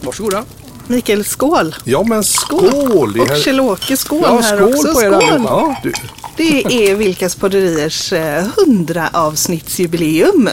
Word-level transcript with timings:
Varsågoda. 0.00 0.44
Mikael, 0.86 1.24
skål! 1.24 1.74
Ja 1.84 2.02
men 2.02 2.24
skål! 2.24 3.12
Det 3.12 3.20
Och 3.20 3.28
Kjell-Åke, 3.36 3.96
skål 3.96 4.20
Ja, 4.22 4.38
här 4.42 4.56
skål 4.56 4.68
också. 4.74 4.94
på 4.94 5.02
er 5.02 5.20
skål! 5.20 5.42
Ja, 5.48 5.76
du, 5.82 5.92
Det 6.36 6.64
är 6.90 6.94
Vilkas 6.94 7.34
podderiers 7.36 8.12
eh, 8.12 8.44
100 8.66 9.08
avsnittsjubileum. 9.12 10.48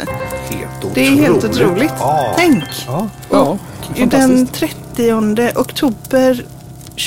helt 0.49 0.85
otroligt. 0.85 0.95
Det 0.95 1.07
är 1.07 1.11
helt 1.11 1.43
otroligt. 1.43 1.91
Ja. 1.99 2.33
Tänk! 2.37 2.63
Ja. 2.87 3.09
Ja, 3.31 3.57
Den 3.97 4.11
fantastiskt. 4.11 4.53
30 4.95 5.51
oktober 5.55 6.45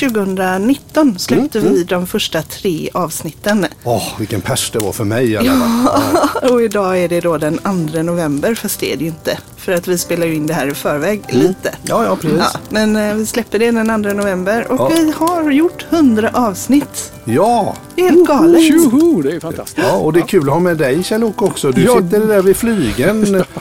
2019 0.00 1.18
släppte 1.18 1.58
Mm, 1.58 1.72
vi 1.72 1.84
de 1.84 2.06
första 2.06 2.42
tre 2.42 2.90
avsnitten. 2.94 3.66
Åh, 3.84 4.02
vilken 4.18 4.40
pers 4.40 4.70
det 4.70 4.78
var 4.78 4.92
för 4.92 5.04
mig. 5.04 5.36
fall. 5.36 6.50
Och 6.52 6.62
idag 6.62 6.98
är 6.98 7.08
det 7.08 7.20
då 7.20 7.38
den 7.38 7.58
2 7.92 8.02
november, 8.02 8.54
fast 8.54 8.80
det 8.80 8.92
är 8.92 8.96
det 8.96 9.02
ju 9.04 9.08
inte. 9.10 9.38
För 9.56 9.72
att 9.72 9.88
vi 9.88 9.98
spelar 9.98 10.26
ju 10.26 10.34
in 10.34 10.46
det 10.46 10.54
här 10.54 10.66
i 10.66 10.74
förväg 10.74 11.22
lite. 11.28 11.74
Ja, 11.82 12.04
ja, 12.04 12.16
precis. 12.16 12.38
Ja, 12.38 12.50
men 12.70 12.96
eh, 12.96 13.14
vi 13.14 13.26
släpper 13.26 13.58
det 13.58 13.70
den 13.70 14.02
2 14.02 14.12
november 14.12 14.72
och 14.72 14.78
Ja. 14.80 14.88
vi 14.96 15.10
har 15.16 15.50
gjort 15.50 15.86
100 15.90 16.30
avsnitt. 16.34 17.12
Ja. 17.24 17.74
Det 17.94 18.02
är 18.02 18.10
helt 18.10 18.26
galet. 18.28 18.62
Tjoho, 18.66 19.22
det 19.22 19.32
är 19.32 19.40
fantastiskt. 19.40 19.78
ja, 19.90 19.96
och 19.96 20.12
det 20.12 20.20
är 20.20 20.26
kul 20.26 20.42
att 20.48 20.52
ha 20.54 20.60
med 20.60 20.76
dig 20.76 21.02
Kjell-Åke 21.02 21.44
också. 21.44 21.70
Du 21.72 21.82
Ja. 21.84 21.96
sitter 22.02 22.26
där 22.26 22.42
vid 22.42 22.56
flygen. 22.56 23.44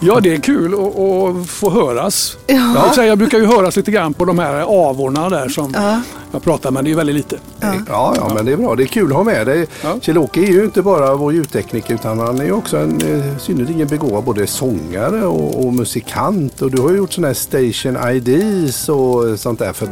Ja, 0.00 0.20
det 0.20 0.34
är 0.34 0.38
kul 0.38 0.74
att, 0.74 1.46
få 1.50 1.70
höras. 1.70 2.36
Ja. 2.46 2.92
Jag, 2.96 3.06
jag 3.06 3.18
brukar 3.18 3.38
ju 3.38 3.46
höras 3.46 3.76
lite 3.76 3.90
grann 3.90 4.14
på 4.14 4.24
de 4.24 4.38
här 4.38 4.60
avorna 4.88 5.28
där 5.28 5.48
som 5.48 5.72
Ja. 5.76 6.00
jag 6.32 6.42
pratar 6.42 6.70
med. 6.70 6.84
Det 6.84 6.90
är 6.90 6.94
väldigt 6.94 7.16
lite. 7.16 7.36
Ja. 7.60 7.74
ja, 7.88 8.30
men 8.34 8.44
det 8.46 8.52
är 8.52 8.56
bra. 8.56 8.74
Det 8.74 8.82
är 8.82 8.86
kul 8.86 9.10
att 9.10 9.16
ha 9.16 9.24
med 9.24 9.46
dig. 9.46 9.66
Ja. 9.82 9.94
Kjell-Åke 10.00 10.40
är 10.40 10.46
ju 10.52 10.64
inte 10.64 10.82
bara 10.82 11.14
vår 11.14 11.32
ljudtekniker 11.32 11.94
utan 11.94 12.18
han 12.18 12.38
är 12.40 12.44
ju 12.44 12.52
också 12.52 12.76
en 12.76 13.00
eh, 13.00 13.38
synnerligen 13.38 13.88
begåvad 13.88 14.24
både 14.24 14.46
sångare 14.46 15.26
och, 15.26 15.64
och 15.66 15.72
musikant. 15.72 16.62
Och 16.62 16.70
du 16.70 16.82
har 16.82 16.90
ju 16.90 16.96
gjort 16.96 17.12
sådana 17.12 17.26
här 17.28 17.34
station 17.34 17.96
IDs 18.10 18.88
och 18.88 19.40
sånt 19.40 19.58
där 19.58 19.72
för 19.72 19.88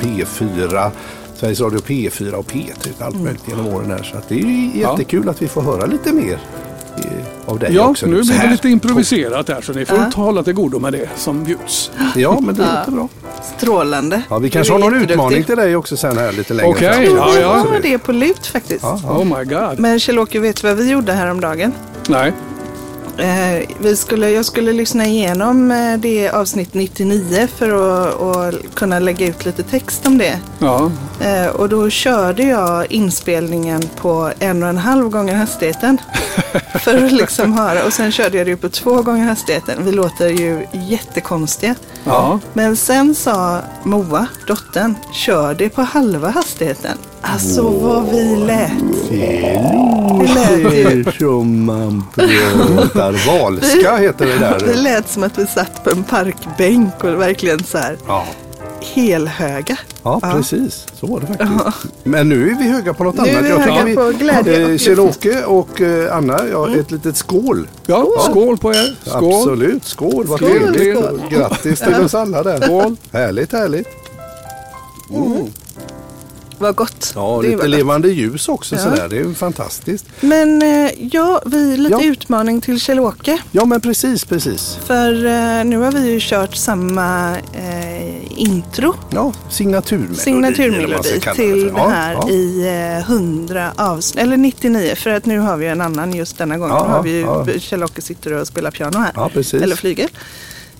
P4. 0.00 0.90
Sveriges 1.36 1.60
Radio 1.60 1.78
P4 1.80 2.32
och 2.32 2.46
P3 2.52 2.88
och 2.98 3.06
allt 3.06 3.20
möjligt 3.22 3.42
genom 3.48 3.66
åren 3.66 3.90
här. 3.90 4.02
Så 4.02 4.16
att 4.18 4.28
det 4.28 4.34
är 4.34 4.38
ju 4.38 4.70
Ja. 4.80 4.90
jättekul 4.90 5.28
att 5.28 5.42
vi 5.42 5.48
får 5.48 5.62
höra 5.62 5.86
lite 5.86 6.12
mer 6.12 6.38
av 7.46 7.58
dig 7.58 7.74
Ja, 7.74 7.82
också. 7.88 8.06
nu 8.06 8.24
Så 8.24 8.32
blir 8.32 8.42
det 8.42 8.50
lite 8.50 8.68
improviserat 8.68 9.48
här 9.48 9.60
så 9.60 9.72
ni 9.72 9.86
får 9.86 9.98
Ja. 9.98 10.10
ta 10.14 10.22
hålla 10.22 10.42
till 10.42 10.52
godo 10.54 10.78
med 10.78 10.92
det 10.92 11.08
som 11.16 11.44
bjuds. 11.44 11.90
Ja, 12.16 12.38
men 12.40 12.54
det 12.54 12.62
låter 12.78 12.92
bra. 12.92 13.08
Strålande. 13.58 14.22
Ja, 14.30 14.38
vi 14.38 14.50
kanske 14.50 14.72
har 14.72 14.78
någon 14.80 14.94
utmaning 15.02 15.44
till 15.44 15.56
dig 15.56 15.76
också 15.76 15.96
sen 15.96 16.18
här 16.18 16.32
lite 16.32 16.54
längre 16.54 16.70
Okej, 16.70 16.92
fram. 16.92 17.02
Jo, 17.06 17.16
Ja, 17.16 17.30
vi 17.34 17.40
ja. 17.40 17.48
har 17.48 17.80
det 17.82 17.98
på 17.98 18.12
lut 18.12 18.46
faktiskt. 18.46 18.82
Ja, 18.82 19.00
ja. 19.02 19.10
Oh 19.18 19.24
my 19.38 19.44
god. 19.44 19.78
Men 19.78 19.98
Kjell-Åke, 19.98 20.40
vet 20.40 20.62
du 20.62 20.68
vad 20.68 20.76
vi 20.76 20.90
gjorde 20.90 21.12
häromdagen? 21.12 21.72
Nej. 22.08 22.32
Eh, 23.18 23.68
vi 23.80 23.96
skulle, 23.96 24.30
jag 24.30 24.44
skulle 24.44 24.72
lyssna 24.72 25.06
igenom 25.06 25.70
eh, 25.70 25.96
det 25.98 26.30
avsnitt 26.30 26.74
99 26.74 27.48
för 27.56 27.68
att, 27.68 28.20
att 28.20 28.74
kunna 28.74 28.98
lägga 28.98 29.26
ut 29.26 29.44
lite 29.44 29.62
text 29.62 30.06
om 30.06 30.18
det. 30.18 30.38
Ja. 30.58 30.90
Eh, 31.20 31.46
och 31.46 31.68
då 31.68 31.90
körde 31.90 32.42
jag 32.42 32.92
inspelningen 32.92 33.82
på 33.96 34.30
en 34.38 34.62
och 34.62 34.68
en 34.68 34.78
halv 34.78 35.08
gånger 35.08 35.34
hastigheten. 35.34 35.98
för 36.84 37.04
att 37.04 37.12
liksom 37.12 37.52
höra. 37.52 37.84
Och 37.84 37.92
sen 37.92 38.12
körde 38.12 38.38
jag 38.38 38.46
det 38.46 38.56
på 38.56 38.68
två 38.68 39.02
gånger 39.02 39.24
hastigheten. 39.24 39.84
Vi 39.84 39.92
låter 39.92 40.28
ju 40.28 40.66
jättekonstiga. 40.72 41.74
Ja. 42.04 42.40
Men 42.52 42.76
sen 42.76 43.14
sa 43.14 43.58
Moa, 43.82 44.26
dottern, 44.46 44.94
kör 45.12 45.54
det 45.54 45.68
på 45.68 45.82
halva 45.82 46.28
hastigheten. 46.28 46.98
Alltså 47.22 47.62
vad 47.62 48.10
vi 48.10 48.36
lät. 48.36 48.99
Det 49.10 49.60
låter 50.34 51.18
som 51.18 51.64
man 51.64 52.04
pratar. 52.14 53.38
Valska 53.40 53.96
heter 53.96 54.26
det 54.26 54.32
Det 54.38 54.66
där. 54.66 54.74
lät 54.82 55.08
som 55.08 55.22
att 55.22 55.38
vi 55.38 55.46
satt 55.46 55.84
på 55.84 55.90
en 55.90 56.04
parkbänk 56.04 57.04
och 57.04 57.20
verkligen 57.20 57.64
så 57.64 57.78
här 57.78 57.96
Ja, 58.06 58.24
helhöga. 58.94 59.78
ja 60.02 60.20
precis. 60.20 60.86
Så 61.00 61.06
var 61.06 61.20
det 61.20 61.26
faktiskt. 61.26 61.94
Men 62.04 62.28
nu 62.28 62.50
är 62.50 62.54
vi 62.58 62.64
höga 62.70 62.94
på 62.94 63.04
något 63.04 63.14
Nu 63.16 63.22
är 63.28 63.38
annat. 63.38 63.44
vi 63.44 63.48
höga 63.50 63.64
tycker 63.64 63.84
vi- 63.84 63.94
på 63.94 64.10
glädje 64.18 64.62
eh. 64.72 64.76
Kjell-Åke 64.78 65.44
och 65.44 65.80
eh, 65.80 66.16
Anna, 66.16 66.40
ja, 66.52 66.68
ett 66.74 66.90
litet 66.90 67.16
skål. 67.16 67.68
ja, 67.86 68.06
skål 68.30 68.58
på 68.58 68.70
er. 68.74 68.96
Skål. 69.06 69.34
Absolut, 69.34 69.84
skål. 69.84 70.26
Vad 70.26 70.38
trevligt. 70.38 70.98
Grattis 71.30 71.80
till 71.80 71.94
oss 71.94 72.14
alla 72.14 72.42
där. 72.42 72.60
Skål. 72.60 72.96
Härligt, 73.12 73.52
härligt. 73.52 73.88
Vad 76.60 76.74
gott. 76.76 77.12
Ja, 77.14 77.38
Det 77.42 77.48
lite 77.48 77.66
levande 77.68 78.08
ljus 78.08 78.48
också 78.48 78.74
Ja. 78.76 78.82
sådär. 78.82 79.08
Det 79.08 79.18
är 79.18 79.34
fantastiskt. 79.34 80.06
Men 80.20 80.62
eh, 80.62 80.90
ja, 81.12 81.42
vi 81.46 81.76
lite 81.76 81.94
Ja. 81.94 82.02
utmaning 82.12 82.60
till 82.60 82.80
Kjell-Åke. 82.80 83.38
Ja, 83.52 83.64
men 83.64 83.80
precis, 83.80 84.24
precis. 84.24 84.78
För 84.86 85.26
eh, 85.26 85.64
nu 85.64 85.76
har 85.78 85.92
vi 85.92 86.10
ju 86.10 86.18
kört 86.20 86.54
samma 86.56 87.36
eh, 87.38 88.40
intro, 88.40 88.94
Ja, 89.10 89.32
signaturmelodi. 89.50 90.14
signaturmelodi 90.20 91.20
till 91.34 91.64
det 91.64 91.72
Ja, 91.76 91.88
här 91.88 92.12
ja. 92.12 92.28
i 92.30 92.66
eh, 92.98 93.10
100 93.10 93.72
avsnitt, 93.76 94.22
eller 94.22 94.36
99 94.36 94.94
för 94.96 95.10
att 95.10 95.26
nu 95.26 95.38
har 95.38 95.56
vi 95.56 95.66
en 95.66 95.80
annan 95.80 96.12
just 96.14 96.38
denna 96.38 96.58
gången. 96.58 96.76
Ja, 96.76 96.84
har 96.88 97.02
vi 97.02 97.10
ju, 97.10 97.20
ja. 97.20 97.46
Kjell-Åke 97.58 98.02
sitter 98.02 98.32
och 98.32 98.46
spelar 98.46 98.70
piano 98.70 98.98
här. 98.98 99.12
Ja, 99.14 99.30
precis. 99.34 99.62
Eller 99.62 99.76
flyger. 99.76 100.08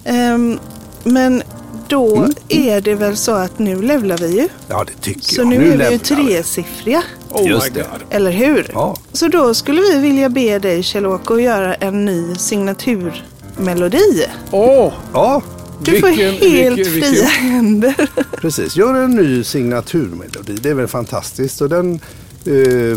Ehm, 0.05 0.59
men 1.05 1.43
då 1.91 2.17
Mm. 2.17 2.33
är 2.49 2.81
det 2.81 2.95
väl 2.95 3.17
så 3.17 3.33
att 3.33 3.59
nu 3.59 3.83
levlar 3.83 4.19
vi 4.19 4.37
ju. 4.41 4.49
Ja, 4.69 4.85
det 4.87 5.03
tycker 5.03 5.21
Så 5.35 5.41
jag. 5.41 5.47
nu, 5.49 5.73
är 5.73 5.77
vi 5.77 5.91
ju 5.93 5.99
tresiffriga. 5.99 7.03
Oh 7.31 7.49
Just 7.49 7.65
my 7.65 7.71
det. 7.81 7.81
god. 7.93 8.03
Eller 8.11 8.31
hur? 8.31 8.71
Ja. 8.73 8.97
Så 9.13 9.29
då 9.29 9.55
skulle 9.55 9.81
vi 9.81 9.99
vilja 9.99 10.29
be 10.29 10.59
dig 10.59 10.83
Kjell-Åke 10.83 11.35
att 11.35 11.43
göra 11.43 11.75
en 11.75 12.05
ny 12.05 12.35
signaturmelodi. 12.35 14.27
Åh, 14.51 14.93
Ja, 15.13 15.43
Du 15.85 16.01
får 16.01 16.09
Vilken- 16.09 16.27
helt 16.33 16.79
vilken- 16.79 16.85
fria 16.85 17.11
vilken- 17.11 17.27
händer. 17.27 17.95
precis. 18.41 18.77
Gör 18.77 18.95
en 18.95 19.11
ny 19.11 19.45
signaturmelodi. 19.45 20.53
Det 20.63 20.69
är 20.71 20.75
väl 20.75 20.89
fantastiskt. 20.89 21.61
Och 21.61 21.69
den 21.69 22.01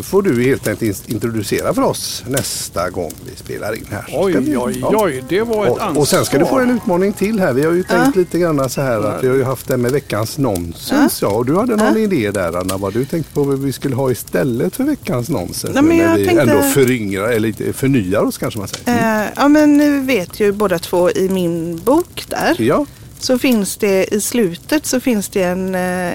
får 0.03 0.21
du 0.21 0.43
helt 0.43 0.67
enkelt 0.67 0.81
in- 1.09 1.13
introducera 1.15 1.73
för 1.73 1.81
oss 1.81 2.23
nästa 2.27 2.89
gång 2.89 3.11
vi 3.31 3.35
spelar 3.35 3.75
in 3.75 3.85
här. 3.91 4.05
Oj, 4.13 4.33
vi- 4.39 4.57
oj, 4.57 4.77
ja. 4.81 4.91
oj. 5.03 5.23
Det 5.29 5.41
var 5.41 5.65
ett 5.65 5.71
Och, 5.71 5.83
ansvar. 5.83 6.01
och 6.01 6.07
sen 6.07 6.25
ska 6.25 6.37
du 6.37 6.45
få 6.45 6.59
en 6.59 6.69
utmaning 6.69 7.13
till 7.13 7.39
här. 7.39 7.53
Vi 7.53 7.65
har 7.65 7.71
ju 7.73 7.83
tänkt 7.83 8.15
lite 8.15 8.39
grann 8.39 8.69
så 8.69 8.81
här 8.81 8.99
att 9.03 9.23
vi 9.23 9.27
har 9.27 9.35
ju 9.35 9.43
haft 9.43 9.67
det 9.67 9.77
med 9.77 9.91
veckans 9.91 10.37
nonsens. 10.37 11.21
Ja. 11.21 11.27
och 11.27 11.45
du 11.45 11.55
hade 11.55 11.75
någon 11.75 11.97
idé 11.97 12.31
där 12.31 12.57
Anna. 12.57 12.77
Vad 12.77 12.93
du 12.93 13.05
tänkte 13.05 13.33
på 13.33 13.43
vad 13.43 13.59
vi 13.59 13.71
skulle 13.73 13.95
ha 13.95 14.11
istället 14.11 14.75
för 14.75 14.83
veckans 14.83 15.29
nonsens. 15.29 15.73
Nej, 15.73 15.83
men 15.83 15.97
nu 15.97 16.03
när 16.03 16.09
jag 16.11 16.17
vi 16.17 16.25
tänkte- 16.25 16.41
ändå 16.41 16.61
föryngrar, 16.61 17.27
eller 17.27 17.39
lite 17.39 17.73
förnyar 17.73 18.19
oss 18.21 18.37
kanske 18.37 18.59
man 18.59 18.67
säger. 18.67 18.91
Mm. 18.99 19.23
Eh, 19.25 19.29
ja 19.35 19.47
men 19.47 19.77
ni 19.77 19.89
vet 19.99 20.39
ju 20.39 20.51
båda 20.51 20.79
två 20.79 21.11
i 21.11 21.29
min 21.29 21.81
bok 21.85 22.23
där. 22.27 22.55
Ja, 22.61 22.85
Så 23.19 23.37
finns 23.39 23.77
det 23.77 24.13
i 24.13 24.21
slutet 24.21 24.85
så 24.85 24.99
finns 24.99 25.29
det 25.29 25.43
en 25.43 25.75
eh, 25.75 26.13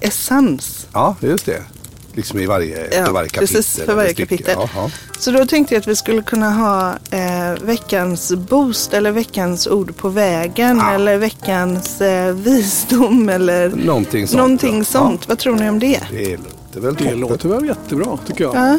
essens. 0.00 0.86
ja, 0.92 1.16
just 1.20 1.46
det. 1.46 1.62
Liksom 2.18 2.38
i 2.40 2.46
varje, 2.46 2.88
Ja, 2.96 3.04
för 3.04 3.12
varje 3.12 3.28
kapitel. 3.28 3.56
precis, 3.56 3.84
för 3.84 3.94
varje 3.94 4.14
kapitel. 4.14 4.54
Ja, 4.58 4.68
ja. 4.74 4.90
Så 5.18 5.30
då 5.30 5.46
tänkte 5.46 5.74
jag 5.74 5.80
att 5.80 5.86
vi 5.86 5.96
skulle 5.96 6.22
kunna 6.22 6.50
ha 6.50 6.90
eh, 7.10 7.62
veckans 7.62 8.32
boost 8.32 8.94
eller 8.94 9.10
veckans 9.12 9.66
ord 9.66 9.96
på 9.96 10.08
vägen 10.08 10.80
Ah. 10.80 10.92
eller 10.92 11.16
veckans 11.18 12.00
eh, 12.00 12.34
visdom 12.34 13.28
eller 13.28 13.68
Någonting 13.68 14.26
sånt. 14.26 14.36
någonting 14.36 14.78
ja. 14.78 14.84
sånt. 14.84 15.28
Vad 15.28 15.38
tror 15.38 15.56
ni 15.56 15.68
om 15.68 15.78
det? 15.78 16.00
Ja, 16.12 16.18
det 16.18 16.36
låter 16.36 16.80
väl 16.80 16.94
Det 16.94 17.14
låter 17.14 17.48
väl 17.48 17.66
jättebra 17.66 18.18
tycker 18.26 18.44
jag. 18.44 18.56
Ja. 18.56 18.78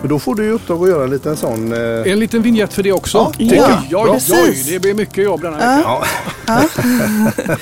Men 0.00 0.08
då 0.08 0.18
får 0.18 0.34
du 0.34 0.44
i 0.46 0.50
uppdrag 0.50 0.82
att 0.82 0.88
göra 0.88 1.04
en 1.04 1.10
liten 1.10 1.36
sån... 1.36 1.72
Eh... 1.72 2.12
En 2.12 2.18
liten 2.18 2.42
vignett 2.42 2.72
för 2.72 2.82
det 2.82 2.92
också. 2.92 3.18
Ja, 3.18 3.32
oj, 3.38 3.48
tycker 3.48 3.64
oj, 3.64 3.88
jag. 3.90 4.08
oj, 4.08 4.12
Precis. 4.14 4.66
Det 4.66 4.78
blir 4.78 4.94
mycket 4.94 5.24
jobb 5.24 5.42
denna 5.42 5.56
vecka. 5.56 5.96
Ja, 6.46 6.62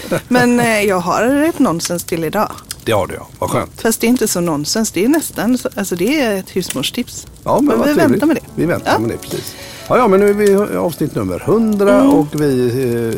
Men 0.28 0.60
eh, 0.60 0.81
jag 0.82 0.98
har 1.00 1.22
ett 1.48 1.58
nonsens 1.58 2.04
till 2.04 2.25
idag. 2.25 2.50
Det 2.86 2.92
har 2.92 3.06
du 3.06 3.14
ja. 3.14 3.26
Vad 3.38 3.50
skönt. 3.50 3.80
Fast 3.80 4.00
det 4.00 4.06
är 4.06 4.08
inte 4.08 4.28
så 4.28 4.40
nonsens. 4.40 4.90
Det 4.92 5.04
är 5.04 5.08
nästan, 5.08 5.58
så- 5.58 5.68
alltså 5.76 5.96
det 5.96 6.20
är 6.20 6.36
ett 6.36 6.56
husmorstips. 6.56 7.26
Ja, 7.44 7.60
men, 7.60 7.64
Men 7.64 7.78
vi 7.78 7.94
trevligt. 7.94 8.12
väntar 8.12 8.26
med 8.26 8.36
det. 8.36 8.42
Vi 8.54 8.66
väntar 8.66 8.92
Ja. 8.92 8.98
med 8.98 9.10
det, 9.10 9.16
precis. 9.16 9.54
Ja, 9.88 9.96
ja, 9.98 10.08
men 10.08 10.20
nu 10.20 10.28
är 10.28 10.32
vi 10.32 10.50
i 10.50 10.76
avsnitt 10.76 11.14
nummer 11.14 11.38
100 11.46 11.94
Mm. 12.00 12.10
och 12.10 12.26
vi, 12.40 12.66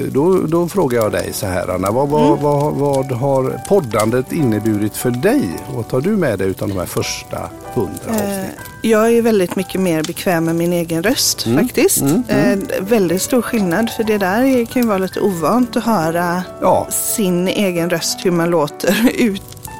eh, 0.06 0.12
då, 0.12 0.38
då 0.42 0.68
frågar 0.68 1.02
jag 1.02 1.12
dig 1.12 1.30
så 1.32 1.46
här 1.46 1.68
Anna. 1.68 1.90
Vad, 1.90 2.08
vad, 2.08 2.26
Mm. 2.28 2.42
vad, 2.42 2.74
vad 2.74 3.12
har 3.12 3.60
poddandet 3.68 4.32
inneburit 4.32 4.96
för 4.96 5.10
dig? 5.10 5.50
Vad 5.74 5.88
tar 5.88 6.00
du 6.00 6.10
med 6.10 6.38
dig 6.38 6.48
utav 6.48 6.68
de 6.68 6.78
här 6.78 6.86
första 6.86 7.38
100 7.74 7.92
Eh, 8.06 8.12
avsnitten? 8.12 8.44
jag 8.82 9.12
är 9.12 9.22
väldigt 9.22 9.56
mycket 9.56 9.80
mer 9.80 10.02
bekväm 10.02 10.44
med 10.44 10.54
min 10.56 10.72
egen 10.72 11.02
röst 11.02 11.46
Mm. 11.46 11.58
faktiskt. 11.64 12.02
Eh, 12.28 12.58
väldigt 12.80 13.22
stor 13.22 13.42
skillnad 13.42 13.90
för 13.96 14.04
det 14.04 14.18
där 14.18 14.42
är- 14.42 14.64
kan 14.64 14.82
ju 14.82 14.88
vara 14.88 14.98
lite 14.98 15.20
ovant 15.20 15.76
att 15.76 15.84
höra 15.84 16.42
Ja, 16.60 16.86
sin 16.90 17.48
egen 17.48 17.90
röst, 17.90 18.18
hur 18.24 18.30
man 18.30 18.50
låter 18.50 19.10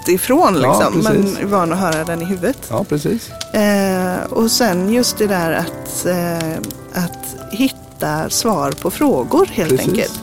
utifrån. 0.09 0.61
Ja, 0.63 0.69
Liksom. 0.91 1.03
man 1.05 1.23
precis. 1.23 1.39
är 1.39 1.45
van 1.47 1.73
att 1.73 1.79
höra 1.79 2.05
den 2.05 2.23
i 2.23 2.25
huvudet. 2.25 2.59
ja, 2.71 2.85
precis. 2.89 3.31
Eh, 3.55 4.25
och 4.31 4.51
sen 4.51 4.93
just 4.93 5.19
det 5.19 5.27
där 5.27 5.53
att, 5.53 6.07
eh, 6.07 6.59
att 7.05 7.37
hitta 7.53 8.31
svar 8.31 8.73
på 8.73 8.91
frågor 8.91 9.47
helt 9.53 9.71
Precis. 9.71 9.89
enkelt. 9.89 10.21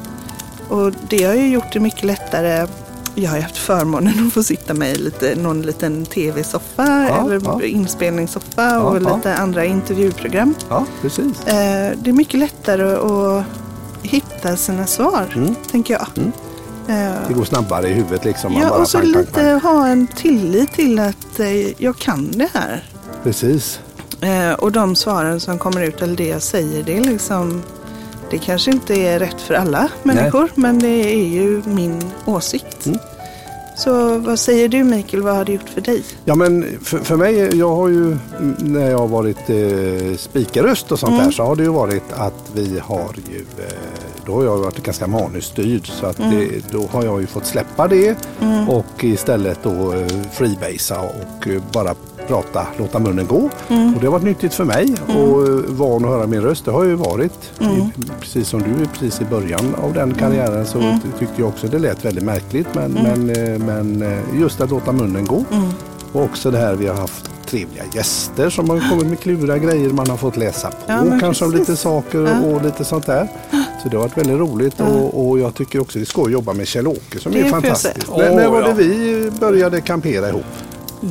Och 0.70 0.92
det 1.10 1.24
har 1.24 1.34
ju 1.34 1.48
gjort 1.50 1.74
det 1.74 1.80
mycket 1.80 2.04
lättare. 2.04 2.68
Jag 3.16 3.32
har 3.32 3.40
haft 3.40 3.58
förmånen 3.58 4.28
att 4.28 4.34
få 4.34 4.44
sitta 4.44 4.74
med 4.74 4.92
i 4.92 4.96
lite, 4.96 5.36
någon 5.36 5.62
liten 5.62 6.06
tv-soffa 6.06 7.08
Ja, 7.10 7.26
eller 7.26 7.42
ja. 7.46 7.62
inspelningssoffa 7.64 8.80
och 8.82 8.96
Ja, 8.98 9.02
ja. 9.10 9.16
lite 9.16 9.36
andra 9.36 9.66
intervjuprogram. 9.66 10.56
Ja, 10.70 10.86
precis. 11.02 11.48
Eh, 11.48 11.92
det 11.98 12.10
är 12.10 12.14
mycket 12.14 12.40
lättare 12.40 12.96
att 12.96 13.44
hitta 14.02 14.56
sina 14.58 14.86
svar, 14.88 15.34
Mm. 15.36 15.56
tänker 15.72 15.94
jag. 15.94 16.08
Mm. 16.18 16.32
Eh, 16.88 17.28
Det 17.28 17.34
går 17.34 17.46
snabbare 17.46 17.88
i 17.90 17.94
huvudet 17.94 18.26
liksom. 18.26 18.54
Man 18.54 18.62
ja, 18.62 18.70
bara 18.70 18.82
och 18.82 18.88
så 18.88 18.98
pang, 18.98 19.14
pang, 19.14 19.22
lite 19.22 19.42
ha 19.64 19.88
en 19.88 20.08
tillit 20.08 20.72
till 20.74 21.00
att 21.00 21.40
eh, 21.40 21.84
jag 21.84 21.98
kan 21.98 22.32
det 22.32 22.50
här. 22.54 22.70
pang. 23.04 23.24
Precis. 23.24 23.80
Eh, 24.22 24.54
och 24.54 24.72
de 24.72 24.96
svaren 24.96 25.40
som 25.40 25.58
kommer 25.60 25.82
ut, 25.82 26.02
eller 26.02 26.16
det 26.16 26.28
jag 26.28 26.42
säger, 26.42 26.84
det 26.84 26.98
är 26.98 27.02
liksom 27.02 27.64
det 28.30 28.38
kanske 28.38 28.72
inte 28.72 28.94
är 28.96 29.20
rätt 29.20 29.42
för 29.42 29.54
alla 29.54 29.90
människor, 30.04 30.50
men 30.56 30.80
det 30.80 30.88
är 31.14 31.26
ju 31.28 31.62
min 31.66 32.02
åsikt. 32.26 32.86
Mm. 32.86 33.00
Så 33.78 34.18
vad 34.20 34.40
säger 34.40 34.68
du 34.70 34.84
Mikael, 34.84 35.24
vad 35.24 35.36
har 35.36 35.46
det 35.46 35.52
gjort 35.54 35.70
för 35.70 35.82
dig? 35.82 36.04
Ja 36.26 36.36
men 36.36 36.66
för, 36.84 36.98
för 37.00 37.16
mig, 37.18 37.58
jag 37.58 37.76
har 37.76 37.88
ju 37.90 38.06
mm, 38.06 38.56
när 38.60 38.90
jag 38.92 38.98
har 38.98 39.08
varit 39.08 39.50
eh, 39.50 40.18
spikarröst 40.18 40.92
och 40.92 41.00
sånt 41.00 41.14
Mm. 41.14 41.26
där 41.26 41.32
så 41.32 41.44
har 41.44 41.56
det 41.56 41.64
ju 41.64 41.70
varit 41.70 42.04
att 42.14 42.50
vi 42.54 42.80
har 42.84 43.16
ju, 43.32 43.40
eh, 43.40 43.74
då 44.26 44.34
har 44.36 44.44
jag 44.44 44.58
varit 44.58 44.84
ganska 44.84 45.08
manusstyrd 45.08 45.88
så 45.88 46.06
att 46.06 46.20
Mm. 46.20 46.32
det, 46.32 46.72
då 46.72 46.88
har 46.92 47.04
jag 47.06 47.22
ju 47.22 47.28
fått 47.28 47.46
släppa 47.46 47.88
det 47.88 48.16
och 48.70 49.04
istället 49.04 49.60
då 49.64 49.94
eh, 49.94 50.08
freebasea 50.32 51.00
och 51.02 51.48
eh, 51.48 51.62
bara 51.74 51.96
prata, 52.28 52.68
låta 52.78 53.00
munnen 53.00 53.28
gå. 53.28 53.50
Mm. 53.68 53.94
Och 53.96 54.00
det 54.02 54.08
har 54.08 54.12
varit 54.12 54.24
nyttigt 54.24 54.54
för 54.54 54.64
mig 54.64 54.96
och 55.08 55.48
eh, 55.48 55.54
van 55.68 56.06
att 56.06 56.12
höra 56.12 56.28
min 56.28 56.42
röst. 56.42 56.66
Det 56.66 56.72
har 56.72 56.84
ju 56.84 56.96
varit, 56.96 57.52
Mm. 57.62 57.92
precis 58.20 58.48
som 58.48 58.60
du 58.60 58.86
precis 58.94 59.22
i 59.22 59.26
början 59.26 59.76
av 59.84 59.94
den 59.94 60.14
karriären 60.14 60.66
så 60.66 60.80
Mm. 60.80 61.00
ty- 61.00 61.20
tyckte 61.20 61.42
jag 61.42 61.48
också 61.50 61.68
det 61.68 61.80
lät 61.80 62.06
väldigt 62.06 62.24
märkligt. 62.24 62.68
Men, 62.74 62.92
men, 62.92 63.26
men 63.66 64.20
just 64.40 64.62
att 64.62 64.70
låta 64.70 64.92
munnen 64.92 65.26
gå. 65.26 65.44
Mm. 65.52 65.70
Och 66.12 66.24
också 66.24 66.52
det 66.52 66.58
här 66.58 66.74
vi 66.76 66.88
har 66.88 66.96
haft 66.96 67.30
trevliga 67.50 67.84
gäster 67.94 68.50
som 68.50 68.70
har 68.70 68.90
kommit 68.90 69.08
med 69.08 69.20
kluriga 69.20 69.58
grejer 69.58 69.90
man 69.90 70.10
har 70.10 70.18
fått 70.18 70.38
läsa 70.38 70.68
på 70.68 70.76
Ja, 70.88 71.04
kanske 71.20 71.46
om 71.46 71.52
lite 71.52 71.76
saker 71.76 72.46
och 72.46 72.64
lite 72.64 72.86
sånt 72.86 73.06
där. 73.06 73.28
Så 73.86 73.90
det 73.90 73.98
har 73.98 74.04
varit 74.04 74.18
väldigt 74.18 74.40
roligt 74.40 74.80
och, 74.80 75.28
och 75.28 75.40
jag 75.40 75.56
tycker 75.56 75.82
också 75.82 76.00
det 76.00 76.04
är 76.04 76.06
skoj 76.06 76.26
att 76.26 76.32
jobba 76.32 76.54
med 76.54 76.68
Kjell-Åke 76.68 77.20
som 77.20 77.32
Det 77.32 77.40
är 77.40 77.76
säga. 77.76 77.94
När, 78.18 78.36
när 78.36 78.50
var 78.50 78.62
det 78.62 78.74
vi 78.74 79.32
började 79.40 79.82
kampera 79.82 80.30
ihop? 80.30 80.46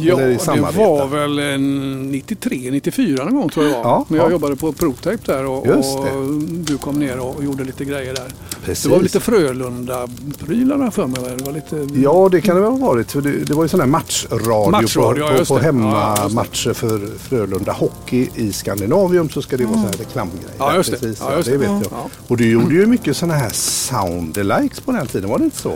Ja, 0.00 0.20
Eller 0.20 0.30
i 0.30 0.36
det 0.56 0.60
var 0.78 1.06
väl 1.06 1.38
en 1.38 2.02
93, 2.10 2.70
94 2.70 3.24
någon 3.24 3.34
gång 3.34 3.48
tror 3.48 3.66
jag 3.66 3.74
det. 3.74 3.78
Ja, 3.78 4.04
när 4.08 4.18
jag 4.18 4.26
ja. 4.26 4.30
jobbade 4.30 4.56
på 4.56 4.72
Protape 4.72 5.18
där 5.24 5.44
och, 5.44 5.58
och 5.66 5.66
det. 6.04 6.62
du 6.72 6.78
kom 6.78 6.98
ner 6.98 7.18
och 7.18 7.44
gjorde 7.44 7.64
lite 7.64 7.84
grejer 7.84 8.14
där. 8.14 8.26
Precis. 8.64 8.84
Det 8.84 8.90
var 8.90 9.02
lite 9.02 9.20
Frölunda-prylarna 9.20 10.90
för 10.90 11.06
mig. 11.06 11.20
Det 11.38 11.44
var 11.44 11.52
lite... 11.52 12.00
Ja, 12.00 12.28
det 12.32 12.40
kan 12.40 12.56
det 12.56 12.62
väl 12.62 12.70
ha 12.70 12.78
varit. 12.78 13.12
För 13.12 13.20
det, 13.20 13.30
det 13.32 13.54
var 13.54 13.62
ju 13.64 13.68
sån 13.68 13.80
här 13.80 13.86
matchradio, 13.86 14.70
Matchradio, 14.70 15.22
på, 15.26 15.38
på, 15.38 15.44
på 15.44 15.54
det. 15.54 15.60
Det. 15.60 15.66
hemmamatcher 15.66 16.72
för 16.72 17.18
Frölunda 17.18 17.72
Hockey 17.72 18.28
i 18.34 18.52
Skandinavium 18.52 19.28
så 19.30 19.42
ska 19.42 19.56
det 19.56 19.64
vara 19.64 19.74
sån 19.74 19.84
här 19.84 19.92
reklamgrejer. 19.92 20.50
Ja, 20.58 20.76
just 20.76 20.90
det. 20.90 20.96
Precis, 20.98 21.22
Ja, 21.28 21.36
just 21.36 21.48
det. 21.50 21.56
vet 21.56 21.68
Mm. 21.68 21.82
jag. 21.82 21.92
Ja. 21.92 22.08
Och 22.28 22.36
du 22.36 22.50
gjorde 22.50 22.74
ju 22.74 22.86
mycket 22.86 23.16
såna 23.16 23.34
här 23.34 23.50
soundalikes 23.52 24.80
på 24.80 24.92
den 24.92 25.06
tiden, 25.06 25.30
var 25.30 25.38
det 25.38 25.44
inte 25.44 25.56
så? 25.56 25.74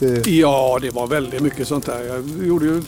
Eh, 0.00 0.28
Ja, 0.28 0.78
det 0.82 0.90
var 0.90 1.06
väldigt 1.06 1.40
mycket 1.40 1.68
sånt 1.68 1.86
där. 1.86 2.00
Jag 2.04 2.46
gjorde 2.46 2.64
ju... 2.64 2.82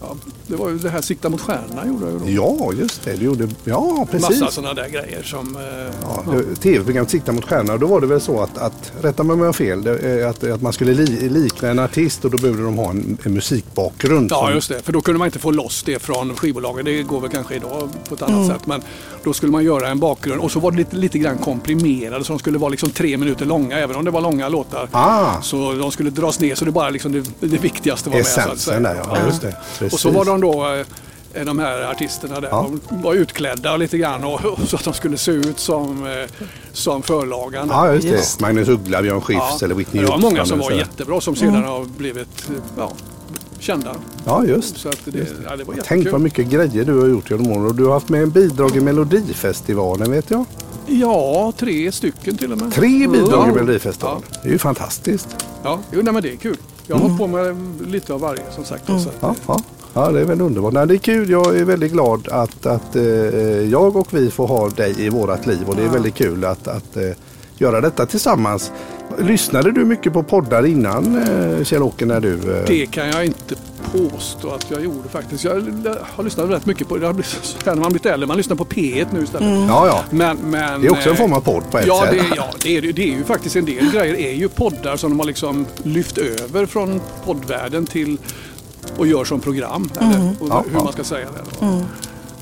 Ja, 0.00 0.16
det 0.46 0.56
var 0.56 0.68
ju 0.68 0.78
det 0.78 0.90
här 0.90 1.00
Sikta 1.00 1.28
mot 1.28 1.40
stjärnorna 1.40 1.86
gjorde 1.86 2.04
jag 2.04 2.12
ju 2.12 2.18
då. 2.36 2.42
ja, 2.66 2.72
just 2.72 3.04
det. 3.04 3.16
Du 3.16 3.24
gjorde, 3.24 3.48
ja, 3.64 4.06
precis. 4.10 4.40
Massa 4.40 4.50
sådana 4.52 4.74
där 4.74 4.88
grejer 4.88 5.22
som... 5.22 5.56
eh, 5.56 5.62
Ja, 6.02 6.24
det- 6.32 6.56
Tv-programmet 6.56 7.10
Sikta 7.10 7.32
mot 7.32 7.44
stjärnorna, 7.44 7.76
då 7.78 7.86
var 7.86 8.00
det 8.00 8.06
väl 8.06 8.20
så 8.20 8.40
att, 8.42 8.58
att 8.58 8.92
rätta 9.02 9.22
mig 9.22 9.34
om 9.34 9.40
jag 9.40 9.46
har 9.46 9.52
fel, 9.52 9.82
det, 9.82 9.98
är 9.98 10.26
att, 10.26 10.44
att 10.44 10.62
man 10.62 10.72
skulle 10.72 10.94
li, 10.94 11.28
likna 11.28 11.68
en 11.68 11.78
artist 11.78 12.24
och 12.24 12.30
då 12.30 12.38
behövde 12.38 12.62
de 12.62 12.78
ha 12.78 12.90
en, 12.90 13.18
en 13.22 13.34
musikbakgrund. 13.34 14.30
Ja, 14.30 14.44
som- 14.46 14.54
just 14.54 14.68
det. 14.68 14.82
För 14.82 14.92
då 14.92 15.00
kunde 15.00 15.18
man 15.18 15.26
inte 15.28 15.38
få 15.38 15.50
loss 15.50 15.82
det 15.82 15.98
från 16.02 16.36
skivbolagen. 16.36 16.84
Det 16.84 17.02
går 17.02 17.20
väl 17.20 17.30
kanske 17.30 17.54
idag 17.54 17.88
på 18.08 18.14
ett 18.14 18.22
annat 18.22 18.46
sätt. 18.46 18.66
Men 18.66 18.82
då 19.24 19.32
skulle 19.32 19.52
man 19.52 19.64
göra 19.64 19.88
en 19.88 19.98
bakgrund 19.98 20.40
och 20.40 20.50
så 20.52 20.60
var 20.60 20.70
det 20.70 20.76
lite, 20.76 20.96
lite 20.96 21.18
grann 21.18 21.38
komprimerade 21.38 22.24
så 22.24 22.32
de 22.32 22.38
skulle 22.38 22.58
vara 22.58 22.68
liksom 22.70 22.90
tre 22.90 23.16
minuter 23.16 23.44
långa 23.46 23.78
även 23.78 23.96
om 23.96 24.04
det 24.04 24.10
var 24.10 24.20
långa 24.20 24.48
låtar. 24.48 24.88
Ah. 24.92 25.40
Så 25.42 25.72
de 25.72 25.90
skulle 25.92 26.10
dras 26.10 26.40
ner 26.40 26.54
så 26.54 26.64
det 26.64 26.70
bara 26.70 26.90
liksom 26.90 27.12
det, 27.12 27.24
det 27.40 27.58
viktigaste 27.58 28.10
var 28.10 28.16
med. 28.16 28.26
Så 28.26 28.40
att 28.40 28.46
Essensen 28.46 28.82
där, 28.82 28.94
ja. 28.94 29.16
Just 29.26 29.42
det. 29.42 29.56
Precis. 29.90 29.94
Och 29.94 30.00
så 30.00 30.10
var 30.10 30.24
de 30.24 30.40
då 30.40 30.84
eh, 31.34 31.44
de 31.44 31.58
här 31.58 31.90
artisterna 31.90 32.40
där. 32.40 32.48
Ja. 32.50 32.70
De 32.88 33.02
var 33.02 33.14
utklädda 33.14 33.76
lite 33.76 33.98
grann 33.98 34.24
och, 34.24 34.40
så 34.66 34.76
att 34.76 34.84
de 34.84 34.94
skulle 34.94 35.16
se 35.18 35.30
ut 35.32 35.58
som, 35.58 36.06
eh, 36.06 36.12
som 36.72 37.02
förlagan. 37.02 37.68
Ja, 37.70 37.92
just 37.92 38.02
det. 38.08 38.12
Just. 38.12 38.40
Magnus 38.40 38.68
Uggla, 38.68 39.02
Björn 39.02 39.20
Skifs 39.20 39.38
Ja. 39.40 39.58
eller 39.64 39.74
Whitney 39.74 40.02
Det 40.04 40.10
var 40.10 40.18
många 40.18 40.40
Houston 40.40 40.46
som 40.46 40.68
var 40.68 40.76
jättebra 40.78 41.20
som 41.20 41.36
sedan 41.36 41.64
har 41.64 41.84
blivit 41.84 42.48
ja, 42.78 42.92
kända. 43.58 43.94
Ja, 44.24 44.44
just. 44.44 44.76
Så 44.76 44.88
att 44.88 44.98
det, 45.04 45.18
ja, 45.48 45.56
det 45.56 45.64
var 45.64 45.74
Tänk 45.74 45.76
jättekul. 45.76 46.12
vad 46.12 46.20
mycket 46.20 46.46
grejer 46.46 46.84
du 46.84 47.00
har 47.00 47.06
gjort 47.08 47.30
genom 47.30 47.50
åren. 47.52 47.66
Och 47.66 47.74
du 47.74 47.84
har 47.84 47.92
haft 47.92 48.08
med 48.08 48.22
en 48.22 48.30
bidrag 48.30 48.76
i 48.76 48.80
Melodifestivalen 48.80 50.10
vet 50.12 50.30
jag. 50.30 50.44
Ja, 50.86 51.52
tre 51.58 51.92
stycken 51.92 52.36
till 52.36 52.52
och 52.52 52.58
med. 52.58 52.72
Tre 52.72 53.08
bidrag 53.08 53.46
i 53.46 53.48
Ja. 53.50 53.54
Melodifestivalen. 53.54 54.22
Det 54.42 54.48
är 54.48 54.52
ju 54.52 54.58
fantastiskt. 54.58 55.28
Ja, 55.62 55.78
jo, 55.92 56.00
nej, 56.02 56.12
men 56.14 56.22
det 56.22 56.32
är 56.32 56.36
kul. 56.36 56.56
Jag 56.86 56.96
har 56.96 57.02
hållit 57.02 57.18
på 57.18 57.26
med 57.26 57.56
lite 57.86 58.14
av 58.14 58.20
varje 58.20 58.42
som 58.54 58.64
sagt. 58.64 58.86
Så 58.86 58.92
att, 58.92 59.00
Mm. 59.02 59.10
Ja, 59.20 59.34
ja. 59.46 59.60
Ja, 59.94 60.10
det 60.10 60.20
är 60.20 60.24
väl 60.24 60.40
underbart. 60.40 60.72
Nej, 60.72 60.86
det 60.86 60.94
är 60.94 60.98
kul. 60.98 61.30
Jag 61.30 61.56
är 61.56 61.64
väldigt 61.64 61.92
glad 61.92 62.28
att, 62.28 62.66
att 62.66 62.96
eh, 62.96 63.02
jag 63.70 63.96
och 63.96 64.14
vi 64.14 64.30
får 64.30 64.46
ha 64.46 64.68
dig 64.68 64.94
i 64.98 65.08
vårt 65.08 65.46
liv. 65.46 65.68
Och 65.68 65.76
det 65.76 65.82
är 65.82 65.88
väldigt 65.88 66.14
kul 66.14 66.44
att, 66.44 66.68
att 66.68 66.96
eh, 66.96 67.10
göra 67.58 67.80
detta 67.80 68.06
tillsammans. 68.06 68.72
Lyssnade 69.18 69.72
du 69.72 69.84
mycket 69.84 70.12
på 70.12 70.22
poddar 70.22 70.66
innan 70.66 71.16
eh, 71.16 71.64
Kjell-Åke 71.64 72.06
när 72.06 72.20
du... 72.20 72.34
Eh, 72.34 72.64
Det 72.66 72.86
kan 72.86 73.08
jag 73.08 73.24
inte 73.24 73.54
påstå 73.92 74.50
att 74.50 74.70
jag 74.70 74.84
gjorde 74.84 75.08
faktiskt. 75.08 75.44
Jag 75.44 75.54
har 76.02 76.24
lyssnat 76.24 76.50
rätt 76.50 76.66
mycket 76.66 76.88
på 76.88 76.96
det. 76.96 77.06
har 77.06 77.12
blivit 77.12 77.30
så 77.42 77.56
här 77.64 77.74
När 77.74 77.82
man 77.82 77.92
blivit 77.92 78.06
äldre, 78.06 78.26
man 78.26 78.36
lyssnar 78.36 78.56
på 78.56 78.64
P1 78.64 79.06
nu 79.12 79.22
istället. 79.22 79.68
Ja, 79.68 79.86
ja. 79.86 80.04
Men, 80.10 80.36
men, 80.36 80.80
Det 80.80 80.86
är 80.86 80.92
också 80.92 81.10
en 81.10 81.16
form 81.16 81.32
av 81.32 81.40
podd 81.40 81.70
på 81.70 81.78
ett 81.78 81.86
ja, 81.86 82.02
sätt. 82.02 82.10
Det, 82.10 82.36
ja, 82.36 82.46
det 82.62 82.76
är, 82.76 82.82
det. 82.82 82.92
det 82.92 83.02
är 83.02 83.16
ju 83.16 83.24
faktiskt 83.24 83.56
en 83.56 83.64
del 83.64 83.90
grejer 83.92 84.14
är 84.14 84.32
ju 84.32 84.48
poddar 84.48 84.96
som 84.96 85.10
de 85.10 85.18
har 85.18 85.26
liksom 85.26 85.66
lyft 85.82 86.18
över 86.18 86.66
från 86.66 87.00
poddvärlden 87.24 87.86
till 87.86 88.18
och 88.96 89.06
gör 89.06 89.24
som 89.24 89.40
program. 89.40 89.90
Eller, 90.00 90.34
och 90.40 90.48
Ja, 90.48 90.64
hur 90.68 90.76
ja. 90.76 90.84
man 90.84 90.92
ska 90.92 91.04
säga 91.04 91.26
det. 91.26 91.66
Då. 91.66 91.82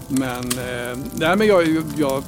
Men, 0.08 0.38
eh, 0.44 0.98
nej, 1.14 1.36
men 1.36 1.46
jag, 1.46 1.82
jag 1.96 2.22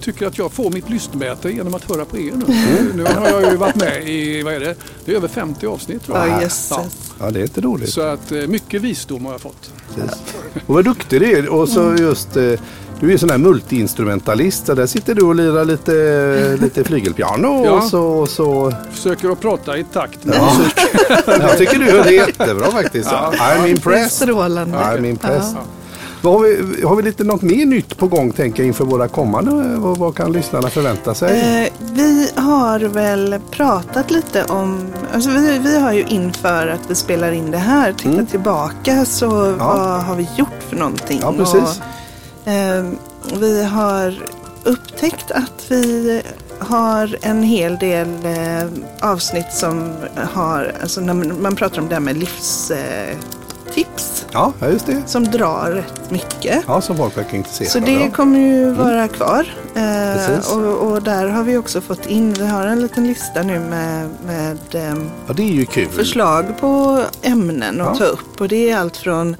tycker 0.00 0.26
att 0.26 0.38
jag 0.38 0.52
får 0.52 0.70
mitt 0.70 0.90
lystmäte 0.90 1.50
genom 1.50 1.74
att 1.74 1.84
höra 1.90 2.04
på 2.04 2.18
er 2.18 2.32
nu. 2.34 2.54
Mm. 2.54 2.96
Nu 2.96 3.04
har 3.04 3.28
jag 3.28 3.50
ju 3.50 3.56
varit 3.56 3.76
med 3.76 4.08
i, 4.08 4.42
vad 4.42 4.54
är 4.54 4.60
det? 4.60 4.74
Det 5.04 5.12
är 5.12 5.16
över 5.16 5.28
50 5.28 5.66
avsnitt 5.66 6.04
tror 6.04 6.18
jag. 6.18 6.28
Ja, 6.28 6.42
jösses. 6.42 6.70
Ja. 6.70 6.84
Ja, 7.20 7.30
det 7.30 7.40
är 7.40 7.42
inte 7.42 7.60
dåligt. 7.60 7.88
Så 7.90 8.00
att 8.00 8.32
eh, 8.32 8.46
mycket 8.46 8.82
visdom 8.82 9.24
har 9.24 9.32
jag 9.32 9.40
fått. 9.40 9.70
Precis. 9.94 10.22
Och 10.66 10.74
vad 10.74 10.84
duktig 10.84 11.20
du 11.20 11.38
är. 11.38 11.48
Och 11.48 11.68
så 11.68 11.94
just, 11.98 12.36
eh, 12.36 12.52
du 13.06 13.12
är 13.12 13.18
sån 13.18 13.30
här 13.30 13.38
multiinstrumentalist. 13.38 14.66
Så 14.66 14.74
där 14.74 14.86
sitter 14.86 15.14
du 15.14 15.22
och 15.22 15.34
lirar 15.34 15.64
lite, 15.64 16.56
lite 16.60 16.84
flygelpiano. 16.88 17.64
Ja. 17.64 17.70
Och 17.72 17.82
så, 17.84 18.02
och 18.02 18.28
så. 18.28 18.72
Försöker 18.92 19.30
att 19.30 19.40
prata 19.40 19.78
i 19.78 19.84
takt 19.84 20.24
med 20.24 20.36
Ja. 20.36 20.54
musik. 20.58 20.74
Jag 21.42 21.58
tycker 21.58 21.78
du 21.78 21.86
gör 21.86 22.04
det 22.04 22.12
jättebra 22.12 22.70
faktiskt. 22.70 23.08
Ja. 23.12 23.32
I'm 23.38 23.66
impressed. 23.68 24.10
Strålande. 24.28 24.78
I'm 24.78 25.06
impressed. 25.06 25.54
Ja. 25.56 25.60
Har, 26.30 26.38
vi, 26.40 26.82
har 26.82 26.96
vi 26.96 27.02
lite 27.02 27.24
något 27.24 27.42
mer 27.42 27.66
nytt 27.66 27.98
på 27.98 28.06
gång 28.06 28.32
tänker 28.32 28.62
jag 28.62 28.66
inför 28.66 28.84
våra 28.84 29.08
kommande? 29.08 29.50
Vad, 29.78 29.98
vad 29.98 30.14
kan 30.14 30.32
lyssnarna 30.32 30.68
förvänta 30.70 31.14
sig? 31.14 31.62
Eh, 31.66 31.72
vi 31.92 32.28
har 32.36 32.78
väl 32.80 33.36
pratat 33.50 34.10
lite 34.10 34.44
om, 34.44 34.86
alltså 35.14 35.30
vi, 35.30 35.58
vi 35.58 35.78
har 35.78 35.92
ju 35.92 36.04
inför 36.08 36.66
att 36.66 36.80
vi 36.88 36.94
spelar 36.94 37.32
in 37.32 37.50
det 37.50 37.58
här 37.58 37.92
tittat 37.92 38.12
Mm. 38.12 38.26
tillbaka 38.26 39.04
så 39.04 39.28
vad 39.58 40.02
har 40.02 40.16
vi 40.16 40.28
gjort 40.36 40.48
för 40.68 40.76
någonting? 40.76 41.18
Ja, 41.22 41.32
precis. 41.32 41.54
Och, 41.54 41.68
vi 43.40 43.64
har 43.64 44.14
upptäckt 44.64 45.30
att 45.30 45.64
vi 45.68 46.22
har 46.58 47.16
en 47.22 47.42
hel 47.42 47.76
del 47.78 48.08
eh, 48.24 48.68
avsnitt 49.10 49.52
som 49.52 49.90
har, 50.32 50.74
alltså 50.82 51.00
när 51.00 51.14
man, 51.14 51.56
pratar 51.56 51.82
om 51.82 51.88
det 51.88 51.94
här 51.94 52.00
med 52.00 52.16
livstips 52.16 52.70
eh, 52.70 53.16
tips, 53.74 54.26
Ja, 54.32 54.52
just 54.72 54.86
det. 54.86 55.02
som 55.06 55.24
drar 55.24 55.70
rätt 55.70 56.10
mycket. 56.10 56.64
Ja, 56.66 56.80
som 56.80 56.96
folk 56.96 57.16
verkar 57.18 57.36
intresserade 57.36 57.70
Så 57.70 57.78
det 57.78 58.04
av. 58.06 58.10
kommer 58.10 58.38
ju 58.38 58.70
vara 58.70 59.08
kvar. 59.08 59.46
Eh, 59.74 59.82
Mm. 59.82 60.16
Precis. 60.28 60.52
och, 60.52 60.90
och 60.92 61.02
där 61.02 61.28
har 61.28 61.42
vi 61.42 61.56
också 61.56 61.80
fått 61.80 62.06
in, 62.06 62.32
vi 62.32 62.46
har 62.46 62.66
en 62.66 62.80
liten 62.80 63.06
lista 63.06 63.42
nu 63.42 63.58
med, 63.60 64.08
med 64.26 64.58
ehm, 64.72 65.10
Ja, 65.26 65.84
förslag 65.90 66.44
på 66.60 67.02
ämnen 67.22 67.80
att 67.80 67.86
Ja. 67.86 67.94
ta 67.94 68.04
upp. 68.04 68.40
Och 68.40 68.48
det 68.48 68.70
är 68.70 68.76
allt 68.78 68.96
från 68.96 69.36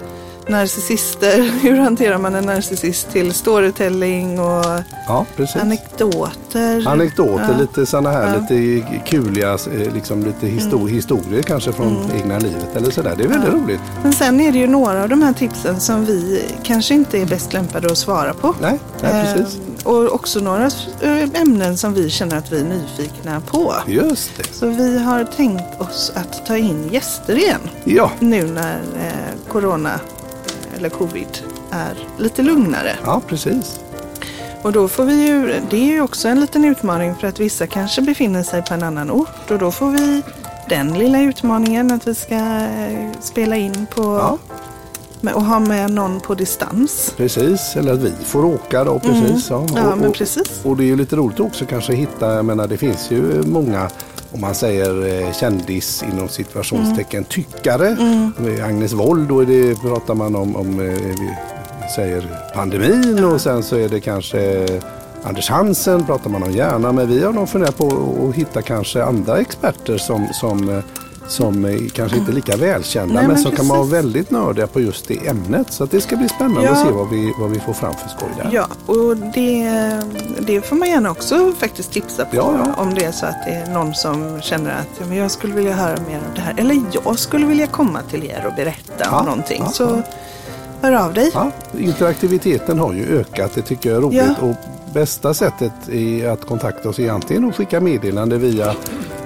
narcissister, 0.49 1.43
hur 1.63 1.77
hanterar 1.79 2.19
man 2.19 2.35
en 2.35 2.45
narcissist 2.45 3.11
till 3.13 3.33
storytelling 3.33 4.41
och 4.41 4.65
Ja, 5.09 5.27
anekdoter. 5.61 6.87
Anekdoter, 6.89 7.49
Ja. 7.53 7.59
lite 7.61 7.87
sådana 7.87 8.11
här 8.11 8.35
Ja. 8.35 8.41
lite 8.57 8.87
kuliga, 9.07 9.53
eh, 9.53 9.95
liksom 9.95 10.25
lite 10.25 10.47
histo- 10.47 10.89
historier 10.89 11.43
kanske 11.43 11.73
från 11.73 12.11
egna 12.17 12.39
livet 12.39 12.77
eller 12.77 12.91
sådär. 12.91 13.15
Det 13.19 13.25
är 13.25 13.29
väldigt 13.29 13.53
roligt. 13.53 13.81
Men 14.03 14.13
sen 14.13 14.41
är 14.41 14.53
det 14.53 14.59
ju 14.59 14.67
några 14.67 15.03
av 15.03 15.09
de 15.09 15.23
här 15.23 15.33
tipsen 15.33 15.81
som 15.81 16.05
vi 16.05 16.43
kanske 16.63 16.95
inte 16.95 17.19
är 17.19 17.27
bäst 17.27 17.53
lämpade 17.53 17.87
att 17.93 17.99
svara 17.99 18.35
på. 18.35 18.55
Nej, 18.61 18.79
nej 19.03 19.35
precis. 19.37 19.57
Eh, 19.57 19.63
och 19.85 20.13
också 20.15 20.41
några 20.41 20.67
eh, 21.01 21.41
ämnen 21.43 21.77
som 21.77 21.95
vi 21.95 22.11
känner 22.11 22.37
att 22.37 22.53
vi 22.53 22.61
är 22.61 22.65
nyfikna 22.65 23.41
på. 23.41 23.75
Just 23.87 24.31
det. 24.37 24.45
Så 24.55 24.67
vi 24.67 24.99
har 24.99 25.25
tänkt 25.25 25.81
oss 25.81 26.13
att 26.15 26.47
ta 26.47 26.57
in 26.57 26.89
gäster 26.93 27.37
igen. 27.39 27.61
Ja, 27.85 28.11
Nu 28.21 28.45
när 28.47 28.75
eh, 28.75 29.53
corona 29.53 30.01
eller 30.83 30.91
covid 30.97 31.39
är 31.71 31.95
lite 32.19 32.43
lugnare. 32.43 32.97
ja 33.05 33.21
precis. 33.29 33.81
Och 34.63 34.73
då 34.73 34.89
får 34.89 35.05
vi 35.05 35.27
ju, 35.29 35.55
det 35.71 35.77
är 35.77 35.93
ju 35.93 36.01
också 36.01 36.29
en 36.29 36.41
liten 36.41 36.65
utmaning 36.65 37.15
för 37.15 37.27
att 37.29 37.41
vissa 37.41 37.67
kanske 37.67 38.03
befinner 38.03 38.43
sig 38.43 38.63
på 38.63 38.75
en 38.75 38.83
annan 38.83 39.11
ort 39.11 39.51
och 39.51 39.59
då 39.59 39.71
får 39.73 39.91
vi 39.91 40.23
den 40.69 40.99
lilla 40.99 41.21
utmaningen 41.23 41.91
att 41.91 42.07
vi 42.07 42.15
ska 42.15 42.35
eh, 42.35 43.11
spela 43.21 43.57
in 43.57 43.87
på 43.95 44.03
Ja. 45.23 45.31
och 45.35 45.45
ha 45.45 45.59
med 45.59 45.91
någon 45.91 46.21
på 46.21 46.35
distans. 46.35 47.15
Precis, 47.17 47.77
eller 47.77 47.93
att 47.93 48.01
vi 48.01 48.13
får 48.25 48.45
åka 48.45 48.85
då 48.85 48.99
precis. 48.99 49.51
Mm. 49.51 49.67
Ja, 49.77 49.91
och, 49.93 49.99
men 49.99 50.09
och, 50.09 50.15
precis. 50.15 50.61
och 50.65 50.77
det 50.77 50.85
är 50.85 50.87
ju 50.87 50.97
lite 50.97 51.17
roligt 51.17 51.41
också 51.41 51.67
kanske 51.67 51.95
hitta, 51.95 52.35
jag 52.35 52.45
menar 52.45 52.67
det 52.67 52.77
finns 52.77 53.11
ju 53.11 53.43
många 53.47 53.91
om 54.35 54.41
man 54.41 54.55
säger 54.55 55.23
eh, 55.23 55.33
kändis 55.33 56.05
inom 56.13 56.29
situationstecken 56.29 57.19
Mm. 57.19 57.25
tyckare. 57.25 57.97
Med 58.39 58.65
Agnes 58.65 58.93
Wold 58.93 59.29
då 59.29 59.43
det, 59.45 59.81
pratar 59.81 60.15
man 60.15 60.35
om, 60.37 60.57
om 60.57 60.81
eh, 60.81 60.87
vi 60.87 61.31
säger 61.97 62.29
pandemin 62.55 63.25
och 63.25 63.41
sen 63.41 63.63
så 63.63 63.77
är 63.77 63.89
det 63.89 64.01
kanske 64.01 64.67
Anders 65.25 65.51
Hansen 65.51 66.05
pratar 66.07 66.31
man 66.31 66.43
om 66.43 66.53
gärna 66.53 66.93
men 66.93 67.09
vi 67.09 67.25
har 67.25 67.33
nog 67.33 67.49
funderat 67.49 67.77
på 67.77 67.87
att 68.29 68.35
hitta 68.37 68.63
kanske 68.63 69.05
andra 69.05 69.39
experter 69.39 69.99
som, 69.99 70.27
som, 70.33 70.69
eh, 70.69 70.79
som 71.33 71.65
eh, 71.65 71.81
kanske 71.95 72.19
inte 72.19 72.33
är 72.33 72.35
lika 72.35 72.57
välkända 72.57 73.15
Nej, 73.15 73.29
men, 73.29 73.39
som 73.39 73.53
kan 73.53 73.69
vara 73.69 73.79
precis. 73.79 73.95
väldigt 73.95 74.31
nördiga 74.31 74.67
på 74.67 74.81
just 74.81 75.09
det 75.09 75.29
ämnet. 75.29 75.73
Så 75.73 75.85
det 75.87 76.01
ska 76.01 76.17
bli 76.17 76.29
spännande 76.29 76.63
Ja. 76.65 76.71
att 76.73 76.87
se 76.87 76.91
vad 76.93 77.11
vi, 77.11 77.33
vad 77.41 77.51
vi 77.51 77.61
får 77.61 77.73
fram 77.73 77.95
för 77.95 78.09
skoj 78.09 78.29
där. 78.37 78.51
Ja, 78.53 78.67
och 78.87 79.17
det, 79.17 79.71
det 80.47 80.61
får 80.63 80.77
man 80.77 80.89
gärna 80.89 81.11
också 81.11 81.53
faktiskt 81.59 81.93
tipsa 81.93 82.25
på. 82.25 82.37
Ja, 82.37 82.55
ja. 82.67 82.83
Om 82.83 82.95
det 82.95 83.05
är 83.05 83.13
så 83.13 83.27
att 83.27 83.45
det 83.47 83.51
är 83.53 83.67
någon 83.73 83.95
som 83.95 84.41
känner 84.41 84.71
att 84.71 85.09
men 85.09 85.17
jag 85.19 85.31
skulle 85.31 85.55
vilja 85.55 85.73
höra 85.73 85.97
mer 86.09 86.19
om 86.19 86.35
det 86.35 86.41
här. 86.41 86.55
Eller 86.59 86.83
jag 87.05 87.19
skulle 87.19 87.47
vilja 87.47 87.67
komma 87.67 87.99
till 88.11 88.25
er 88.25 88.45
och 88.47 88.55
berätta 88.57 89.19
om 89.19 89.25
någonting. 89.27 89.65
så 89.73 90.03
hör 90.81 90.93
av 90.93 91.15
dig. 91.15 91.33
Interaktiviteten 91.79 92.79
har 92.79 92.93
ju 92.93 93.19
ökat, 93.21 93.51
det 93.55 93.63
tycker 93.63 93.89
jag 93.91 93.97
är 93.99 94.03
roligt. 94.03 94.39
Och 94.41 94.55
bästa 94.95 95.35
sättet 95.35 95.73
är 95.93 96.29
att 96.29 96.47
kontakta 96.47 96.89
oss 96.89 96.99
är 96.99 97.11
antingen 97.11 97.49
att 97.49 97.57
skicka 97.57 97.81
meddelande 97.81 98.39
via 98.39 98.75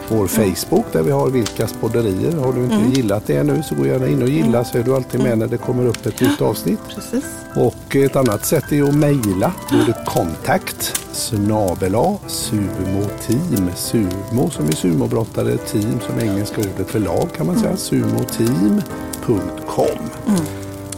vår 0.08 0.26
Facebook 0.26 0.84
där 0.92 1.02
vi 1.02 1.10
har 1.10 1.30
Vilkas 1.30 1.72
podderier. 1.72 2.36
Har 2.36 2.52
du 2.52 2.62
inte 2.62 2.75
Mm. 2.76 2.92
gillat 2.92 3.26
det 3.26 3.36
ännu 3.36 3.62
så 3.62 3.75
gå 3.75 3.86
gärna 3.86 4.08
in 4.08 4.22
och 4.22 4.28
gilla 4.28 4.64
så 4.64 4.78
är 4.78 4.82
du 4.82 4.94
alltid 4.96 5.22
med 5.22 5.38
när 5.38 5.46
det 5.46 5.56
kommer 5.58 5.86
upp 5.86 6.06
ett 6.06 6.20
nytt 6.20 6.42
avsnitt. 6.42 6.78
Precis. 6.94 7.25
Och 7.56 7.96
ett 7.96 8.16
annat 8.16 8.44
sätt 8.44 8.72
är 8.72 8.82
att 8.82 8.94
mejla. 8.94 9.52
Då 9.70 9.76
är 9.76 9.86
det 9.86 10.04
kontakt 10.06 11.00
snabela 11.12 12.16
sumoteam. 12.26 13.70
Sumo 13.76 14.50
som 14.50 14.68
är 14.68 14.72
sumobrottare, 14.72 15.56
team 15.56 16.00
som 16.06 16.20
engelska 16.20 16.60
ordet 16.60 16.90
för 16.90 16.98
lag 16.98 17.28
kan 17.36 17.46
man 17.46 17.58
säga. 17.58 17.76
Sumoteam.com. 17.76 19.86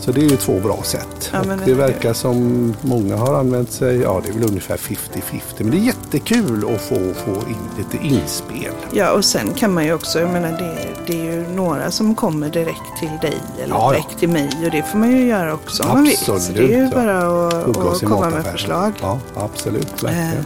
Så 0.09 0.13
det 0.13 0.21
är 0.21 0.31
ju 0.31 0.37
två 0.37 0.61
bra 0.61 0.83
sätt. 0.83 1.31
Ja, 1.33 1.39
det 1.39 1.65
det- 1.65 1.75
verkar 1.75 2.13
som 2.13 2.75
många 2.83 3.17
har 3.17 3.35
använt 3.35 3.73
sig, 3.73 3.97
ja 4.01 4.21
det 4.25 4.29
är 4.31 4.33
väl 4.33 4.49
ungefär 4.49 4.77
50-50. 4.77 5.41
Men 5.59 5.71
det 5.71 5.77
är 5.77 5.81
jättekul 5.81 6.65
att 6.75 6.81
få, 6.81 6.95
få 6.95 7.31
in 7.31 7.57
lite 7.79 8.07
inspel. 8.07 8.73
Ja, 8.93 9.11
och 9.11 9.25
sen 9.25 9.55
kan 9.55 9.75
man 9.75 9.85
ju 9.85 9.95
också, 9.95 10.21
jag 10.21 10.31
menar 10.31 10.51
det, 10.51 10.77
det 11.07 11.21
är 11.21 11.25
ju 11.25 11.49
några 11.49 11.91
som 11.91 12.15
kommer 12.15 12.49
direkt 12.51 12.99
till 13.01 13.11
dig 13.23 13.37
eller 13.63 13.75
Ja, 13.75 13.81
ja. 13.85 13.91
direkt 13.93 14.19
till 14.19 14.29
mig 14.29 14.51
och 14.65 14.71
det 14.71 14.83
får 14.83 14.99
man 14.99 15.11
ju 15.11 15.27
göra 15.27 15.55
också 15.55 15.83
om 15.83 15.89
man 15.89 16.03
vill. 16.03 16.17
Så 16.17 16.39
det 16.53 16.59
är 16.59 16.69
ju 16.69 16.85
ja. 16.85 16.91
bara 16.95 17.47
att, 17.49 17.77
att 17.79 18.01
komma 18.05 18.31
med 18.31 18.45
förslag. 18.45 18.93
Ja, 19.03 19.19
absolut. 19.37 20.03
Verkligen. 20.03 20.29
Eh, 20.29 20.45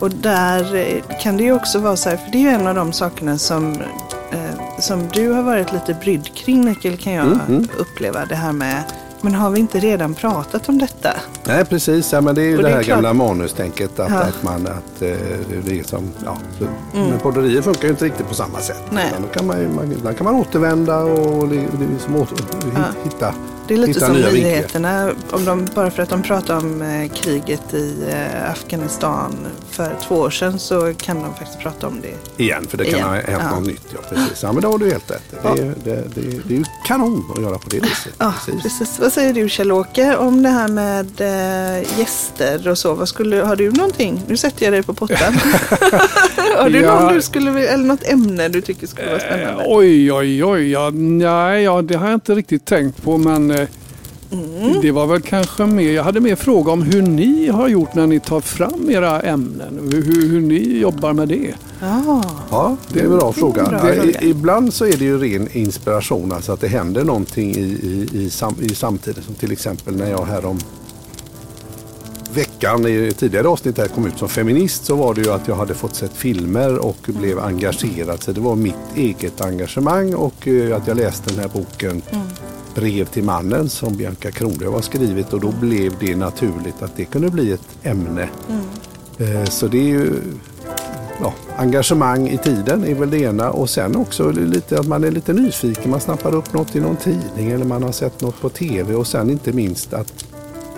Och 0.00 0.10
där 0.10 0.74
eh, 0.76 1.18
kan 1.22 1.36
det 1.36 1.42
ju 1.42 1.52
också 1.52 1.78
vara 1.78 1.96
så 1.96 2.08
här, 2.08 2.16
för 2.16 2.30
det 2.32 2.38
är 2.38 2.42
ju 2.42 2.48
en 2.48 2.66
av 2.66 2.74
de 2.74 2.92
sakerna 2.92 3.38
som, 3.38 3.76
som 4.78 5.08
du 5.12 5.30
har 5.32 5.42
varit 5.42 5.72
lite 5.72 5.94
brydd 5.94 6.34
kring 6.34 6.64
Mikael 6.64 6.96
kan 6.96 7.12
jag 7.12 7.26
Mm, 7.26 7.40
mm. 7.48 7.68
uppleva. 7.78 8.24
Det 8.24 8.34
här 8.34 8.52
med, 8.52 8.82
men 9.20 9.34
har 9.34 9.50
vi 9.50 9.60
inte 9.60 9.78
redan 9.80 10.14
pratat 10.14 10.68
om 10.68 10.78
detta? 10.78 11.10
Nej 11.46 11.64
precis, 11.64 12.12
ja, 12.12 12.20
men 12.20 12.34
det 12.34 12.42
är 12.42 12.46
ju 12.46 12.56
Och 12.56 12.62
det, 12.62 12.68
det 12.68 12.72
är 12.72 12.76
här 12.76 12.82
klart- 12.82 12.96
gamla 12.96 13.12
manustänket 13.12 13.98
att, 14.00 14.10
Ja. 14.10 14.16
att 14.16 14.42
man 14.42 14.66
att 14.66 15.02
eh, 15.02 15.08
det- 15.64 15.78
är 15.78 15.84
som, 15.84 16.10
ja, 16.24 16.36
så, 16.58 16.64
men 16.92 17.18
podderier 17.18 17.62
funkar 17.62 17.82
ju 17.84 17.90
inte 17.90 18.04
riktigt 18.04 18.28
på 18.28 18.34
samma 18.34 18.58
sätt. 18.58 18.82
Nej. 18.90 19.06
Utan 19.10 19.22
Då 19.22 19.28
kan 19.28 19.46
man, 19.46 19.74
man, 20.04 20.14
kan 20.14 20.24
man 20.24 20.34
återvända 20.34 20.98
och 20.98 21.48
det, 21.48 21.56
det 21.56 21.62
är 21.62 21.98
som 21.98 22.16
åter, 22.16 22.38
Ja. 22.74 22.82
hitta, 23.04 23.34
Det 23.68 23.74
är 23.74 23.78
lite 23.78 23.92
hitta 23.92 24.06
som 24.06 24.16
nyheterna, 24.16 25.10
om 25.30 25.44
de, 25.44 25.68
bara 25.74 25.90
för 25.90 26.02
att 26.02 26.08
de 26.08 26.22
pratar 26.22 26.56
om 26.56 26.82
eh, 26.82 27.08
kriget 27.12 27.74
i 27.74 27.94
eh, 28.10 28.50
Afghanistan 28.50 29.36
för 29.70 29.96
två 30.08 30.14
år 30.14 30.30
sedan 30.30 30.58
så 30.58 30.94
kan 30.94 31.22
de 31.22 31.34
faktiskt 31.34 31.58
prata 31.60 31.86
om 31.86 32.00
det. 32.02 32.42
Igen, 32.44 32.66
för 32.68 32.78
det 32.78 32.84
kan 32.84 32.94
Igen. 32.94 33.08
ha 33.08 33.14
hänt 33.14 33.26
Ja. 33.50 33.58
något 33.58 33.66
nytt. 33.66 33.86
Ja, 33.94 33.98
precis. 34.08 34.42
Ja, 34.42 34.52
men 34.52 34.62
då 34.62 34.70
har 34.70 34.78
du 34.78 34.90
helt 34.90 35.10
rätt. 35.10 35.22
Det, 35.30 35.36
Ja. 35.42 35.56
är- 35.56 35.74
det, 35.84 35.94
det, 36.14 36.20
det 36.48 36.54
är 36.54 36.58
ju 36.58 36.64
kanon 36.86 37.24
att 37.36 37.42
göra 37.42 37.58
på 37.58 37.68
det 37.70 37.80
viset. 37.80 38.12
Ja, 38.18 38.34
precis. 38.46 38.98
Vad 39.00 39.12
säger 39.12 39.32
du 39.34 39.48
Kjell-Åke 39.48 40.16
om 40.16 40.42
det 40.42 40.48
här 40.48 40.68
med 40.68 41.20
eh, 41.20 41.98
gäster 41.98 42.68
och 42.68 42.78
så? 42.78 42.94
Vad 42.94 43.08
skulle, 43.08 43.36
har 43.42 43.56
du 43.56 43.70
någonting? 43.70 44.22
Nu 44.28 44.36
sätter 44.36 44.64
jag 44.64 44.72
dig 44.72 44.82
på 44.82 44.94
pottan. 44.94 45.34
har 46.58 46.68
du 46.70 46.80
Ja. 46.80 47.00
någon 47.00 47.14
du 47.14 47.22
skulle, 47.22 47.68
eller 47.68 47.84
något 47.84 48.04
ämne 48.08 48.48
du 48.48 48.60
tycker 48.60 48.86
skulle 48.86 49.08
vara 49.10 49.20
spännande? 49.20 49.62
Eh, 49.64 49.68
oj, 49.76 50.12
oj, 50.12 50.44
oj. 50.44 50.70
Ja, 50.70 50.90
nej, 50.94 51.62
ja, 51.62 51.82
det 51.82 51.94
har 51.94 52.06
jag 52.06 52.14
inte 52.16 52.34
riktigt 52.34 52.64
tänkt 52.64 53.02
på. 53.02 53.18
Men 53.18 53.50
Mm. 54.32 54.80
det 54.82 54.90
var 54.90 55.06
väl 55.06 55.20
kanske 55.20 55.66
mer. 55.66 55.92
Jag 55.92 56.04
hade 56.04 56.20
mer 56.20 56.36
fråga 56.36 56.72
om 56.72 56.82
hur 56.82 57.02
ni 57.02 57.48
har 57.48 57.68
gjort 57.68 57.94
när 57.94 58.06
ni 58.06 58.20
tar 58.20 58.40
fram 58.40 58.90
era 58.90 59.20
ämnen. 59.20 59.90
Hur, 59.92 60.28
hur, 60.28 60.40
ni 60.40 60.78
jobbar 60.78 61.12
med 61.12 61.28
det. 61.28 61.54
Ja, 61.80 62.22
Ja, 62.50 62.76
det 62.92 63.00
är 63.00 63.04
en 63.04 63.10
bra 63.18 63.32
fråga. 63.32 63.64
bra 63.64 63.82
Det, 63.82 63.94
fråga. 63.94 64.20
i, 64.20 64.30
ibland 64.30 64.74
så 64.74 64.84
är 64.84 64.96
det 64.96 65.04
ju 65.04 65.18
ren 65.18 65.48
inspiration, 65.52 66.32
alltså 66.32 66.52
att 66.52 66.60
det 66.60 66.68
händer 66.68 67.04
någonting 67.04 67.50
i, 67.50 67.60
i, 67.60 68.08
i, 68.12 68.30
sam, 68.30 68.54
i 68.60 68.68
samtiden. 68.74 69.22
Som 69.24 69.34
till 69.34 69.52
exempel 69.52 69.96
när 69.96 70.10
jag 70.10 70.24
här 70.24 70.44
om 70.46 70.58
veckan 72.34 72.86
i 72.86 73.12
tidigare 73.16 73.48
avsnitt 73.48 73.78
här 73.78 73.88
kom 73.88 74.06
ut 74.06 74.18
som 74.18 74.28
feminist 74.28 74.84
så 74.84 74.96
var 74.96 75.14
det 75.14 75.20
ju 75.20 75.30
att 75.30 75.48
jag 75.48 75.54
hade 75.54 75.74
fått 75.74 75.94
sett 75.94 76.12
filmer 76.16 76.78
och 76.78 76.96
blev 77.06 77.38
engagerad. 77.38 78.22
Så 78.22 78.32
det 78.32 78.40
var 78.40 78.56
mitt 78.56 78.74
eget 78.96 79.40
engagemang 79.40 80.14
och 80.14 80.48
eh, 80.48 80.76
att 80.76 80.88
jag 80.88 80.96
läste 80.96 81.30
den 81.30 81.38
här 81.40 81.48
boken 81.48 82.02
Brev 82.74 83.04
till 83.04 83.24
mannen 83.24 83.68
som 83.68 83.96
Bianca 83.96 84.30
Kronlöf 84.30 84.72
har 84.74 84.80
skrivit 84.80 85.32
och 85.32 85.40
då 85.40 85.52
blev 85.60 85.92
det 86.00 86.16
naturligt 86.16 86.82
att 86.82 86.96
det 86.96 87.04
kunde 87.04 87.30
bli 87.30 87.52
ett 87.52 87.68
ämne. 87.82 88.28
Eh, 89.18 89.44
Så 89.44 89.66
det 89.68 89.78
är 89.78 89.88
ju 89.88 90.12
ja, 91.22 91.32
engagemang 91.56 92.28
i 92.28 92.38
tiden 92.38 92.84
är 92.84 92.94
väl 92.94 93.10
det 93.10 93.18
ena 93.18 93.50
och 93.50 93.70
sen 93.70 93.96
också 93.96 94.30
lite 94.30 94.78
att 94.80 94.86
man 94.86 95.04
är 95.04 95.10
lite 95.10 95.32
nyfiken. 95.32 95.90
Man 95.90 96.00
snappar 96.00 96.34
upp 96.34 96.52
något 96.52 96.76
i 96.76 96.80
någon 96.80 96.96
tidning 96.96 97.50
eller 97.50 97.64
man 97.64 97.82
har 97.82 97.92
sett 97.92 98.20
något 98.20 98.40
på 98.40 98.48
tv 98.48 98.94
och 98.94 99.06
sen 99.06 99.30
inte 99.30 99.52
minst 99.52 99.92
att 99.94 100.24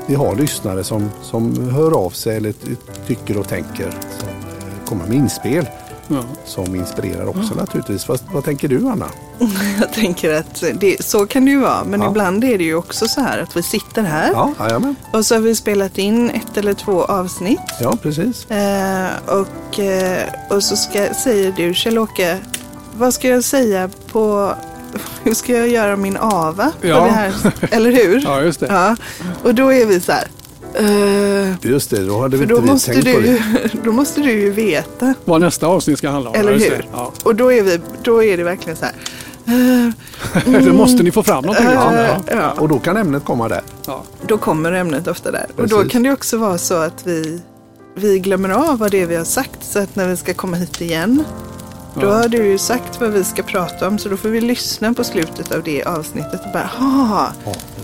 vi 0.06 0.14
har 0.14 0.36
lyssnare 0.36 0.84
som, 0.84 1.10
som 1.22 1.68
hör 1.70 1.92
av 2.04 2.10
sig 2.10 2.36
eller 2.36 2.52
ty- 2.52 2.76
tycker 3.06 3.38
och 3.38 3.48
tänker 3.48 3.90
som 4.18 4.28
eh, 4.28 4.88
kommer 4.88 5.06
med 5.06 5.16
inspel 5.16 5.66
Ja. 6.08 6.22
som 6.44 6.74
inspirerar 6.74 7.28
också 7.28 7.54
naturligtvis. 7.54 8.08
Vad, 8.08 8.20
vad 8.32 8.44
tänker 8.44 8.68
du 8.68 8.88
Anna? 8.88 9.06
jag 9.80 9.92
tänker 9.92 10.34
att 10.34 10.64
det, 10.74 11.04
så 11.04 11.26
kan 11.26 11.44
det 11.44 11.50
ju 11.50 11.60
vara. 11.60 11.84
Men 11.84 12.00
Ja. 12.00 12.10
ibland 12.10 12.44
är 12.44 12.58
det 12.58 12.64
ju 12.64 12.74
också 12.74 13.08
så 13.08 13.20
här 13.20 13.38
att 13.38 13.56
vi 13.56 13.62
sitter 13.62 14.02
här 14.02 14.30
Ja, 14.32 14.52
jajamän. 14.58 14.96
och 15.12 15.26
så 15.26 15.34
har 15.34 15.40
vi 15.40 15.54
spelat 15.54 15.98
in 15.98 16.30
ett 16.30 16.56
eller 16.56 16.74
två 16.74 17.04
avsnitt. 17.04 17.60
Ja, 17.80 17.96
precis. 18.02 18.50
Eh, 18.50 19.08
och, 19.26 19.78
eh, 19.80 20.22
och 20.50 20.62
så 20.62 20.76
ska, 20.76 21.14
säger 21.14 21.52
du 21.56 21.74
Kjell-Åke, 21.74 22.38
vad 22.96 23.14
ska 23.14 23.28
jag 23.28 23.44
säga 23.44 23.90
på, 24.12 24.52
hur 25.22 25.34
ska 25.34 25.52
jag 25.52 25.68
göra 25.68 25.96
min 25.96 26.16
AVA? 26.16 26.72
På 26.80 26.86
Ja. 26.86 27.08
eller 27.70 27.92
hur? 27.92 28.20
Ja, 28.24 28.40
just 28.42 28.60
det. 28.60 28.66
Ja, 28.66 28.96
och 29.42 29.54
då 29.54 29.72
är 29.72 29.86
vi 29.86 30.00
så 30.00 30.12
här. 30.12 30.24
Eh, 30.78 31.54
Just 31.62 31.90
det, 31.90 32.04
då 32.06 32.20
hade 32.20 32.36
vi 32.36 32.46
då 32.46 32.54
inte 32.56 32.66
vi 32.66 32.72
måste, 32.72 32.92
tänkt 32.92 33.14
på 33.14 33.20
du, 33.20 33.26
det. 33.26 33.70
då 33.84 33.92
måste 33.92 34.20
du 34.20 34.30
ju 34.32 34.50
veta, 34.50 35.14
Vad 35.24 35.40
nästa 35.40 35.66
avsnitt 35.66 35.98
ska 35.98 36.10
handla 36.10 36.30
om. 36.30 36.36
eller 36.36 36.52
hur? 36.52 36.88
Ja. 36.92 37.12
Och 37.22 37.34
då 37.34 37.52
är, 37.52 37.62
vi, 37.62 37.80
då 38.02 38.22
är 38.22 38.36
det 38.36 38.44
verkligen 38.44 38.76
så 38.76 38.84
här. 38.84 38.94
eh, 40.46 40.62
det 40.64 40.72
måste 40.72 41.02
ni 41.02 41.10
få 41.10 41.22
fram 41.22 41.44
någonting. 41.44 41.66
Ja, 41.72 42.16
Ja. 42.30 42.50
Och 42.58 42.68
då 42.68 42.78
kan 42.78 42.96
ämnet 42.96 43.24
komma 43.24 43.48
där. 43.48 43.60
Ja. 43.86 44.02
Då 44.26 44.38
kommer 44.38 44.72
ämnet 44.72 45.06
ofta 45.08 45.30
där. 45.30 45.46
Och 45.56 45.68
då 45.68 45.76
Precis. 45.76 45.92
kan 45.92 46.02
det 46.02 46.12
också 46.12 46.36
vara 46.38 46.58
så 46.58 46.74
att 46.74 47.06
vi, 47.06 47.40
vi 47.94 48.18
glömmer 48.18 48.48
av 48.48 48.78
vad 48.78 48.90
det 48.90 49.02
är 49.02 49.06
vi 49.06 49.16
har 49.16 49.24
sagt. 49.24 49.64
Så 49.64 49.78
att 49.78 49.96
när 49.96 50.08
vi 50.08 50.16
ska 50.16 50.34
komma 50.34 50.56
hit 50.56 50.80
igen 50.80 51.24
Då 52.00 52.10
har 52.10 52.28
du 52.28 52.46
ju 52.46 52.58
sagt 52.58 53.00
vad 53.00 53.10
vi 53.10 53.24
ska 53.24 53.42
prata 53.42 53.88
om 53.88 53.98
så 53.98 54.08
då 54.08 54.16
får 54.16 54.28
vi 54.28 54.40
lyssna 54.40 54.94
på 54.94 55.04
slutet 55.04 55.52
av 55.52 55.62
det 55.62 55.84
avsnittet 55.84 56.40
och 56.46 56.52
bara, 56.52 56.70
Ja, 56.78 57.28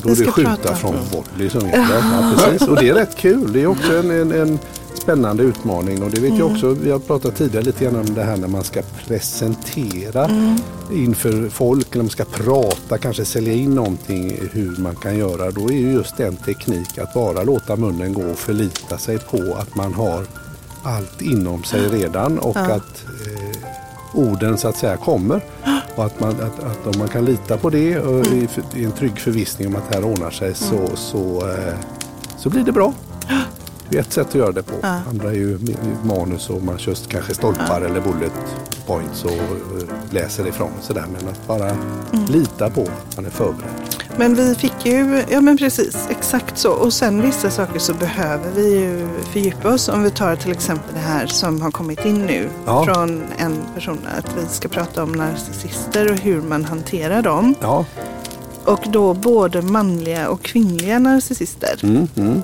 då 0.03 0.09
är 0.09 0.17
det 0.17 0.33
skjuta 0.33 0.75
från 0.77 0.95
volley 1.13 1.51
som 1.51 1.61
gäller. 1.69 1.95
Ja, 2.13 2.33
precis. 2.37 2.69
Och 2.69 2.77
det 2.77 2.89
är 2.89 2.95
rätt 2.95 3.17
kul. 3.17 3.53
Det 3.53 3.63
är 3.63 3.67
också 3.67 3.97
en, 3.97 4.11
en, 4.11 4.33
en 4.33 4.59
spännande 4.95 5.43
utmaning. 5.43 6.03
Och 6.03 6.11
det 6.11 6.21
vet 6.21 6.31
Mm. 6.31 6.39
jag 6.41 6.51
också, 6.53 6.69
vi 6.71 6.91
har 6.91 6.99
pratat 6.99 7.37
tidigare 7.37 7.65
lite 7.65 7.85
grann 7.85 7.97
om 7.97 8.15
det 8.15 8.23
här 8.23 8.37
när 8.37 8.49
man 8.49 8.65
ska 8.65 8.83
presentera 9.07 10.25
Mm. 10.25 10.57
inför 10.93 11.49
folk. 11.49 11.95
När 11.95 12.03
man 12.03 12.11
ska 12.11 12.25
prata, 12.25 12.99
kanske 12.99 13.25
sälja 13.25 13.53
in 13.53 13.75
någonting, 13.75 14.39
hur 14.53 14.77
man 14.79 14.97
kan 14.97 15.17
göra. 15.19 15.51
Då 15.51 15.69
är 15.69 15.73
ju 15.75 15.93
just 15.93 16.21
en 16.21 16.37
teknik 16.37 16.99
att 16.99 17.15
bara 17.15 17.43
låta 17.43 17.77
munnen 17.77 18.13
gå 18.15 18.23
och 18.23 18.39
förlita 18.39 18.99
sig 18.99 19.19
på 19.19 19.57
att 19.61 19.75
man 19.75 19.95
har 19.95 20.25
allt 20.83 21.23
inom 21.23 21.65
sig 21.65 21.89
redan 21.89 22.39
och 22.39 22.57
Ja. 22.57 22.61
att 22.75 23.05
orden 24.15 24.59
så 24.59 24.69
att 24.69 24.77
säga 24.77 24.97
kommer. 24.97 25.41
Och 25.97 26.05
att 26.05 26.21
man, 26.21 26.31
att, 26.31 26.63
att 26.65 26.87
om 26.87 26.99
man 26.99 27.09
kan 27.09 27.25
lita 27.25 27.57
på 27.57 27.71
det 27.71 27.99
och 27.99 28.27
i, 28.27 28.49
i 28.75 28.85
en 28.85 28.93
trygg 28.93 29.19
förvissning 29.19 29.69
om 29.69 29.77
att 29.77 29.89
det 29.91 29.95
här 29.97 30.05
ordnar 30.05 30.31
sig 30.31 30.55
så, 30.55 30.89
så, 30.95 31.49
eh, 31.51 31.75
så 32.39 32.51
blir 32.51 32.65
det 32.65 32.73
bra. 32.73 32.93
Det 33.89 33.99
är 33.99 34.01
ett 34.03 34.13
sätt 34.13 34.29
att 34.29 34.35
göra 34.35 34.53
det 34.53 34.63
på. 34.63 34.75
Ja. 34.83 35.01
Andra 35.11 35.29
är 35.31 35.35
ju 35.35 35.59
ma- 35.59 36.05
manus 36.05 36.51
och 36.51 36.63
man 36.63 36.79
kör 36.79 36.95
kanske 37.09 37.35
stolpar 37.35 37.81
eller 37.81 38.01
bullet 38.01 38.33
points 38.87 39.25
och 39.25 39.31
eh, 39.31 39.89
läser 40.11 40.47
ifrån. 40.49 40.71
Sådär. 40.81 41.05
Men 41.19 41.29
att 41.29 41.47
bara 41.47 41.77
lita 42.29 42.71
på 42.71 42.83
att 42.83 43.17
man 43.17 43.27
är 43.27 43.31
förberedd. 43.31 43.71
Men 44.17 44.35
vi 44.35 44.55
fick 44.55 44.87
ju, 44.87 45.23
ja 45.31 45.41
men 45.41 45.57
precis, 45.59 46.07
exakt 46.11 46.59
så. 46.59 46.71
Och 46.73 46.93
sen 46.93 47.23
vissa 47.23 47.51
saker 47.51 47.79
så 47.79 47.95
behöver 47.95 48.51
vi 48.57 48.75
ju 48.81 49.09
fördjupa 49.33 49.69
oss. 49.75 49.89
Om 49.89 50.03
vi 50.03 50.11
tar 50.11 50.37
till 50.37 50.53
exempel 50.53 50.95
det 50.95 51.01
här 51.01 51.27
som 51.27 51.63
har 51.63 51.71
kommit 51.71 52.05
in 52.05 52.19
nu 52.27 52.49
Ja. 52.67 52.85
från 52.85 53.23
en 53.39 53.57
person. 53.75 53.99
Att 54.19 54.27
vi 54.37 54.47
ska 54.49 54.69
prata 54.69 55.03
om 55.03 55.13
narcissister 55.13 56.11
och 56.11 56.17
hur 56.19 56.41
man 56.43 56.65
hanterar 56.65 57.23
dem. 57.23 57.55
Ja, 57.61 57.85
Och 58.65 58.85
då 58.91 59.15
både 59.15 59.63
manliga 59.63 60.29
och 60.29 60.43
kvinnliga 60.43 60.99
narcissister. 60.99 61.81
mm, 61.83 62.09
mm, 62.17 62.43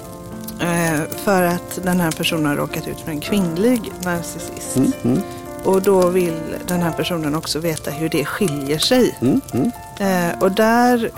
Eh, 0.60 1.00
för 1.24 1.42
att 1.42 1.80
den 1.82 2.00
här 2.00 2.10
personen 2.10 2.46
har 2.46 2.56
råkat 2.56 2.88
ut 2.88 3.00
för 3.00 3.10
en 3.10 3.20
kvinnlig 3.20 3.92
narcissist. 4.04 4.76
mm, 4.76 4.92
mm, 5.04 5.18
Och 5.64 5.82
då 5.82 6.06
vill 6.08 6.34
den 6.66 6.82
här 6.82 6.92
personen 6.92 7.34
också 7.34 7.58
veta 7.58 7.90
hur 7.90 8.08
det 8.08 8.24
skiljer 8.24 8.78
sig. 8.78 9.18
mm, 9.20 9.40
mm. 9.52 9.70
Eh, 10.00 10.38
och 10.42 10.52
där, 10.52 11.10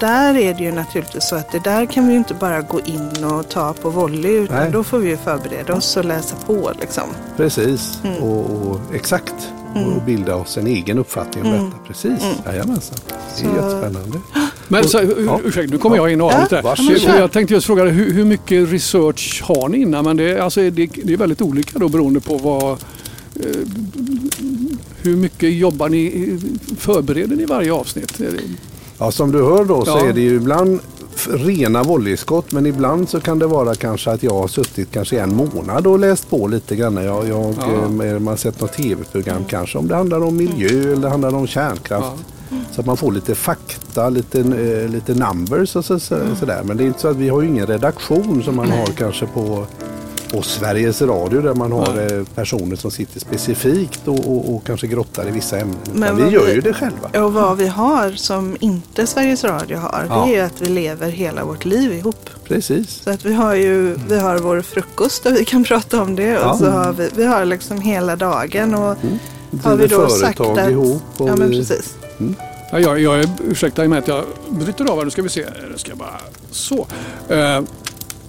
där 0.00 0.36
är 0.36 0.54
det 0.54 0.62
ju 0.64 0.72
naturligtvis 0.72 1.28
så 1.28 1.36
att 1.36 1.52
det 1.52 1.64
där 1.64 1.86
kan 1.86 2.06
vi 2.06 2.12
ju 2.12 2.18
inte 2.18 2.34
bara 2.34 2.60
gå 2.60 2.80
in 2.80 3.24
och 3.24 3.48
ta 3.48 3.72
på 3.72 3.90
volley 3.90 4.32
utan 4.32 4.56
Nej. 4.56 4.70
då 4.72 4.84
får 4.84 4.98
vi 4.98 5.08
ju 5.08 5.16
förbereda 5.16 5.74
oss 5.74 5.96
och 5.96 6.04
läsa 6.04 6.36
på 6.46 6.72
liksom. 6.80 7.02
Precis, 7.36 7.98
Mm. 8.04 8.16
och, 8.22 8.70
och 8.70 8.80
exakt. 8.94 9.34
Och 9.96 10.02
bilda 10.06 10.34
oss 10.36 10.56
en 10.58 10.66
egen 10.66 10.98
uppfattning 10.98 11.44
om 11.44 11.50
detta. 11.52 11.76
Precis, 11.86 12.26
Jajamensan. 12.46 12.98
Det 13.06 13.44
är 13.44 13.48
Mm. 13.48 13.60
Så- 13.60 13.66
jättespännande. 13.66 14.18
Men 14.68 14.84
så, 14.88 15.00
ur- 15.00 15.24
Ja. 15.26 15.40
ursäkta, 15.44 15.72
nu 15.72 15.78
kommer 15.78 15.96
jag 15.96 16.12
in 16.12 16.20
och 16.20 16.32
Ja, 16.32 16.34
avbryter. 16.36 16.62
varsågod. 16.62 16.92
där. 16.92 16.98
Så 16.98 17.08
Jag 17.08 17.32
tänkte 17.32 17.54
just 17.54 17.66
fråga 17.66 17.84
dig, 17.84 17.92
hur, 17.92 18.12
hur 18.12 18.24
mycket 18.24 18.72
research 18.72 19.42
har 19.44 19.68
ni 19.68 19.78
innan? 19.78 20.04
Men 20.04 20.16
det, 20.16 20.24
är- 20.30 20.38
alltså, 20.38 20.60
det, 20.60 20.86
det 21.04 21.12
är 21.12 21.16
väldigt 21.16 21.42
olika 21.42 21.78
då 21.78 21.88
beroende 21.88 22.20
på 22.20 22.36
vad... 22.38 22.70
Eh, 22.72 23.56
hur 25.02 25.16
mycket 25.16 25.52
jobbar 25.54 25.88
ni, 25.88 26.38
förbereder 26.78 27.36
ni 27.36 27.44
varje 27.44 27.72
avsnitt? 27.72 28.20
Ja, 28.98 29.10
som 29.10 29.32
du 29.32 29.42
hör 29.42 29.64
då 29.64 29.84
så 29.84 29.90
Ja. 29.90 30.06
är 30.08 30.12
det 30.12 30.20
ju 30.20 30.34
ibland 30.36 30.80
rena 31.30 31.82
volleyskott 31.82 32.52
men 32.52 32.66
ibland 32.66 33.08
så 33.08 33.20
kan 33.20 33.38
det 33.38 33.46
vara 33.46 33.74
kanske 33.74 34.10
att 34.10 34.22
jag 34.22 34.32
har 34.34 34.48
suttit 34.48 34.90
kanske 34.92 35.20
en 35.20 35.34
månad 35.36 35.86
och 35.86 35.98
läst 35.98 36.30
på 36.30 36.46
lite 36.46 36.76
grann. 36.76 36.96
Jag, 36.96 37.28
jag, 37.28 37.54
Ja. 37.58 38.04
eh, 38.04 38.12
man 38.12 38.26
har 38.26 38.36
sett 38.36 38.60
något 38.60 38.72
tv-program 38.72 39.44
kanske 39.48 39.78
om 39.78 39.88
det 39.88 39.94
handlar 39.96 40.20
om 40.24 40.36
miljö 40.36 40.68
eller 40.92 40.96
det 41.02 41.08
handlar 41.08 41.34
om 41.34 41.46
kärnkraft. 41.46 42.12
Så 42.72 42.80
att 42.80 42.86
man 42.86 42.96
får 42.96 43.12
lite 43.12 43.34
fakta, 43.34 44.08
lite, 44.08 44.40
eh, 44.40 44.88
lite 44.90 45.14
numbers 45.14 45.76
och 45.76 45.84
så, 45.84 45.98
så, 45.98 46.16
sådär. 46.38 46.62
Men 46.64 46.76
det 46.76 46.84
är 46.84 46.86
inte 46.86 47.00
så 47.00 47.08
att 47.08 47.16
vi 47.16 47.28
har 47.28 47.42
ingen 47.42 47.66
redaktion 47.66 48.42
som 48.44 48.56
man 48.56 48.70
har 48.70 48.86
kanske 48.86 49.26
på, 49.26 49.66
på 50.32 50.42
Sveriges 50.42 51.02
Radio 51.02 51.40
där 51.40 51.54
man 51.54 51.72
har 51.72 52.12
eh, 52.18 52.24
personer 52.34 52.76
som 52.76 52.90
sitter 52.90 53.20
specifikt 53.20 54.08
och, 54.08 54.18
och, 54.18 54.54
och 54.54 54.64
kanske 54.66 54.86
grottar 54.86 55.28
i 55.28 55.30
vissa 55.30 55.58
ämnen. 55.58 55.78
Men 55.92 56.16
vi 56.16 56.28
gör 56.28 56.46
vi- 56.46 56.52
ju 56.52 56.60
det 56.60 56.72
själva. 56.72 57.20
Och 57.24 57.32
vad 57.32 57.56
vi 57.56 57.66
har 57.68 58.10
som 58.10 58.56
inte 58.60 59.06
Sveriges 59.06 59.44
Radio 59.44 59.76
har 59.78 60.06
Ja. 60.08 60.24
det 60.26 60.32
är 60.32 60.36
ju 60.36 60.40
att 60.40 60.60
vi 60.60 60.66
lever 60.68 61.08
hela 61.10 61.44
vårt 61.44 61.64
liv 61.64 61.92
ihop. 61.92 62.30
Precis. 62.44 63.02
Så 63.04 63.10
att 63.10 63.24
vi 63.24 63.32
har 63.32 63.54
ju 63.54 63.98
vi 64.08 64.18
har 64.18 64.38
vår 64.38 64.62
frukost 64.62 65.24
där 65.24 65.32
vi 65.32 65.44
kan 65.44 65.64
prata 65.64 66.02
om 66.02 66.16
det 66.16 66.22
Ja. 66.22 66.50
och 66.52 66.58
så 66.58 66.70
har 66.70 66.92
vi, 66.92 67.08
vi 67.16 67.24
har 67.24 67.44
liksom 67.44 67.80
hela 67.80 68.16
dagen 68.16 68.74
och 68.74 68.96
har 69.62 69.76
vi 69.76 69.86
då 69.86 70.08
sagt 70.08 70.40
att... 70.40 70.70
ihop. 70.70 71.02
Och 71.16 71.28
ja 71.28 71.36
men 71.36 71.48
precis. 71.50 71.94
Ja, 72.72 72.78
jag, 72.80 73.00
jag 73.00 73.20
är, 73.20 73.28
ursäkta 73.50 73.88
mig 73.88 73.98
att 73.98 74.08
jag 74.08 74.24
bryter 74.48 74.90
av 74.90 74.96
här. 74.98 75.04
Nu 75.04 75.10
ska 75.10 75.22
vi 75.22 75.28
se. 75.28 75.46
Nu 75.72 75.78
ska 75.78 75.90
jag 75.90 75.98
bara... 75.98 76.20
Så. 76.50 76.86
Eh, 77.28 77.60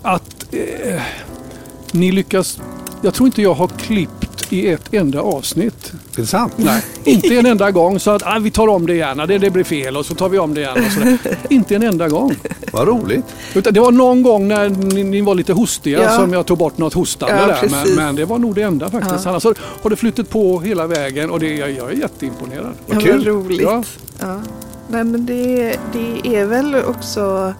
att 0.02 0.46
eh, 0.52 1.02
ni 1.94 2.12
lyckas... 2.12 2.60
Jag 3.02 3.14
tror 3.14 3.28
inte 3.28 3.42
jag 3.42 3.54
har 3.54 3.68
klippt 3.68 4.54
i 4.54 4.68
ett 4.68 4.94
enda 4.94 5.22
avsnitt. 5.22 5.94
Är 6.16 6.22
det 6.22 6.26
sant? 6.28 6.54
Nej, 6.56 6.84
inte 7.04 7.36
en 7.36 7.46
enda 7.46 7.72
gång. 7.72 8.00
Så 8.00 8.12
att 8.12 8.24
ah, 8.26 8.40
vi 8.40 8.52
tar 8.52 8.68
om 8.68 8.88
det 8.88 8.94
igen. 8.94 9.18
Det, 9.18 9.38
det 9.38 9.50
blir 9.50 9.64
fel 9.64 9.98
och 9.98 10.06
så 10.06 10.16
tar 10.16 10.30
vi 10.30 10.40
om 10.40 10.54
det 10.54 10.62
igen. 10.62 10.86
Och 10.86 10.92
sådär. 10.92 11.18
Inte 11.50 11.76
en 11.76 11.84
enda 11.84 12.10
gång. 12.10 12.36
Vad 12.72 12.88
roligt. 12.88 13.26
Utan 13.56 13.74
det 13.74 13.80
var 13.80 13.92
någon 13.92 14.24
gång 14.24 14.48
när 14.48 14.70
ni, 14.70 15.04
ni 15.04 15.22
var 15.22 15.36
lite 15.36 15.54
hostiga 15.54 16.04
Ja. 16.04 16.10
som 16.18 16.34
jag 16.34 16.46
tog 16.46 16.58
bort 16.58 16.78
något 16.78 16.94
hostande 16.94 17.36
Ja, 17.36 17.48
där. 17.48 17.70
Men, 17.70 17.96
men 17.96 18.16
det 18.16 18.26
var 18.26 18.40
nog 18.40 18.56
det 18.56 18.62
enda 18.62 18.90
faktiskt. 18.90 19.26
Ja. 19.26 19.30
Annars 19.30 19.44
så 19.44 19.54
har 19.82 19.90
det 19.90 19.96
flyttat 19.96 20.30
på 20.30 20.60
hela 20.60 20.88
vägen 20.88 21.30
och 21.30 21.40
det, 21.40 21.56
jag, 21.56 21.72
jag 21.72 21.92
är 21.92 21.96
jätteimponerad. 21.96 22.74
Ja, 22.88 22.94
vad 22.94 23.04
kul. 23.04 23.24
roligt. 23.26 23.62
Ja. 23.62 23.84
Ja. 24.20 24.40
Nej, 24.90 25.04
men 25.04 25.26
det, 25.26 25.80
det 25.94 26.36
är 26.38 26.46
väl 26.46 26.76
också... 26.76 27.54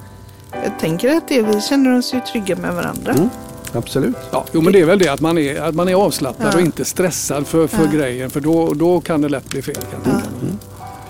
Jag 0.52 0.80
tänker 0.80 1.18
att 1.18 1.28
det, 1.28 1.42
vi 1.42 1.62
känner 1.62 1.98
oss 1.98 2.14
ju 2.14 2.20
trygga 2.32 2.56
med 2.56 2.74
varandra. 2.74 3.12
Mm. 3.12 3.30
Absolut. 3.74 4.16
Ja, 4.32 4.46
jo, 4.52 4.62
men 4.62 4.74
det 4.74 4.82
är 4.82 4.86
väl 4.86 5.00
det 5.00 5.08
att 5.10 5.22
man 5.22 5.38
är, 5.38 5.62
att 5.62 5.76
man 5.76 5.90
är 5.90 5.94
avslappnad 5.96 6.54
Ja. 6.54 6.58
och 6.58 6.62
inte 6.62 6.86
stressad 6.86 7.48
för, 7.48 7.68
för 7.68 7.84
Ja. 7.86 7.92
grejen. 7.92 8.30
För 8.30 8.40
då, 8.40 8.74
då 8.74 9.02
kan 9.02 9.22
det 9.22 9.30
lätt 9.30 9.50
bli 9.50 9.62
fel. 9.62 9.76
Kan 9.76 10.14
mig. 10.14 10.22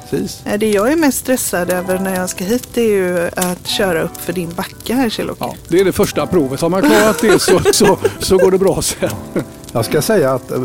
Precis. 0.09 0.41
Det 0.59 0.69
jag 0.71 0.91
är 0.91 0.95
mest 0.95 1.17
stressad 1.17 1.69
över 1.69 1.99
när 1.99 2.15
jag 2.15 2.29
ska 2.29 2.43
hit 2.43 2.67
det 2.73 2.81
är 2.81 2.89
ju 2.95 3.29
att 3.35 3.67
köra 3.67 4.01
upp 4.01 4.17
för 4.17 4.33
din 4.33 4.49
backe 4.55 4.93
här 4.93 5.09
Kjell-Åke. 5.09 5.37
Ja, 5.39 5.55
det 5.67 5.79
är 5.79 5.85
det 5.85 5.91
första 5.91 6.27
provet. 6.27 6.61
Har 6.61 6.69
man 6.69 6.81
klarat 6.81 7.21
det 7.21 7.39
så, 7.41 7.59
så, 7.73 7.97
så 8.19 8.37
går 8.37 8.51
det 8.51 8.57
bra 8.57 8.81
sen. 8.81 9.09
Jag 9.71 9.85
ska 9.85 10.01
säga 10.01 10.33
att 10.33 10.51
eh, 10.51 10.59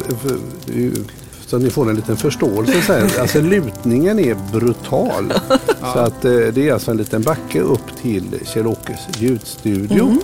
så 1.47 1.57
att 1.57 1.63
ni 1.63 1.71
får 1.71 1.91
en 1.91 1.97
liten 1.97 2.17
förståelse 2.17 2.83
sen. 2.87 3.09
Alltså 3.21 3.41
lutningen 3.41 4.19
är 4.19 4.37
brutal. 4.53 5.33
Så 5.81 5.99
att 5.99 6.25
eh, 6.25 6.31
det 6.33 6.69
är 6.69 6.73
alltså 6.73 6.91
en 6.91 6.97
liten 6.97 7.23
backe 7.23 7.61
upp 7.61 7.97
till 8.03 8.25
Kjell-Åkes 8.45 9.01
ljudstudio. 9.19 10.17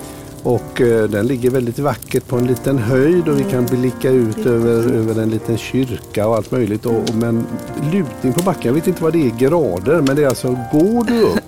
Och 0.42 0.81
eh, 0.81 1.05
den 1.05 1.27
ligger 1.27 1.51
väldigt 1.51 1.79
vackert 1.79 2.27
på 2.29 2.37
en 2.37 2.46
liten 2.46 2.79
höjd 2.79 3.29
och 3.29 3.38
vi 3.40 3.44
kan 3.44 3.66
blicka 3.66 4.11
ut 4.11 4.46
över, 4.46 4.92
över 4.94 5.22
en 5.22 5.31
liten 5.31 5.59
kyrka 5.59 6.27
och 6.29 6.37
allt 6.37 6.51
möjligt. 6.51 6.87
Och, 6.87 6.96
och, 6.96 7.14
men 7.14 7.46
lutning 7.92 8.33
på 8.33 8.42
backen, 8.42 8.62
jag 8.64 8.72
vet 8.72 8.87
inte 8.87 9.03
vad 9.03 9.12
det 9.12 9.27
är 9.27 9.31
grader 9.38 10.01
men 10.01 10.16
det 10.16 10.22
är 10.24 10.29
alltså, 10.29 10.48
går 10.72 11.05
du 11.05 11.20
upp 11.22 11.38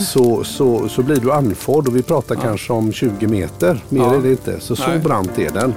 så, 0.00 0.44
så, 0.44 0.88
så 0.88 1.02
blir 1.02 1.16
du 1.16 1.32
andfådd 1.32 1.88
och 1.88 1.96
vi 1.96 2.02
pratar 2.02 2.34
kanske 2.34 2.72
om 2.72 2.92
20 2.92 3.26
meter. 3.26 3.84
Mer 3.88 4.00
Ja. 4.00 4.14
är 4.14 4.18
det 4.22 4.30
inte. 4.30 4.60
Så 4.60 4.76
så 4.76 4.86
Nej. 4.88 4.98
brant 4.98 5.38
är 5.38 5.50
den. 5.50 5.74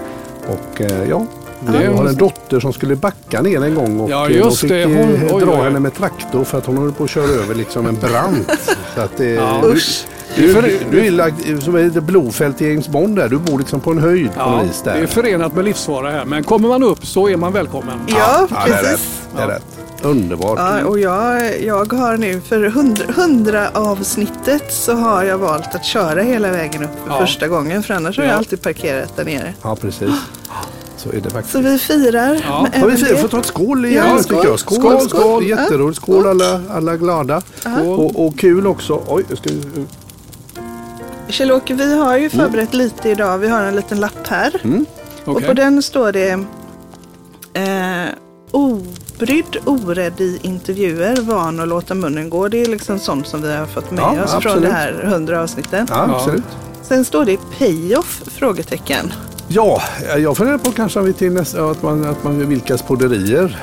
Och 0.47 0.82
eh, 0.82 1.10
ja, 1.10 1.25
Det 1.67 1.84
jag 1.84 1.93
har 1.93 2.06
en 2.08 2.15
dotter 2.15 2.60
som 2.60 2.73
skulle 2.73 2.95
backa 2.95 3.41
ner 3.41 3.63
en 3.63 3.75
gång 3.75 3.99
och 3.99 4.10
Ja, 4.10 4.30
eh, 4.30 4.36
just 4.38 4.62
de 4.62 4.67
fick 4.67 4.69
det. 4.69 4.86
Hon- 4.86 5.27
dra 5.27 5.36
oj, 5.36 5.43
oj. 5.60 5.63
henne 5.63 5.80
med 5.80 5.93
traktor 5.93 6.43
för 6.43 6.58
att 6.58 6.65
hon 6.65 6.77
håller 6.77 6.91
på 6.91 7.04
att 7.04 7.10
köra 7.10 7.25
över 7.43 7.56
liksom 7.56 7.86
en 7.86 7.95
brant. 7.95 8.51
så 8.95 9.01
att, 9.01 9.19
Ja. 9.19 9.62
Usch. 9.65 10.06
Du, 10.36 10.54
du, 10.62 10.80
du 10.91 11.06
är 11.06 11.12
lagt 11.12 11.63
som 11.63 11.76
ett 11.76 12.04
blodfält 12.04 12.62
i 12.62 12.70
James 12.70 12.88
Bond 12.88 13.15
där. 13.15 13.30
Du 13.30 13.38
bor 13.38 13.60
liksom 13.60 13.80
på 13.80 13.91
en 13.91 13.98
höjd 14.00 14.28
på 14.34 14.39
Ja, 14.39 14.58
något 14.58 14.65
vis 14.70 14.82
det 14.84 14.91
är 14.91 15.00
där. 15.00 15.08
förenat 15.08 15.56
med 15.56 15.65
livsfara 15.65 16.12
här. 16.12 16.26
Men 16.26 16.44
kommer 16.44 16.67
man 16.67 16.84
upp 16.84 17.06
så 17.06 17.30
är 17.30 17.38
man 17.38 17.54
välkommen. 17.54 18.00
Ja, 18.08 18.48
Ja, 18.50 18.58
det 18.65 18.72
är 18.74 18.78
rätt. 18.78 18.89
precis. 18.91 19.22
Det 19.36 19.41
är 19.41 19.48
rätt. 19.48 19.63
Underbart. 20.04 20.60
Ja, 20.60 20.86
och 20.86 21.00
jag, 21.00 21.62
jag 21.63 21.94
har 21.94 22.17
nu 22.17 22.41
för 22.41 22.63
hundra, 22.70 23.06
hundra 23.15 23.70
avsnittet 23.74 24.74
så 24.74 24.94
har 24.94 25.24
jag 25.24 25.38
valt 25.38 25.76
att 25.76 25.86
köra 25.86 26.22
hela 26.22 26.52
vägen 26.52 26.84
upp 26.84 26.89
för 27.06 27.13
Ja. 27.13 27.20
första 27.20 27.48
gången. 27.48 27.84
För 27.84 27.94
annars 27.94 28.17
har 28.17 28.24
jag 28.26 28.34
Ja. 28.34 28.38
alltid 28.38 28.62
parkerat 28.62 29.15
där 29.15 29.26
nere. 29.26 29.54
Ja, 29.62 29.76
precis. 29.82 30.10
Så 30.98 31.10
är 31.12 31.22
det 31.22 31.30
faktiskt. 31.30 31.52
Så 31.54 31.60
vi 31.60 31.78
firar. 31.78 32.41
Ja. 32.48 32.62
med 32.62 32.72
Ja, 32.82 32.86
vi 32.88 33.02
även 33.06 33.17
får, 33.17 33.28
ta 33.28 33.39
ett 33.39 33.46
skål 33.46 33.86
igen 33.86 34.06
Ja, 34.17 34.24
skål. 34.24 34.41
jag. 34.46 34.60
Skål, 34.60 34.78
Skål, 34.80 35.00
skål. 35.02 35.22
skål. 35.22 35.44
Jätteroligt. 35.48 35.98
Skål 36.02 36.28
alla, 36.28 36.62
alla 36.72 36.96
glada. 36.98 37.41
Skål. 37.60 38.00
Och, 38.00 38.26
och 38.28 38.39
kul 38.39 38.67
också. 38.67 39.02
Oj, 39.08 39.24
jag 39.30 39.38
ska, 39.38 39.50
Kjell-Åke, 41.32 41.74
vi 41.74 41.96
har 41.98 42.17
ju 42.17 42.30
förberett 42.30 42.74
lite 42.74 43.10
idag. 43.10 43.38
Vi 43.38 43.48
har 43.48 43.62
en 43.63 43.76
liten 43.76 44.00
lapp 44.00 44.28
här. 44.28 44.62
mm. 44.63 44.86
Och 45.26 45.36
Okej. 45.36 45.48
på 45.48 45.54
den 45.54 45.82
står 45.84 46.12
det 46.12 46.30
eh, 47.54 48.10
obrydd, 48.52 49.58
orädd 49.65 50.22
i 50.22 50.39
intervjuer, 50.41 51.22
van 51.22 51.60
att 51.60 51.67
låta 51.67 51.94
munnen 51.96 52.30
gå. 52.30 52.48
Det 52.48 52.62
är 52.62 52.65
liksom 52.65 53.00
sånt 53.00 53.28
som 53.28 53.41
vi 53.41 53.54
har 53.56 53.65
fått 53.65 53.91
med 53.91 54.00
Ja, 54.02 54.24
oss 54.24 54.32
från 54.32 54.38
absolut. 54.38 54.63
det 54.63 54.72
här 54.72 54.94
hundra 54.94 55.41
avsnitten. 55.44 55.88
Ja, 55.89 56.15
absolut. 56.15 56.44
Sen 56.84 57.06
står 57.06 57.26
det 57.26 57.38
payoff? 57.60 58.22
Frågetecken. 58.28 59.13
Ja, 59.48 59.82
jag 60.17 60.38
funderar 60.38 60.58
på 60.58 60.72
kanske 60.72 61.02
vi 61.02 61.13
till 61.13 61.32
nästa, 61.32 61.65
att 61.72 61.84
man, 61.84 62.06
att 62.06 62.24
man 62.24 62.50
vilkas 62.50 62.82
podderier. 62.82 63.58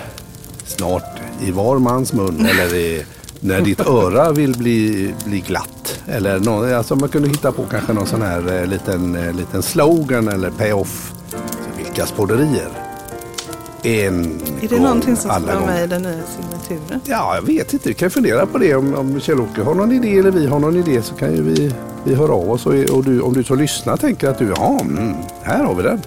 snart 0.66 1.04
i 1.40 1.50
var 1.50 1.78
mans 1.78 2.12
mun 2.12 2.46
eller 2.46 2.74
i, 2.74 3.04
när 3.40 3.60
ditt 3.60 3.80
öra 3.80 4.32
vill 4.32 4.58
bli, 4.58 5.14
bli 5.24 5.40
glatt. 5.40 6.00
Eller 6.06 6.38
någon, 6.38 6.74
alltså 6.74 6.96
man 6.96 7.08
kunde 7.08 7.28
hitta 7.28 7.52
på 7.52 7.62
kanske 7.70 7.92
någon 7.92 8.06
sån 8.06 8.22
här 8.22 8.60
eh, 8.60 8.66
liten, 8.66 9.16
eh, 9.16 9.32
liten 9.34 9.62
slogan 9.62 10.28
eller 10.28 10.50
pay-off. 10.50 11.12
Så 11.30 11.36
Vilkas 11.84 12.10
podderier. 12.12 12.68
En 13.82 14.24
Är 14.24 14.60
det 14.60 14.66
gång, 14.68 14.82
någonting 14.82 15.16
som 15.16 15.30
ska 15.30 15.40
vara 15.40 15.66
med 15.66 15.84
i 15.84 15.86
den 15.86 16.02
nya 16.02 16.20
signaturen? 16.36 17.00
Ja, 17.04 17.34
jag 17.34 17.42
vet 17.42 17.72
inte. 17.72 17.88
Vi 17.88 17.94
kan 17.94 18.10
fundera 18.10 18.46
på 18.46 18.58
det. 18.58 18.74
Om, 18.74 18.94
om 18.94 19.20
Kjell-Åke 19.20 19.62
har 19.62 19.74
någon 19.74 19.92
idé 19.92 20.18
eller 20.18 20.30
vi 20.30 20.46
har 20.46 20.58
någon 20.58 20.76
idé 20.76 21.02
så 21.02 21.14
kan 21.14 21.34
ju 21.34 21.42
vi, 21.42 21.72
vi 22.04 22.14
höra 22.14 22.32
av 22.32 22.50
oss. 22.50 22.66
Och, 22.66 22.74
och 22.74 23.04
du, 23.04 23.20
om 23.20 23.32
du 23.34 23.44
som 23.44 23.58
lyssnar 23.58 23.96
tänker 23.96 24.28
att 24.28 24.38
du, 24.38 24.48
ja, 24.56 24.78
mm, 24.80 25.14
här 25.42 25.64
har 25.64 25.74
vi 25.74 25.82
den. 25.82 26.02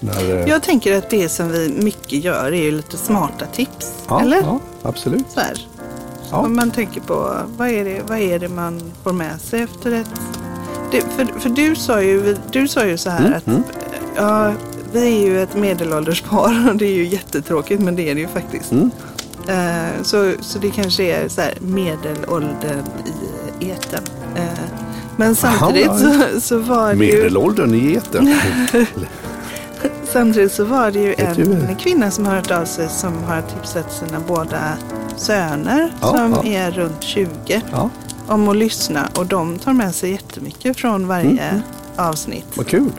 När, 0.00 0.40
eh, 0.40 0.48
Jag 0.48 0.62
tänker 0.62 0.98
att 0.98 1.10
det 1.10 1.28
som 1.28 1.48
vi 1.48 1.68
mycket 1.82 2.24
gör 2.24 2.44
är 2.52 2.62
ju 2.62 2.70
lite 2.70 2.96
smarta 2.96 3.46
tips. 3.46 3.92
ja, 4.08 4.20
eller? 4.20 4.36
Ja, 4.40 4.60
absolut. 4.82 5.26
Så 5.34 5.40
här. 5.40 5.66
Ja. 6.30 6.36
Om 6.36 6.56
man 6.56 6.70
tänker 6.70 7.00
på 7.00 7.36
vad 7.56 7.68
är, 7.68 7.84
det, 7.84 8.00
vad 8.08 8.18
är 8.18 8.38
det 8.38 8.48
man 8.48 8.80
får 9.02 9.12
med 9.12 9.40
sig 9.40 9.62
efter 9.62 9.92
ett... 9.92 10.10
Det, 10.90 11.00
för, 11.16 11.40
för 11.40 11.48
du 11.50 11.76
sa 11.76 12.02
ju, 12.02 12.36
du 12.52 12.68
sa 12.68 12.84
ju 12.86 12.96
så 12.98 13.10
här 13.10 13.40
Mm, 13.46 13.60
att 13.60 13.64
Ja, 14.16 14.52
vi 14.92 15.16
är 15.16 15.26
ju 15.26 15.42
ett 15.42 15.56
medelålders 15.56 16.22
par 16.22 16.68
och 16.70 16.76
det 16.76 16.86
är 16.86 16.94
ju 16.94 17.06
jättetråkigt 17.06 17.82
men 17.82 17.96
det 17.96 18.10
är 18.10 18.14
det 18.14 18.20
ju 18.20 18.28
faktiskt. 18.28 18.72
Mm. 18.72 18.90
Eh, 19.48 20.02
så, 20.02 20.32
så 20.40 20.58
det 20.58 20.70
kanske 20.70 21.02
är 21.02 21.28
så 21.28 21.40
här 21.40 21.54
medelåldern 21.60 22.82
i 23.60 23.68
eten. 23.70 24.02
Eh, 24.36 24.42
men 25.16 25.34
samtidigt 25.34 25.86
ja, 25.86 25.98
så, 26.34 26.40
så 26.40 26.58
var 26.58 26.94
det 26.94 27.04
ju, 27.06 27.12
Medelåldern 27.16 27.74
i 27.74 27.94
etern. 27.94 28.34
samtidigt 30.12 30.52
så 30.52 30.64
var 30.64 30.90
det 30.90 30.98
ju 30.98 31.14
du- 31.36 31.66
en 31.68 31.76
kvinna 31.76 32.10
som 32.10 32.26
har 32.26 32.34
hört 32.34 32.50
av 32.50 32.64
sig 32.64 32.88
som 32.88 33.12
har 33.24 33.42
tipsat 33.42 33.92
sina 33.92 34.20
båda 34.28 34.58
söner 35.16 35.92
Ja, 36.00 36.06
som 36.08 36.32
ja. 36.32 36.44
är 36.44 36.70
runt 36.70 37.02
20 37.02 37.62
ja, 37.72 37.90
om 38.28 38.48
att 38.48 38.56
lyssna 38.56 39.08
och 39.18 39.26
de 39.26 39.58
tar 39.58 39.72
med 39.72 39.94
sig 39.94 40.10
jättemycket 40.10 40.76
från 40.76 41.06
varje 41.06 41.28
Mm, 41.48 41.62
avsnitt. 41.96 42.46
vad 42.54 42.66
kul. 42.66 42.92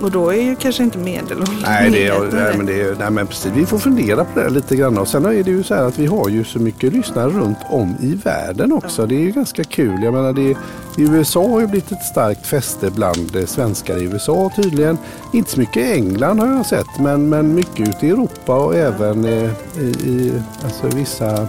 Och 0.00 0.10
då 0.10 0.30
är 0.30 0.42
ju 0.42 0.56
kanske 0.56 0.82
inte 0.82 0.98
medelåldern 0.98 1.56
Nej, 1.62 1.90
det 1.90 2.06
är, 2.06 2.20
nej, 2.32 2.56
men 2.56 2.66
det 2.66 2.80
är, 2.80 2.94
nej, 2.98 3.10
men 3.10 3.26
precis. 3.26 3.52
Vi 3.54 3.66
får 3.66 3.78
fundera 3.78 4.24
på 4.24 4.30
det 4.34 4.40
här 4.40 4.50
lite 4.50 4.76
grann. 4.76 4.98
Och 4.98 5.08
sen 5.08 5.24
är 5.24 5.42
det 5.42 5.50
ju 5.50 5.62
så 5.62 5.74
här 5.74 5.84
att 5.84 5.98
vi 5.98 6.06
har 6.06 6.28
ju 6.28 6.44
så 6.44 6.58
mycket 6.58 6.92
lyssnare 6.92 7.30
runt 7.30 7.58
om 7.68 7.96
i 8.00 8.14
världen 8.14 8.72
också. 8.72 9.06
Det 9.06 9.14
är 9.14 9.20
ju 9.20 9.30
ganska 9.30 9.64
kul. 9.64 10.02
Jag 10.02 10.14
menar, 10.14 10.32
det, 10.32 10.56
i 10.96 11.02
USA 11.02 11.48
har 11.48 11.60
ju 11.60 11.66
blivit 11.66 11.92
ett 11.92 12.02
starkt 12.02 12.46
fäste 12.46 12.90
bland 12.90 13.36
eh, 13.36 13.44
svenskar 13.46 13.96
i 13.96 14.04
USA 14.04 14.50
tydligen. 14.56 14.98
Inte 15.32 15.50
så 15.50 15.60
mycket 15.60 15.76
i 15.76 15.92
England 15.92 16.40
har 16.40 16.48
jag 16.48 16.66
sett, 16.66 16.98
men, 16.98 17.28
men 17.28 17.54
mycket 17.54 17.88
ute 17.88 18.06
i 18.06 18.10
Europa 18.10 18.64
och 18.64 18.74
även 18.74 19.24
eh, 19.24 19.50
i, 19.80 19.86
i 20.04 20.32
alltså, 20.64 20.96
vissa 20.96 21.48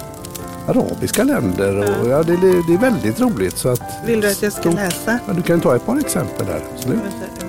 arabiska 0.67 1.23
länder. 1.23 1.77
Och, 2.01 2.07
ja, 2.09 2.23
det, 2.23 2.37
det, 2.37 2.61
det 2.67 2.73
är 2.73 2.77
väldigt 2.77 3.19
roligt. 3.19 3.57
Så 3.57 3.69
att, 3.69 3.81
Vill 4.05 4.21
du 4.21 4.27
att 4.27 4.41
jag 4.41 4.51
ska 4.53 4.61
stort- 4.61 4.73
läsa? 4.75 5.19
Ja, 5.27 5.33
du 5.33 5.41
kan 5.41 5.61
ta 5.61 5.75
ett 5.75 5.85
par 5.85 5.97
exempel 5.99 6.45
där. 6.45 6.61
Absolut. 6.75 6.99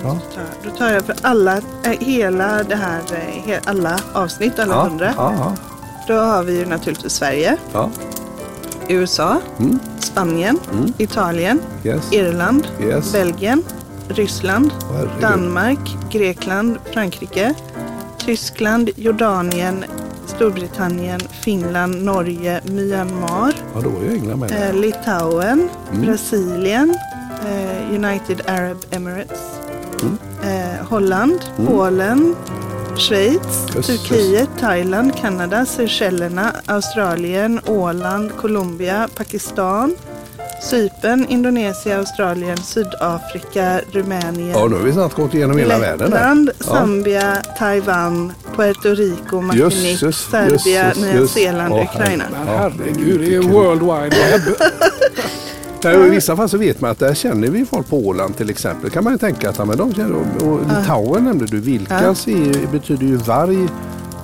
Ta. 0.01 0.17
Då 0.63 0.69
tar 0.77 0.89
jag 0.91 1.03
för 1.05 1.15
alla, 1.21 1.57
eh, 1.57 1.91
hela 1.99 2.63
det 2.63 2.75
här, 2.75 3.01
eh, 3.47 3.57
alla 3.65 3.99
avsnitt, 4.13 4.59
alla 4.59 4.73
Ja, 4.75 4.83
hundra. 4.83 5.13
ja, 5.17 5.33
ja, 5.37 5.55
Då 6.07 6.13
har 6.13 6.43
vi 6.43 6.57
ju 6.59 6.65
naturligtvis 6.65 7.13
Sverige, 7.13 7.57
ja. 7.73 7.89
USA, 8.87 9.37
Mm. 9.59 9.79
Spanien, 9.99 10.59
Italien, 10.97 11.59
Yes. 11.83 12.13
Irland, 12.13 12.67
Yes. 12.81 13.11
Belgien, 13.13 13.63
Ryssland, 14.07 14.71
Herregud. 14.91 15.21
Danmark, 15.21 15.79
Grekland, 16.11 16.77
Frankrike, 16.93 17.53
Tyskland, 18.17 18.89
Jordanien, 18.95 19.85
Storbritannien, 20.35 21.19
Finland, 21.43 22.03
Norge, 22.03 22.61
Myanmar, 22.65 23.53
Ja, 23.75 23.81
då 23.81 23.89
är 23.89 24.13
England 24.15 24.39
med. 24.39 24.51
eh, 24.69 24.75
Litauen, 24.75 25.69
Mm. 25.91 26.01
Brasilien, 26.05 26.97
eh, 27.45 27.93
United 27.95 28.41
Arab 28.47 28.77
Emirates, 28.91 29.39
Mm. 30.01 30.17
eh, 30.43 30.85
Holland, 30.89 31.39
Polen, 31.67 32.35
Schweiz, 32.97 33.39
Jösses. 33.75 33.85
Turkiet, 34.07 34.49
Thailand, 34.59 35.15
Kanada, 35.17 35.65
Seychellerna, 35.65 36.51
Australien, 36.65 37.59
Åland, 37.67 38.31
Colombia, 38.37 39.07
Pakistan, 39.15 39.95
Cypern, 40.69 41.25
Indonesien, 41.29 41.99
Australien, 41.99 42.57
Sydafrika, 42.57 43.79
Rumänien, 43.91 44.49
Ja, 44.59 44.67
nu 44.67 44.75
har 44.75 44.83
vi 44.83 44.93
snart 44.93 45.13
gått 45.15 45.33
igenom 45.33 45.57
hela 45.57 45.79
världen. 45.79 45.97
där. 46.11 46.17
Lettland, 46.17 46.49
Ja. 46.59 46.65
Zambia, 46.65 47.35
Taiwan, 47.59 48.33
Puerto 48.55 48.89
Rico, 48.95 49.41
Martinique, 49.41 50.05
jösses, 50.05 50.31
Nya. 50.97 51.27
Zeeland, 51.27 51.73
Åh, 51.73 51.83
Ukraina. 51.83 52.23
Men 52.31 52.47
Ja, 52.47 52.57
herregud, 52.57 53.19
det 53.19 53.35
är. 53.35 53.39
World 53.39 53.81
Wide 53.81 54.15
Web. 54.15 54.55
I 56.05 56.09
vissa 56.09 56.35
fall 56.35 56.49
så 56.49 56.57
vet 56.57 56.81
man 56.81 56.91
att 56.91 56.99
där 56.99 57.13
känner 57.13 57.47
vi 57.47 57.65
folk 57.65 57.89
på 57.89 57.97
Åland 57.97 58.37
till 58.37 58.49
exempel. 58.49 58.89
kan 58.89 59.03
man 59.03 59.13
ju 59.13 59.19
tänka 59.19 59.49
att 59.49 59.57
ja, 59.57 59.65
men 59.65 59.77
de 59.77 59.93
känner, 59.93 60.15
och, 60.15 60.47
och 60.47 60.59
Litauen 60.79 61.23
nämnde 61.23 61.45
du. 61.45 61.59
Vilkas 61.59 62.27
är, 62.27 62.71
betyder 62.71 63.05
ju 63.05 63.15
varg 63.15 63.67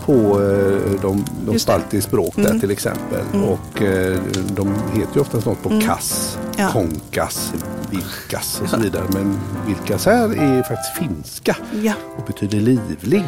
på 0.06 0.14
eh, 0.14 1.02
de, 1.02 1.26
de 1.46 1.58
baltiska 1.68 2.02
språk 2.02 2.34
där 2.36 2.60
till 2.60 2.72
exempel. 2.72 3.22
Och 3.48 3.82
eh, 3.82 4.18
de 4.56 4.74
heter 4.94 5.16
ju 5.16 5.22
oftast 5.22 5.46
något 5.46 5.64
på 5.64 5.82
kass, 5.86 6.38
Ja. 6.58 6.70
konkas, 6.74 7.54
vilkas 7.92 8.62
och 8.64 8.70
så 8.70 8.78
vidare. 8.78 9.04
Men 9.14 9.40
vilkas 9.68 10.06
här 10.06 10.24
är 10.24 10.64
faktiskt 10.64 10.98
finska 10.98 11.56
Ja, 11.82 11.94
och 12.18 12.24
betyder 12.28 12.58
livlig. 12.60 13.26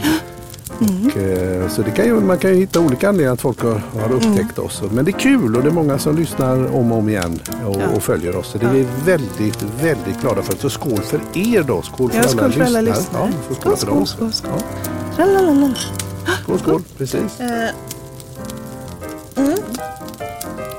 Och, 0.82 1.18
eh, 1.18 1.68
så 1.70 1.82
det 1.82 1.92
kan 1.92 2.06
ju, 2.06 2.14
man 2.20 2.38
kan 2.38 2.50
ju 2.52 2.56
hitta 2.58 2.80
olika 2.80 3.10
anledningar 3.10 3.34
att 3.34 3.42
folk 3.42 3.62
har, 3.62 3.82
har 4.02 4.12
upptäckt 4.14 4.60
oss. 4.60 4.82
Men 4.92 5.06
det 5.06 5.12
är 5.12 5.20
kul 5.20 5.56
och 5.56 5.64
det 5.64 5.70
är 5.70 5.74
många 5.74 6.00
som 6.00 6.16
lyssnar 6.16 6.76
om 6.76 6.92
och 6.92 6.98
om 6.98 7.10
igen 7.10 7.40
och, 7.66 7.76
Ja. 7.82 7.88
och 7.96 8.04
följer 8.04 8.36
oss. 8.36 8.48
Så 8.48 8.58
det 8.58 8.66
är 8.66 8.74
vi 8.74 8.86
väldigt, 9.06 9.64
väldigt 9.82 10.22
glada 10.22 10.42
för. 10.42 10.58
Så 10.58 10.70
skål 10.70 11.00
för 11.02 11.20
er 11.34 11.64
då. 11.64 11.82
Skål 11.82 12.10
för, 12.12 12.18
Ja, 12.18 12.24
alla, 12.24 12.32
skål 12.32 12.52
för 12.52 12.62
alla 12.66 12.82
lyssnare. 12.82 13.32
Ja, 13.32 13.56
får 13.56 13.56
skåla 13.56 13.76
för 13.76 13.86
Skål, 13.86 13.96
dem. 13.98 14.06
skål, 14.08 14.32
skål, 14.34 14.52
skål. 14.52 14.62
Ja, 15.18 16.32
skål, 16.44 16.60
skål. 16.60 16.82
Precis. 16.98 17.40
Eh, 17.40 17.70
mm. 19.36 19.58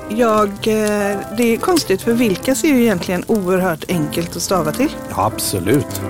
Jag, 0.09 0.47
eh, 0.49 1.17
det 1.37 1.43
är 1.53 1.57
konstigt 1.57 2.01
för 2.01 2.13
Vilkas 2.13 2.63
är 2.63 2.67
ju 2.67 2.81
egentligen 2.81 3.23
oerhört 3.27 3.85
enkelt 3.89 4.35
att 4.35 4.41
stava 4.41 4.71
till, 4.71 4.89
Ja, 5.09 5.25
absolut. 5.35 6.01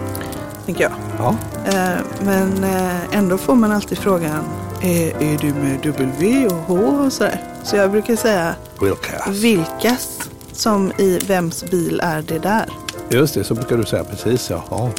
Tänker 0.65 0.83
jag. 0.83 0.91
Ja. 1.17 1.35
Eh, 1.65 1.99
Men 2.25 2.63
eh, 2.63 3.17
ändå 3.17 3.37
får 3.37 3.55
man 3.55 3.71
alltid 3.71 3.97
frågan, 3.97 4.43
är, 4.81 5.07
är 5.23 5.37
du 5.37 5.53
med 5.53 5.79
W 5.83 6.47
och 6.47 6.53
H 6.67 6.75
och 7.05 7.13
sådär? 7.13 7.41
Så 7.63 7.75
jag 7.75 7.91
brukar 7.91 8.15
säga 8.15 8.55
Wilkas. 8.81 9.27
Vilkas, 9.27 10.19
som 10.53 10.91
i 10.97 11.19
vems 11.27 11.63
bil 11.71 11.99
är 12.03 12.21
det 12.21 12.39
där? 12.39 12.65
Just 13.09 13.33
det, 13.33 13.43
så 13.43 13.53
brukar 13.55 13.77
du 13.77 13.83
säga 13.83 14.03
precis. 14.03 14.49
Ja. 14.49 14.63
Ja. 14.69 14.89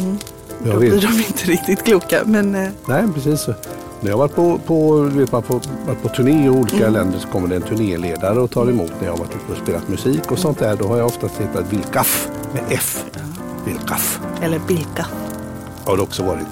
Jag 0.65 0.73
Då 0.75 0.79
blir 0.79 0.91
de 1.01 1.13
inte 1.27 1.45
riktigt 1.45 1.85
kloka, 1.85 2.21
men 2.25 2.55
eh, 2.55 2.69
Nej, 2.87 3.05
precis. 3.15 3.49
När 4.01 4.11
jag 4.11 4.19
varit 4.19 4.35
på, 4.35 4.59
på, 4.67 4.93
vet, 5.01 5.33
man 5.33 5.43
får, 5.43 5.61
varit 5.87 6.03
på 6.03 6.09
turné 6.09 6.47
i 6.47 6.49
olika 6.49 6.77
Mm. 6.77 6.93
länder 6.93 7.19
så 7.19 7.29
kommer 7.29 7.49
det 7.49 7.57
en 7.57 7.63
turnéledare 7.63 8.41
och 8.41 8.51
tar 8.51 8.71
emot 8.71 8.93
när 9.01 9.07
jag 9.07 9.13
har 9.13 9.19
varit 9.19 9.31
ute 9.35 9.53
och 9.53 9.59
spelat 9.59 9.89
musik 9.89 10.31
och 10.33 10.39
sånt 10.39 10.59
där. 10.59 10.77
Då 10.77 10.89
har 10.89 10.97
jag 10.97 11.07
oftast 11.07 11.35
hetat 11.41 11.73
Vilkaf 11.73 12.29
med 12.53 12.63
F. 12.71 13.05
Vilkaf. 13.67 14.21
eller 14.43 14.59
Bilka. 14.69 15.07
Har 15.87 15.97
det 15.97 16.03
också 16.03 16.23
varit. 16.23 16.47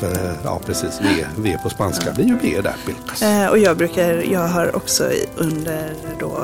För, 0.00 0.06
eh, 0.12 0.32
ja, 0.44 0.60
precis. 0.66 1.00
V, 1.02 1.26
v 1.36 1.58
på 1.62 1.70
spanska 1.70 2.12
blir 2.12 2.24
ju 2.24 2.38
V 2.42 2.60
där. 2.62 2.76
Vilkas. 2.86 3.22
Eh, 3.22 3.46
och 3.48 3.58
jag 3.58 3.76
brukar, 3.76 4.24
jag 4.32 4.48
har 4.48 4.76
också 4.76 5.10
under 5.36 5.92
då 6.20 6.38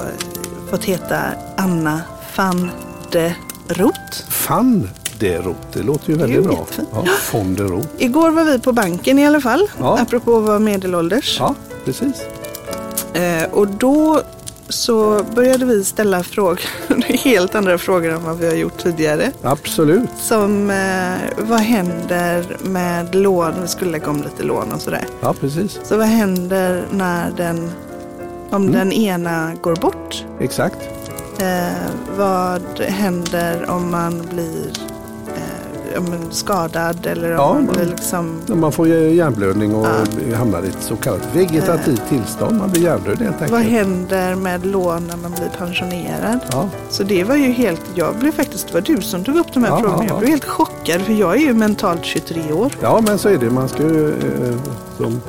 fått 0.71 0.85
heta 0.85 1.19
Anna 1.57 2.01
van 2.37 2.71
de 3.11 3.33
Roth. 3.69 4.29
Fan 4.29 4.91
de 5.19 5.39
Rot. 5.39 5.57
Det 5.73 5.83
låter 5.83 6.11
ju 6.13 6.19
väldigt 6.19 6.45
bra. 6.45 6.67
Ja, 6.93 7.05
von 7.33 7.55
de 7.55 7.63
Rot. 7.69 7.89
Igår 7.99 8.31
var 8.31 8.45
vi 8.45 8.59
på 8.59 8.73
banken 8.73 9.19
i 9.19 9.27
alla 9.27 9.41
fall, 9.41 9.69
Ja. 9.81 9.99
apropå 9.99 10.39
att 10.39 10.45
vara 10.45 10.59
medelålders. 10.59 11.37
Ja, 11.41 11.55
precis. 11.85 12.23
Eh, 13.15 13.45
och 13.53 13.69
då 13.69 14.23
så 14.69 15.23
började 15.35 15.65
vi 15.65 15.85
ställa 15.85 16.23
frågor, 16.23 16.61
helt 17.25 17.55
andra 17.55 17.79
frågor 17.79 18.11
än 18.13 18.25
vad 18.25 18.39
vi 18.39 18.47
har 18.47 18.55
gjort 18.55 18.79
tidigare. 18.79 19.31
Absolut. 19.43 20.09
Som 20.21 20.71
eh, 20.71 21.15
vad 21.39 21.61
händer 21.61 22.57
med 22.63 23.15
lån, 23.15 23.55
vi 23.63 23.69
skulle 23.69 23.91
lägga 23.91 24.11
om 24.11 24.23
lite 24.23 24.43
lån 24.43 24.73
och 24.73 24.81
sådär. 24.81 25.07
Ja, 25.21 25.35
precis. 25.41 25.81
Så 25.85 25.97
vad 25.97 26.07
händer 26.07 26.85
när 26.91 27.31
den, 27.37 27.71
om 28.51 28.63
Mm. 28.69 28.73
den 28.73 28.93
ena 28.93 29.53
går 29.61 29.77
bort? 29.77 30.25
Exakt. 30.41 30.77
Eh, 31.39 31.69
vad 32.17 32.63
händer 32.81 33.71
om 33.71 33.91
man 33.91 34.23
blir 34.33 34.71
eh, 35.95 36.01
man 36.03 36.19
skadad 36.31 37.07
eller 37.07 37.31
om 37.31 37.37
Ja, 37.37 37.55
man 37.55 37.67
blir 37.67 37.85
liksom... 37.85 38.41
Man 38.49 38.73
får 38.73 38.89
hjärnblödning 38.89 39.75
och 39.75 39.87
hamnar 40.37 40.63
i 40.63 40.69
ett 40.69 40.77
så 40.83 40.97
kallat 40.97 41.29
vegetativt 41.37 42.03
tillstånd. 42.09 42.59
Man 42.59 42.71
blir 42.71 42.83
hjärndöd 42.83 43.19
helt 43.23 43.41
Vad 43.41 43.53
enkelt. 43.61 43.73
händer 43.73 44.35
med 44.35 44.67
lån 44.67 45.07
när 45.07 45.17
man 45.17 45.31
blir 45.31 45.51
pensionerad? 45.59 46.39
Ja, 46.53 46.69
Så 46.91 47.03
det 47.03 47.25
var 47.25 47.35
ju 47.37 47.53
helt, 47.53 47.81
jag 47.95 48.15
blev 48.17 48.33
faktiskt, 48.33 48.69
det 48.69 48.75
var 48.75 48.81
du 48.81 49.01
som 49.03 49.25
tog 49.25 49.37
upp 49.37 49.53
de 49.55 49.65
här 49.65 49.71
Ja, 49.71 49.79
frågorna. 49.81 49.97
ja, 49.99 50.05
ja. 50.05 50.09
Jag 50.11 50.19
blev 50.19 50.31
helt 50.31 50.45
chockad 50.45 51.01
för 51.01 51.13
jag 51.13 51.35
är 51.37 51.41
ju 51.41 51.55
mentalt 51.55 52.05
23 52.05 52.53
år. 52.53 52.73
Ja, 52.81 53.01
men 53.07 53.19
så 53.19 53.29
är 53.29 53.39
det. 53.39 53.51
Man 53.51 53.69
ska 53.69 53.83
ju, 53.83 54.09
eh, 54.09 54.55
som 54.97 55.21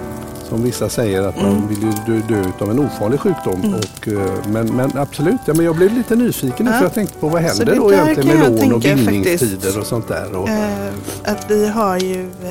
som 0.49 0.63
vissa 0.63 0.89
säger 0.89 1.21
att 1.21 1.41
man 1.41 1.67
vill 1.67 1.81
ju 1.83 1.91
dö, 1.91 2.21
dö 2.29 2.51
av 2.59 2.71
en 2.71 2.79
ofarlig 2.79 3.19
sjukdom. 3.19 3.73
Och, 3.75 4.07
eh, 4.07 4.33
men, 4.47 4.75
men 4.75 4.97
absolut, 4.97 5.39
ja, 5.45 5.53
men 5.53 5.65
jag 5.65 5.75
blev 5.75 5.93
lite 5.93 6.15
nyfiken 6.15 6.65
Ja. 6.65 6.73
för 6.73 6.81
jag 6.83 6.93
tänkte 6.93 7.17
på 7.19 7.29
vad 7.29 7.41
händer 7.41 7.75
då 7.75 7.93
egentligen 7.93 8.39
med 8.39 8.51
lån 8.61 8.73
och 8.73 8.79
bindningstider 8.79 9.55
faktiskt. 9.55 9.77
och 9.77 9.85
sånt 9.85 10.07
där. 10.07 10.35
Och, 10.35 10.49
Eh, 10.49 10.93
att 11.23 11.45
vi 11.51 11.67
har 11.67 11.97
ju... 11.97 12.29
Eh, 12.43 12.49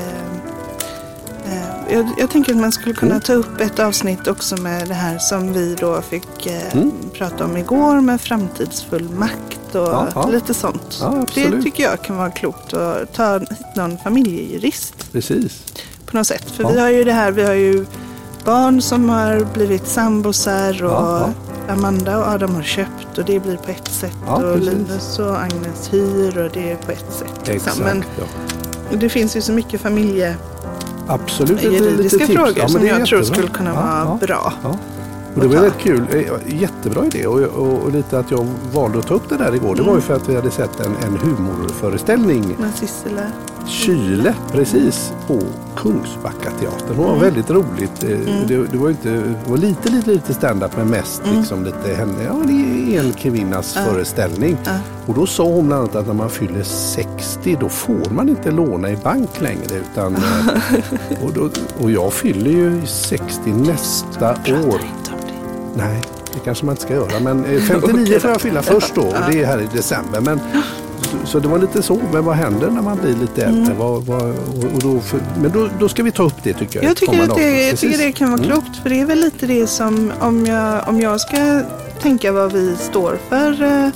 eh, 1.52 1.64
jag, 1.90 2.08
jag 2.18 2.30
tänker 2.30 2.52
att 2.52 2.58
man 2.60 2.72
skulle 2.72 2.94
kunna 2.94 3.10
Mm. 3.12 3.20
ta 3.20 3.32
upp 3.32 3.60
ett 3.60 3.78
avsnitt 3.78 4.28
också 4.28 4.56
med 4.56 4.88
det 4.88 4.94
här 4.94 5.18
som 5.18 5.52
vi 5.52 5.74
då 5.80 6.00
fick 6.02 6.46
eh, 6.46 6.74
Mm. 6.76 6.90
prata 7.12 7.44
om 7.44 7.56
igår 7.56 8.00
med 8.00 8.20
framtidsfullmakt 8.20 9.74
och 9.74 9.80
Ja, 9.80 10.06
ja. 10.14 10.28
lite 10.28 10.54
sånt. 10.54 10.98
Ja, 11.00 11.24
det 11.34 11.62
tycker 11.62 11.82
jag 11.82 12.02
kan 12.02 12.16
vara 12.16 12.30
klokt 12.30 12.74
att 12.74 13.12
ta 13.14 13.38
hit 13.38 13.48
någon 13.76 13.98
familjejurist 13.98 15.12
Precis. 15.12 15.62
På 16.14 16.18
något 16.18 16.26
sätt. 16.26 16.50
För 16.50 16.62
Ja. 16.62 16.68
vi 16.68 16.80
har 16.80 16.90
ju 16.90 17.04
det 17.04 17.12
här, 17.12 17.30
vi 17.32 17.42
har 17.42 17.52
ju 17.54 17.86
barn 18.44 18.82
som 18.82 19.08
har 19.08 19.46
blivit 19.54 19.86
sambosar 19.88 20.84
och 20.84 20.90
Ja, 20.90 21.28
Amanda 21.68 22.18
och 22.18 22.26
Adam 22.26 22.54
har 22.54 22.62
köpt 22.62 23.18
och 23.18 23.24
det 23.24 23.40
blir 23.42 23.56
på 23.56 23.70
ett 23.70 23.88
sätt. 23.88 24.16
Ja, 24.26 24.34
och 24.36 24.54
precis. 24.54 24.72
Linus 24.72 25.18
och 25.18 25.42
Agnes 25.42 25.92
hyr 25.92 26.38
och 26.38 26.50
det 26.52 26.70
är 26.70 26.76
på 26.76 26.92
ett 26.92 27.12
sätt. 27.12 27.28
liksom. 27.48 27.54
Exakt. 27.54 27.78
Men 27.78 28.04
ja. 28.90 28.96
det 28.96 29.08
finns 29.08 29.36
ju 29.36 29.40
så 29.40 29.52
mycket 29.52 29.80
familje 29.80 30.36
Absolut. 31.08 31.62
juridiska 31.62 32.26
frågor 32.26 32.52
Ja, 32.56 32.68
som 32.68 32.86
jag 32.86 33.06
tror 33.06 33.20
jättebra. 33.20 33.24
skulle 33.24 33.48
kunna 33.48 33.70
Ja, 33.70 33.74
vara 33.80 34.18
ja. 34.20 34.26
bra. 34.26 34.52
Ja. 34.62 34.78
Och 35.34 35.40
det 35.40 35.46
var 35.48 35.54
väldigt 35.54 35.78
kul. 35.78 36.02
Jättebra 36.46 37.06
idé. 37.06 37.26
Och, 37.26 37.40
och, 37.40 37.78
och 37.82 37.92
lite 37.92 38.18
att 38.18 38.30
jag 38.30 38.46
valde 38.72 38.98
att 38.98 39.06
ta 39.06 39.14
upp 39.14 39.28
det 39.28 39.36
där 39.36 39.54
igår. 39.54 39.74
Det 39.76 39.82
var 39.82 39.94
ju 39.94 40.00
för 40.00 40.14
att 40.16 40.28
vi 40.28 40.34
hade 40.36 40.50
sett 40.50 40.80
en, 40.80 40.96
en 41.06 41.16
humorföreställning. 41.16 42.56
Men 42.60 42.72
Sissela, 42.72 43.22
Kyle 43.66 44.32
precis 44.52 45.12
på 45.26 45.38
Kungsbackateatern. 45.84 46.88
Det 46.88 46.94
var 47.02 47.16
väldigt 47.16 47.50
roligt. 47.50 48.02
Eh, 48.04 48.08
Det, 48.48 48.66
det 48.72 48.78
var 48.78 48.88
inte, 48.90 49.08
det 49.10 49.50
var 49.50 49.56
lite, 49.56 49.88
lite, 49.88 50.10
lite 50.10 50.34
stand-up 50.34 50.76
men 50.76 50.88
mest 50.88 51.22
liksom 51.36 51.64
lite 51.64 51.94
henne. 51.94 52.22
Ja, 52.24 52.34
det 52.46 52.96
är 52.96 53.00
en 53.00 53.12
kvinnas 53.12 53.74
föreställning. 53.74 54.56
Ja. 54.64 54.70
Och 55.06 55.14
då 55.14 55.26
sa 55.26 55.44
hon 55.44 55.66
bland 55.66 55.80
annat 55.82 55.96
att 55.96 56.06
när 56.06 56.14
man 56.14 56.30
fyller 56.30 56.62
60 56.62 57.56
då 57.60 57.68
får 57.68 58.10
man 58.10 58.28
inte 58.28 58.50
låna 58.50 58.90
i 58.90 58.96
bank 58.96 59.40
längre. 59.40 59.74
Utan, 59.92 60.16
eh, 60.16 60.22
och, 61.24 61.32
då, 61.32 61.48
och 61.80 61.90
jag 61.90 62.12
fyller 62.12 62.50
ju 62.50 62.86
60 62.86 63.50
nästa 63.52 64.30
år. 64.30 64.80
inte 64.80 65.10
om 65.12 65.20
det. 65.26 65.82
Nej, 65.84 66.02
det 66.32 66.38
kanske 66.44 66.64
man 66.66 66.72
inte 66.72 66.82
ska 66.82 66.94
göra. 66.94 67.20
Men 67.20 67.44
eh, 67.44 67.60
59 67.68 68.18
får 68.20 68.30
jag 68.30 68.40
fylla 68.40 68.62
först 68.62 68.94
då 68.94 69.02
och 69.02 69.14
det 69.30 69.42
är 69.42 69.46
här 69.46 69.60
i 69.60 69.68
december. 69.76 70.20
Men, 70.20 70.40
så, 71.24 71.38
det 71.38 71.48
var 71.48 71.58
lite 71.58 71.82
så. 71.82 72.00
Men 72.12 72.24
vad 72.24 72.34
händer 72.36 72.70
när 72.70 72.82
man 72.82 72.98
blir 73.02 73.14
lite 73.16 73.44
äldre? 73.44 73.74
Vad, 73.74 74.02
vad, 74.06 74.22
och, 74.74 74.80
då, 74.82 75.00
för, 75.00 75.20
men 75.42 75.50
då, 75.52 75.68
då 75.80 75.88
ska 75.88 76.02
vi 76.02 76.10
ta 76.10 76.22
upp 76.22 76.34
det 76.42 76.52
tycker 76.54 76.78
jag. 76.82 76.90
Jag 76.90 76.96
tycker, 76.96 77.22
att 77.22 77.34
det, 77.36 77.66
jag 77.68 77.78
tycker 77.78 77.98
det 77.98 78.12
kan 78.12 78.30
vara 78.30 78.42
Mm. 78.42 78.50
klokt. 78.52 78.76
För 78.82 78.90
det 78.90 79.00
är 79.00 79.06
väl 79.06 79.18
lite 79.20 79.46
det 79.46 79.66
som, 79.66 80.12
om 80.20 80.46
jag, 80.46 80.88
om 80.88 81.00
jag 81.00 81.20
ska 81.20 81.60
tänka 82.02 82.32
vad 82.32 82.52
vi 82.52 82.76
står 82.76 83.18
för, 83.28 83.62
eh, 83.62 83.88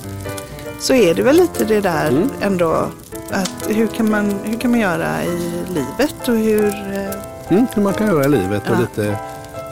så 0.79 0.93
är 0.93 1.13
det 1.15 1.21
väl 1.23 1.35
lite 1.35 1.65
det 1.65 1.81
där 1.81 2.09
Mm. 2.09 2.29
ändå. 2.41 2.85
Att 3.31 3.67
hur 3.67 3.87
kan, 3.87 4.09
man, 4.11 4.33
hur 4.43 4.57
kan 4.59 4.71
man 4.71 4.79
göra 4.79 5.23
i 5.23 5.37
livet 5.73 6.27
och 6.27 6.35
hur... 6.35 6.65
eh, 6.67 7.15
Mm, 7.51 7.65
hur 7.75 7.81
man 7.83 7.93
kan 7.93 8.07
göra 8.07 8.25
i 8.25 8.29
livet 8.29 8.63
och 8.69 8.75
Ja. 8.75 8.79
lite, 8.79 9.15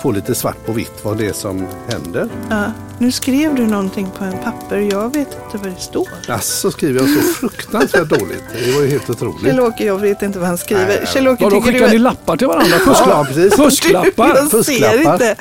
få 0.04 0.12
lite 0.12 0.36
svart 0.36 0.66
på 0.66 0.72
vitt 0.72 0.92
vad 1.04 1.18
det 1.18 1.26
är 1.28 1.34
som 1.34 1.68
händer. 1.88 2.30
Ja, 2.50 2.64
nu 3.00 3.12
skrev 3.12 3.56
du 3.56 3.68
någonting 3.68 4.08
på 4.18 4.24
en 4.24 4.38
papper. 4.44 4.78
Jag 4.78 5.14
vet 5.14 5.28
inte 5.46 5.58
vad 5.58 5.72
det 5.76 5.80
står. 5.82 6.08
Alltså 6.28 6.72
skriver 6.72 7.00
jag 7.00 7.10
så 7.10 7.20
fruktansvärt 7.22 8.10
dåligt. 8.10 8.44
Det 8.66 8.72
var 8.72 8.82
ju 8.82 8.88
helt 8.90 9.10
otroligt. 9.10 9.42
Kjell-Åke, 9.46 9.86
jag 9.86 9.98
vet 10.02 10.22
inte 10.22 10.40
vad 10.40 10.48
han 10.48 10.58
skriver. 10.58 10.86
Nej, 10.88 10.98
nej. 11.04 11.08
Kjell-Åke, 11.14 11.44
Vadå, 11.44 11.62
skickar 11.62 11.80
du 11.80 11.88
ni 11.90 11.98
lappar 11.98 12.38
till 12.38 12.48
varandra? 12.48 12.76
Ja, 12.86 12.94
Fusklapp. 12.94 13.28
precis. 13.28 13.56
Fusklappar? 13.56 14.28
Jag 14.28 14.48
ser 14.48 14.58
Fusklappar. 14.58 15.14
inte. 15.14 15.36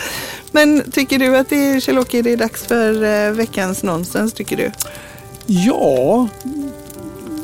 Men 0.52 0.90
tycker 0.90 1.18
du 1.18 1.36
att 1.36 1.48
det 1.48 1.56
är, 1.70 1.80
Kjell-Åke, 1.80 2.22
det 2.22 2.32
är 2.32 2.36
dags 2.36 2.62
för 2.62 3.04
eh, 3.26 3.32
veckans 3.32 3.82
nonsens, 3.82 4.32
tycker 4.32 4.56
du? 4.56 4.70
Ja, 5.46 6.28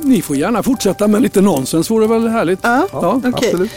ni 0.02 0.22
får 0.22 0.36
gärna 0.36 0.62
fortsätta 0.62 1.08
med 1.08 1.22
lite 1.22 1.40
nonsens. 1.40 1.90
Vore 1.90 2.06
väl 2.06 2.28
härligt? 2.28 2.58
Ja, 2.62 2.86
Ja, 2.92 3.20
okej. 3.24 3.32
absolut. 3.34 3.70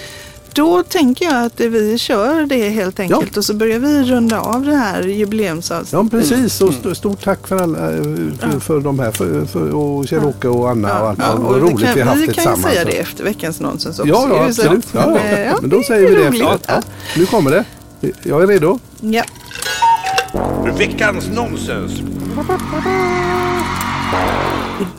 Då 0.56 0.84
tänker 0.84 1.26
jag 1.26 1.46
att 1.46 1.60
vi 1.60 1.98
kör 1.98 2.46
det 2.46 2.70
helt 2.70 3.00
enkelt 3.00 3.38
och 3.38 3.46
så 3.46 3.54
börjar 3.54 3.80
vi 3.80 4.04
runda 4.04 4.40
av 4.40 4.66
det 4.66 4.76
här 4.76 5.02
jubileumsavsnittet. 5.04 5.94
Ja 6.14 6.20
precis 6.20 6.62
och 6.62 6.70
st- 6.70 6.96
stort 6.96 7.24
tack 7.24 7.48
för, 7.48 7.58
alla, 7.58 7.92
eh, 7.92 8.04
för, 8.40 8.60
för 8.60 8.80
de 8.80 9.00
här 9.00 9.12
för, 9.12 9.46
för, 9.46 9.70
och 9.76 10.08
Kjell-Åke 10.08 10.48
och 10.48 10.70
Anna 10.70 11.02
och 11.02 11.10
allt. 11.10 11.20
Ja, 11.22 11.36
vad 11.38 11.56
och 11.56 11.62
roligt 11.62 11.86
kan, 11.86 11.94
vi 11.96 12.02
har 12.02 12.08
haft 12.08 12.22
vi 12.22 12.26
det 12.28 12.34
kan 12.34 12.44
ju 12.44 12.50
tillsammans. 12.52 12.74
säga 12.74 12.86
det 12.86 12.92
efter 12.92 13.24
veckans 13.24 13.60
nonsens 13.60 14.00
också. 14.00 14.10
Ja, 14.14 14.28
ja 14.30 14.46
absolut. 14.46 14.86
Ja, 14.92 15.08
Men, 15.08 15.18
eh, 15.18 15.40
ja, 15.42 15.58
Men 15.62 15.70
då 15.70 15.84
säger 15.84 16.10
vi 16.10 16.16
det 16.16 16.28
roligt. 16.30 16.42
efteråt. 16.42 16.64
Ja. 16.68 16.82
Nu 17.18 17.26
kommer 17.26 17.52
det. 17.52 17.66
Jag 18.24 18.44
är 18.44 18.48
redo. 18.48 18.80
Ja. 19.02 19.24
Veckans 20.78 21.28
nonsens. 21.36 21.92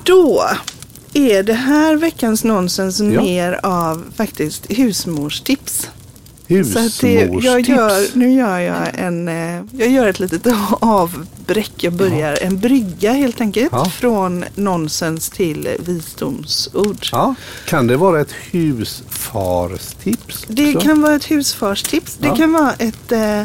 Då 0.04 0.42
är 1.16 1.42
det 1.42 1.52
här 1.54 1.96
veckans 1.96 2.44
nonsens 2.44 3.00
Ja. 3.00 3.06
mer 3.22 3.60
av 3.62 4.04
faktiskt 4.16 4.66
husmorstips. 4.70 5.88
Husmorstips. 6.48 6.98
det, 7.00 7.46
jag 7.46 7.60
gör, 7.60 8.16
nu 8.16 8.32
gör 8.32 8.58
jag 8.58 8.76
en, 8.94 9.28
eh, 9.28 9.62
jag 9.72 9.88
gör 9.88 10.06
ett 10.08 10.20
litet 10.20 10.46
avbräck. 10.80 11.72
Jag 11.76 11.92
börjar 11.92 12.38
en 12.42 12.58
brygga 12.58 13.12
helt 13.12 13.40
enkelt. 13.40 13.68
Ja. 13.72 13.84
Från 13.84 14.44
nonsens 14.54 15.30
till 15.30 15.68
visdomsord. 15.78 17.06
Ja. 17.12 17.34
Kan 17.68 17.86
det 17.86 17.96
vara 17.96 18.20
ett 18.20 18.32
husfarstips? 18.50 20.44
Det 20.48 20.72
kan 20.72 21.02
vara 21.02 21.14
ett 21.14 21.30
husfarstips. 21.30 22.16
Det 22.20 22.28
Ja. 22.28 22.36
kan 22.36 22.52
vara 22.52 22.72
ett, 22.72 23.12
eh, 23.12 23.40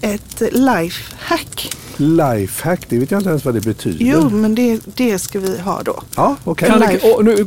ett 0.00 0.42
lifehack. 0.52 1.76
Lifehack, 1.96 2.80
det 2.88 2.98
vet 2.98 3.10
jag 3.10 3.18
inte 3.20 3.30
ens 3.30 3.44
vad 3.44 3.54
det 3.54 3.60
betyder. 3.60 4.04
Jo, 4.04 4.30
men 4.30 4.54
det, 4.54 4.80
det 4.84 5.18
ska 5.18 5.38
vi 5.38 5.58
ha 5.58 5.82
då. 5.82 6.02
Ja, 6.16 6.36
okej. 6.44 6.68
Kan 6.68 6.80
det, 6.80 7.00
nu, 7.22 7.46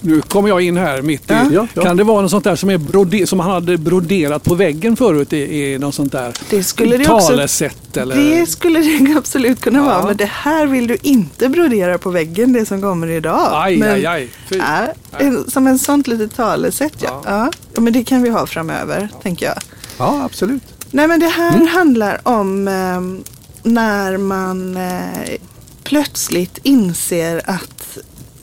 nu 0.00 0.20
kommer 0.22 0.48
jag 0.48 0.60
in 0.60 0.76
här 0.76 1.02
mitt 1.02 1.30
i. 1.30 1.34
Ja. 1.52 1.66
Ja. 1.74 1.82
Kan 1.82 1.96
det 1.96 2.04
vara 2.04 2.22
något 2.22 2.30
sånt 2.30 2.44
där 2.44 2.56
som, 2.56 2.70
är 2.70 2.78
brode, 2.78 3.26
som 3.26 3.40
han 3.40 3.50
hade 3.50 3.78
broderat 3.78 4.44
på 4.44 4.54
väggen 4.54 4.96
förut? 4.96 5.32
I, 5.32 5.36
i 5.72 5.78
något 5.78 5.94
sånt 5.94 6.12
där 6.12 6.32
Det 6.50 6.64
skulle 6.64 6.96
det 6.96 7.08
också- 7.10 7.26
talesätt 7.28 7.96
eller? 7.96 8.16
Det 8.16 8.46
skulle 8.46 8.80
det 8.80 9.14
absolut 9.18 9.60
kunna 9.60 9.78
Ja. 9.78 9.84
vara. 9.84 10.04
Men 10.06 10.16
det 10.16 10.30
här 10.32 10.66
vill 10.66 10.86
du 10.86 10.96
inte 11.02 11.48
brodera 11.48 11.98
på 11.98 12.10
väggen, 12.10 12.52
det 12.52 12.66
som 12.66 12.82
kommer 12.82 13.06
idag. 13.10 13.48
Aj, 13.52 13.76
men, 13.78 13.94
aj, 13.94 14.06
aj. 14.06 14.28
Fy. 14.48 14.56
Ja, 14.58 14.86
en, 15.18 15.50
som 15.50 15.66
en 15.66 15.78
sånt 15.78 16.06
litet 16.06 16.36
talesätt, 16.36 16.94
ja. 16.98 17.22
Ja. 17.24 17.30
ja. 17.30 17.50
Ja, 17.74 17.80
Men 17.80 17.92
det 17.92 18.04
kan 18.04 18.22
vi 18.22 18.28
ha 18.30 18.46
framöver, 18.46 19.08
tänker 19.22 19.46
jag. 19.46 19.54
Ja, 19.98 20.22
absolut. 20.24 20.62
Nej, 20.90 21.08
men 21.08 21.20
det 21.20 21.26
här 21.26 21.54
Mm. 21.54 21.66
handlar 21.66 22.20
om 22.28 22.68
eh, 22.68 23.00
när 23.62 24.16
man 24.16 24.76
eh, 24.76 25.28
plötsligt 25.84 26.58
inser 26.62 27.42
att 27.50 27.98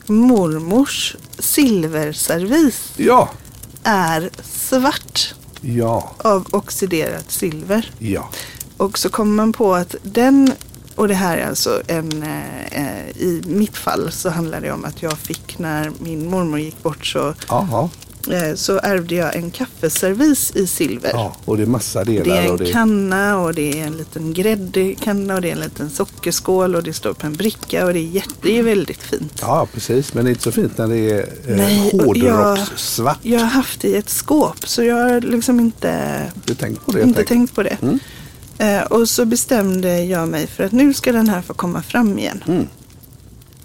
mormors 0.05 1.15
silverservis 1.39 2.93
Ja, 2.97 3.29
är 3.83 4.29
svart 4.43 5.33
ja, 5.61 6.11
av 6.17 6.47
oxiderat 6.51 7.31
silver. 7.31 7.91
ja. 7.99 8.29
Och 8.77 8.97
så 8.99 9.09
kommer 9.09 9.31
man 9.35 9.53
på 9.53 9.75
att 9.75 9.95
den, 10.03 10.53
och 10.95 11.07
det 11.07 11.13
här 11.13 11.37
är 11.37 11.47
alltså 11.47 11.81
en, 11.87 12.23
eh, 12.23 12.65
eh, 12.71 13.07
i 13.17 13.41
mitt 13.45 13.77
fall 13.77 14.11
så 14.11 14.29
handlar 14.29 14.61
det 14.61 14.71
om 14.71 14.85
att 14.85 15.01
jag 15.01 15.17
fick 15.17 15.59
när 15.59 15.91
min 15.99 16.29
mormor 16.29 16.59
gick 16.59 16.83
bort 16.83 17.05
så, 17.05 17.27
eh, 17.29 17.89
så 18.55 18.79
ärvde 18.79 19.15
jag 19.15 19.35
en 19.35 19.51
kaffeservis 19.51 20.51
i 20.55 20.67
silver. 20.67 21.09
ja. 21.13 21.35
Och 21.45 21.57
det 21.57 21.63
är 21.63 21.67
massa 21.67 22.03
delar. 22.03 22.25
Det 22.25 22.37
är 22.37 22.51
en 22.51 22.57
det... 22.57 22.71
kanna 22.71 23.37
och 23.39 23.53
det 23.53 23.81
är 23.81 23.87
en 23.87 23.97
liten 23.97 24.33
gräddkanna 24.33 25.35
och 25.35 25.41
det 25.41 25.47
är 25.47 25.51
en 25.51 25.59
liten 25.59 25.89
sockerskål 25.89 26.75
och 26.75 26.83
det 26.83 26.93
står 26.93 27.13
på 27.13 27.25
en 27.27 27.33
bricka 27.33 27.85
och 27.85 27.93
det 27.93 27.99
är, 27.99 28.03
jätte, 28.03 28.33
det 28.41 28.57
är 28.59 28.63
väldigt 28.63 29.03
fint. 29.03 29.37
Ja, 29.41 29.67
precis. 29.73 30.13
Men 30.13 30.25
det 30.25 30.29
är 30.29 30.31
inte 30.31 30.43
så 30.43 30.51
fint 30.51 30.77
när 30.77 30.87
det 30.87 31.11
är 31.11 31.19
eh, 31.47 31.55
Nej, 31.57 31.91
hårdrockssvart. 31.93 33.19
Jag 33.21 33.39
har 33.39 33.45
haft 33.47 33.81
det 33.81 33.87
i 33.87 33.95
ett 33.95 34.09
skåp 34.09 34.67
så 34.67 34.83
jag 34.83 34.95
har 34.95 35.21
liksom 35.21 35.59
inte 35.59 36.21
Du 36.45 36.55
tänkt 36.55 36.85
på 36.85 36.91
det? 36.91 37.01
inte 37.01 37.13
tänkt. 37.15 37.27
tänkt 37.29 37.55
på 37.55 37.63
det. 37.63 37.77
Mm. 37.81 37.99
Eh, 38.57 38.81
och 38.81 39.09
så 39.09 39.25
bestämde 39.25 40.03
jag 40.03 40.27
mig 40.27 40.47
för 40.47 40.63
att 40.63 40.71
nu 40.71 40.93
ska 40.93 41.11
den 41.11 41.29
här 41.29 41.41
få 41.41 41.53
komma 41.53 41.81
fram 41.81 42.19
igen. 42.19 42.43
Mm. 42.47 42.67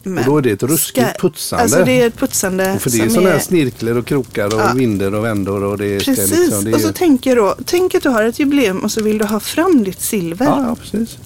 Men 0.03 0.19
Och 0.19 0.25
då 0.25 0.39
är 0.39 0.43
det 0.43 0.51
ett 0.51 0.63
ruskigt 0.63 1.09
ska- 1.09 1.19
putsande. 1.29 1.63
Alltså 1.63 1.85
det 1.85 2.03
är 2.03 2.07
ett 2.07 2.17
putsande 2.19 2.73
Och 2.75 2.83
för 2.83 2.91
det 2.91 3.01
är 3.01 3.09
sådana 3.09 3.29
här 3.29 3.37
är... 3.37 3.41
snirklar 3.41 3.99
och 3.99 4.07
krokar 4.07 4.47
och 4.55 4.61
Ja. 4.61 4.73
vinder 4.75 5.15
och 5.15 5.25
vändor 5.25 5.65
och 5.65 5.79
det 5.79 6.01
ska 6.01 6.15
Precis, 6.15 6.39
liksom... 6.39 6.65
Det 6.65 6.71
är... 6.71 6.75
och 6.75 6.81
så 6.81 6.93
tänker 6.93 7.37
då, 7.37 7.57
tänk 7.67 7.95
att 7.95 8.03
du 8.03 8.09
har 8.09 8.23
ett 8.25 8.39
jubileum 8.39 8.79
och 8.79 8.93
så 8.93 9.03
vill 9.03 9.19
du 9.19 9.25
ha 9.25 9.41
fram 9.41 9.85
ditt 9.85 10.01
silver. 10.01 10.47
ja, 10.47 10.77
precis. 10.81 11.19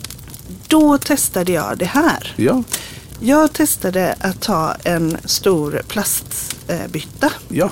Då 0.68 0.98
testade 0.98 1.52
jag 1.52 1.78
det 1.78 1.84
här. 1.84 2.34
Ja, 2.36 2.62
Jag 3.20 3.52
testade 3.52 4.14
att 4.20 4.40
ta 4.40 4.74
en 4.84 5.16
stor 5.24 5.82
plastbytta 5.88 7.32
ja, 7.48 7.70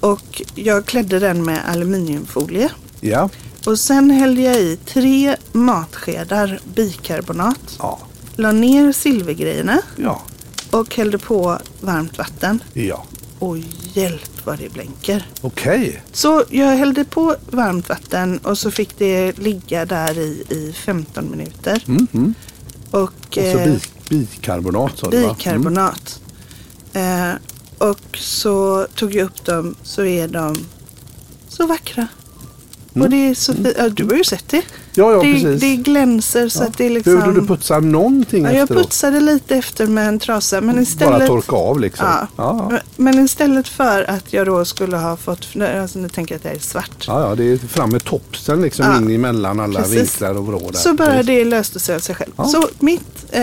och 0.00 0.42
jag 0.54 0.86
klädde 0.86 1.18
den 1.18 1.44
med 1.44 1.60
aluminiumfolie. 1.68 2.68
ja, 3.00 3.28
Och 3.66 3.78
sen 3.78 4.10
hällde 4.10 4.42
jag 4.42 4.56
i 4.60 4.76
tre 4.86 5.36
matskedar 5.52 6.60
bikarbonat. 6.74 7.76
ja, 7.78 7.98
La 8.36 8.52
ner 8.52 8.92
silvergrejerna 8.92 9.78
ja, 9.96 10.22
och 10.70 10.94
hällde 10.94 11.18
på 11.18 11.58
varmt 11.80 12.18
vatten. 12.18 12.62
ja. 12.72 13.04
och 13.38 13.58
hjälp 13.92 14.46
vad 14.46 14.58
det 14.58 14.72
blänker. 14.72 15.26
Okej. 15.40 16.02
Så 16.12 16.44
jag 16.50 16.76
hällde 16.76 17.04
på 17.04 17.36
varmt 17.50 17.88
vatten 17.88 18.38
och 18.38 18.58
så 18.58 18.70
fick 18.70 18.98
det 18.98 19.38
ligga 19.38 19.84
där 19.84 20.18
i, 20.18 20.44
i 20.48 20.72
15 20.72 21.30
minuter. 21.30 21.84
Mm, 21.88 22.06
mm. 22.12 22.34
Och, 22.90 23.00
Och 23.00 23.34
så 23.34 23.40
eh, 23.40 23.64
bi, 23.64 23.80
bikarbonat 24.08 24.98
sa 24.98 25.10
du 25.10 25.16
va? 25.16 25.22
Mm. 25.22 25.34
bikarbonat. 25.36 26.20
Eh, 26.92 27.32
och 27.78 28.18
så 28.18 28.86
tog 28.94 29.14
jag 29.14 29.24
upp 29.24 29.44
dem 29.44 29.74
så 29.82 30.04
är 30.04 30.28
de 30.28 30.56
så 31.48 31.66
vackra. 31.66 32.08
Och 32.94 33.10
det 33.10 33.16
är 33.16 33.34
så 33.34 33.54
fint. 33.54 33.68
Ja, 33.78 33.88
du 33.88 34.04
har 34.04 34.14
ju 34.14 34.24
sett 34.24 34.48
det. 34.48 34.62
Ja, 34.96 35.12
ja 35.12 35.22
det, 35.22 35.32
precis. 35.32 35.60
det 35.60 35.76
glänser 35.76 36.48
så 36.48 36.62
att 36.62 36.78
det 36.78 36.86
är 36.86 36.90
liksom... 36.90 37.14
Behövde 37.14 37.40
du 37.40 37.46
putsa 37.46 37.80
någonting 37.80 38.44
ja, 38.44 38.52
jag 38.52 38.62
efteråt? 38.62 38.82
putsade 38.82 39.20
lite 39.20 39.56
efter 39.56 39.86
med 39.86 40.08
en 40.08 40.18
trasa. 40.18 40.60
Men 40.60 40.74
Bara 40.74 40.82
istället... 40.82 41.26
torka 41.26 41.56
av 41.56 41.80
liksom? 41.80 42.06
Ja. 42.06 42.26
Ja, 42.36 42.78
Men 42.96 43.24
istället 43.24 43.68
för 43.68 44.10
att 44.10 44.32
jag 44.32 44.46
då 44.46 44.64
skulle 44.64 44.96
ha 44.96 45.16
fått, 45.16 45.48
alltså 45.82 45.98
nu 45.98 46.08
tänker 46.08 46.34
jag 46.34 46.36
att 46.36 46.42
det 46.42 46.50
är 46.50 46.58
svart. 46.58 47.04
ja, 47.06 47.20
ja, 47.28 47.34
det 47.34 47.44
är 47.52 47.56
fram 47.56 47.90
med 47.90 48.04
topsen 48.04 48.62
liksom 48.62 48.86
Ja. 48.86 48.96
in 48.96 49.10
emellan 49.10 49.60
alla 49.60 49.80
Precis. 49.80 49.96
vinklar 49.98 50.34
och 50.38 50.46
vrå 50.46 50.70
där. 50.70 50.78
Så 50.78 50.94
bara 50.94 51.22
det 51.22 51.44
löste 51.44 51.80
sig 51.80 51.94
av 51.94 51.98
sig 52.00 52.14
själv. 52.14 52.32
Ja. 52.36 52.44
Så 52.44 52.68
mitt 52.78 53.26
eh, 53.30 53.42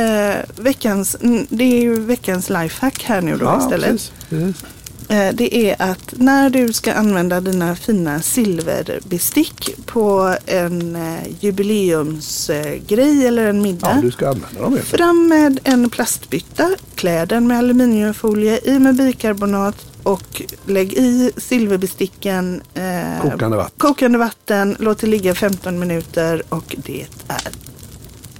veckans, 0.55 1.17
det 1.49 1.63
är 1.63 1.81
ju 1.81 1.99
veckans 1.99 2.49
lifehack 2.49 3.03
här 3.03 3.21
nu 3.21 3.37
då 3.37 3.45
ja, 3.45 3.59
istället. 3.63 3.89
Precis, 3.89 4.11
precis. 4.29 4.63
Eh, 5.09 5.33
det 5.33 5.55
är 5.55 5.75
att 5.79 6.13
när 6.17 6.49
du 6.49 6.73
ska 6.73 6.93
använda 6.93 7.41
dina 7.41 7.75
fina 7.75 8.21
silverbestick 8.21 9.69
på 9.85 10.35
en 10.45 10.95
eh, 10.95 11.19
jubileumsgrej 11.39 13.27
eller 13.27 13.45
en 13.47 13.61
middag. 13.61 13.91
Ja, 13.95 14.01
du 14.01 14.11
ska 14.11 14.29
använda 14.29 14.61
dem. 14.61 14.77
Fram 14.83 15.27
med 15.27 15.59
en 15.63 15.89
plastbytta, 15.89 16.69
klä 16.95 17.25
den 17.25 17.47
med 17.47 17.57
aluminiumfolie, 17.57 18.59
i 18.63 18.79
med 18.79 18.95
bikarbonat 18.95 19.75
och 20.03 20.41
lägg 20.65 20.93
i 20.93 21.31
silverbesticken 21.37 22.61
eh, 22.73 23.21
Kokande 23.21 23.57
vatten. 23.57 23.73
kokande 23.77 24.17
vatten, 24.17 24.75
låt 24.79 24.99
det 24.99 25.07
ligga 25.07 25.35
15 25.35 25.79
minuter 25.79 26.43
och 26.49 26.75
det 26.85 27.01
är 27.01 27.07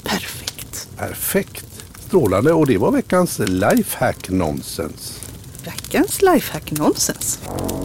perfekt. 0.03 0.87
Perfekt. 0.97 1.65
Strålande. 2.07 2.53
Och 2.53 2.67
det 2.67 2.77
var 2.77 2.91
veckans 2.91 3.39
lifehack 3.39 4.29
nonsens. 4.29 5.20
Veckans 5.65 6.21
lifehack 6.21 6.71
nonsens. 6.71 7.39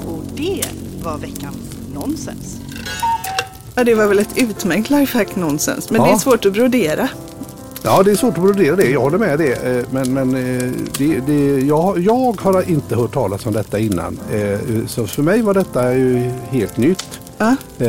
Och 0.07 0.23
det 0.37 0.65
var 1.03 1.19
veckans 1.19 1.57
nonsens. 1.95 2.57
Ja, 3.75 3.85
det 3.85 3.95
var 3.95 4.07
väl 4.07 4.19
ett 4.19 4.39
utmärkt 4.39 4.91
lifehack 4.91 5.37
nonsens, 5.37 5.91
men 5.91 6.01
Ja. 6.01 6.07
det 6.07 6.13
är 6.15 6.19
svårt 6.19 6.45
att 6.47 6.53
brodera. 6.53 7.09
Ja, 7.83 8.03
det 8.03 8.11
är 8.11 8.17
svårt 8.17 8.35
att 8.39 8.43
brodera 8.45 8.77
det. 8.77 8.91
Jag 8.91 9.01
håller 9.01 9.19
med 9.19 9.39
det. 9.39 9.53
Eh, 9.53 9.85
Men, 9.91 10.13
men 10.15 10.35
eh, 10.35 10.71
det, 10.99 11.21
det, 11.27 11.61
jag, 11.61 11.99
jag 11.99 12.41
har 12.41 12.71
inte 12.71 12.97
hört 12.97 13.13
talas 13.15 13.47
om 13.47 13.53
detta 13.53 13.79
innan. 13.79 14.19
Eh, 14.33 14.59
Så 14.87 15.07
för 15.07 15.23
mig 15.23 15.43
var 15.43 15.55
detta 15.55 15.95
ju 15.95 16.31
helt 16.51 16.77
nytt. 16.77 17.21
Ja. 17.39 17.57
Eh, 17.79 17.89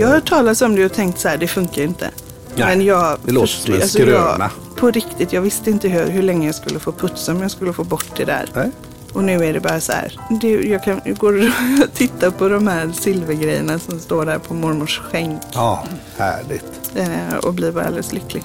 Jag 0.00 0.06
har 0.08 0.14
hört 0.14 0.28
talas 0.28 0.62
om 0.62 0.74
det 0.76 0.84
och 0.84 0.92
tänkt 0.92 1.20
så 1.20 1.28
här, 1.28 1.36
det 1.36 1.48
funkar 1.48 1.82
inte. 1.82 2.10
Nej, 2.56 2.76
men 2.76 2.86
jag 2.86 3.18
det 3.24 3.32
låter 3.32 3.46
förstår- 3.46 3.64
som 3.66 3.74
en 3.74 3.82
alltså 3.82 3.98
jag, 3.98 4.08
skröna. 4.08 4.50
På 4.76 4.90
riktigt, 4.90 5.32
jag 5.32 5.42
visste 5.42 5.70
inte 5.70 5.88
hur, 5.88 6.06
hur 6.10 6.22
länge 6.22 6.46
jag 6.46 6.54
skulle 6.54 6.78
få 6.78 6.92
putsa 6.92 7.32
om 7.32 7.42
jag 7.42 7.50
skulle 7.50 7.72
få 7.72 7.84
bort 7.84 8.06
det 8.16 8.24
där. 8.24 8.48
Nej. 8.54 8.70
Och 9.12 9.24
nu 9.24 9.44
är 9.44 9.52
det 9.52 9.60
bara 9.60 9.80
så 9.80 9.92
här. 9.92 10.12
Det, 10.40 10.48
jag, 10.48 10.84
kan, 10.84 11.00
går 11.18 11.32
och 11.38 11.94
tittar 11.94 12.30
på 12.30 12.48
de 12.48 12.66
här 12.68 12.90
silvergrejerna 13.00 13.78
som 13.78 13.98
står 14.00 14.24
där 14.26 14.38
på 14.38 14.54
mormors 14.54 14.98
skänk. 15.00 15.40
Ja, 15.54 15.84
härligt. 16.18 16.64
Eh, 16.94 17.36
och 17.42 17.54
blir 17.54 17.72
bara 17.72 17.84
alldeles 17.84 18.12
lycklig. 18.12 18.42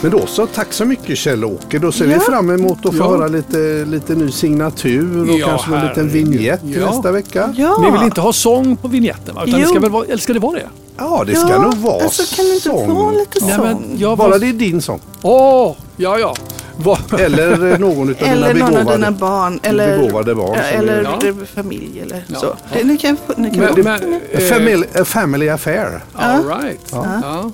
Men 0.00 0.10
då 0.10 0.26
så, 0.26 0.46
tack 0.46 0.72
så 0.72 0.84
mycket 0.84 1.16
Kjell-Åke. 1.18 1.78
Då 1.78 1.92
ser 1.92 2.06
Ja. 2.08 2.14
vi 2.14 2.20
fram 2.20 2.50
emot 2.50 2.86
att 2.86 2.92
få 2.96 2.98
Ja. 3.04 3.08
höra 3.08 3.28
lite, 3.28 3.84
lite 3.84 4.14
ny 4.14 4.30
signatur 4.30 5.30
och 5.30 5.38
Ja, 5.38 5.46
kanske 5.46 5.76
en 5.76 5.86
liten 5.88 6.08
vignett 6.08 6.60
Ja. 6.64 6.86
nästa 6.90 7.12
vecka. 7.12 7.54
Ja, 7.56 7.78
Ni 7.82 7.90
vill 7.90 8.02
inte 8.02 8.20
ha 8.20 8.32
sång 8.32 8.76
på 8.76 8.88
vignetten 8.88 9.34
va? 9.34 9.44
Utan 9.46 9.60
det 9.60 9.66
ska 9.66 9.80
väl 9.80 9.90
vara, 9.90 10.04
eller 10.04 10.16
ska 10.16 10.32
det 10.32 10.38
vara 10.38 10.52
det? 10.58 10.68
Ja, 10.96 11.24
det 11.26 11.34
ska 11.36 11.50
ja, 11.50 11.62
nog 11.62 11.74
vara 11.74 12.04
Alltså 12.04 12.36
kan 12.36 12.44
det 12.44 12.50
inte 12.54 12.64
sång. 12.68 12.94
vara 12.94 13.10
lite 13.10 13.40
sång? 13.40 13.48
Nej, 13.48 13.58
men 13.58 13.98
jag 13.98 14.18
Bara 14.18 14.30
var... 14.30 14.38
det 14.38 14.48
är 14.48 14.52
din 14.52 14.82
sång. 14.82 15.00
Åh, 15.22 15.74
ja 15.96 16.18
ja. 16.18 16.34
Va? 16.76 16.98
Eller 17.18 17.72
eh, 17.72 17.78
någon 17.78 18.08
av 18.08 18.14
Eller 18.18 18.54
dina 18.54 18.66
någon 18.66 18.76
av 18.76 18.84
begåvade. 18.84 18.96
dina 18.96 19.10
barn. 19.10 19.60
Eller, 19.62 19.98
begåvade 19.98 20.34
barn 20.34 20.56
ja, 20.58 20.62
eller 20.62 20.98
är- 20.98 21.46
familj 21.54 22.00
eller 22.00 22.24
Ja. 22.28 22.38
så. 22.40 22.56
Det, 22.72 22.84
ni 22.84 22.98
kan, 22.98 23.16
ni 23.36 23.50
kan 23.50 23.60
Men, 23.64 23.84
men, 23.84 24.14
A 24.14 24.18
eh, 24.32 24.40
family, 24.40 24.86
a 25.00 25.04
family 25.04 25.48
affair. 25.48 26.00
All 26.14 26.44
right. 26.48 26.80
Ja. 26.92 27.06
Ja. 27.22 27.50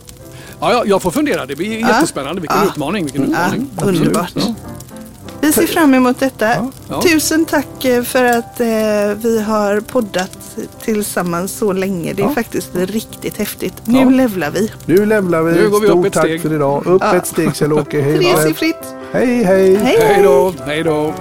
Ja, 0.60 0.82
jag 0.86 1.02
får 1.02 1.10
fundera. 1.10 1.46
Det 1.46 1.56
blir 1.56 1.78
jättespännande. 1.78 2.40
Vilken 2.40 2.58
Ja. 2.58 2.66
utmaning. 2.72 3.04
Vilken 3.04 3.22
Ja, 3.22 3.28
utmaning. 3.46 3.70
Absolut. 3.76 4.00
underbart. 4.00 4.32
Ja. 4.34 4.54
Vi 5.40 5.52
ser 5.52 5.66
fram 5.66 5.94
emot 5.94 6.20
detta. 6.20 6.70
Ja. 6.88 7.02
Tusen 7.02 7.44
tack 7.44 7.84
eh, 7.84 8.02
för 8.02 8.24
att 8.24 8.60
eh, 8.60 8.66
vi 9.16 9.42
har 9.46 9.80
poddat 9.80 10.38
tillsammans 10.84 11.52
så 11.52 11.72
länge. 11.72 12.12
Det 12.12 12.22
är 12.22 12.26
Ja. 12.26 12.34
faktiskt 12.34 12.70
riktigt 12.74 13.36
häftigt. 13.36 13.74
Nu 13.84 13.98
Ja. 13.98 14.10
levlar 14.10 14.50
vi. 14.50 14.72
Nu 14.86 15.06
lämnar 15.06 15.42
vi. 15.42 15.52
Nu 15.52 15.68
går 15.70 15.80
vi 15.80 15.86
upp 15.86 15.92
Stort 15.92 16.06
ett 16.06 16.12
tack 16.12 16.24
steg. 16.24 16.42
för 16.42 16.54
idag. 16.54 16.86
Upp 16.86 17.02
Ja. 17.04 17.16
ett 17.16 17.26
steg 17.26 17.54
Kjell-Åke. 17.56 18.00
Hej 18.00 18.18
då. 18.18 18.28
Hej. 19.12 19.44
Hej, 19.44 19.76
Hej 19.76 20.22
då. 20.22 20.54
Hej 20.66 20.82
då. 20.82 21.14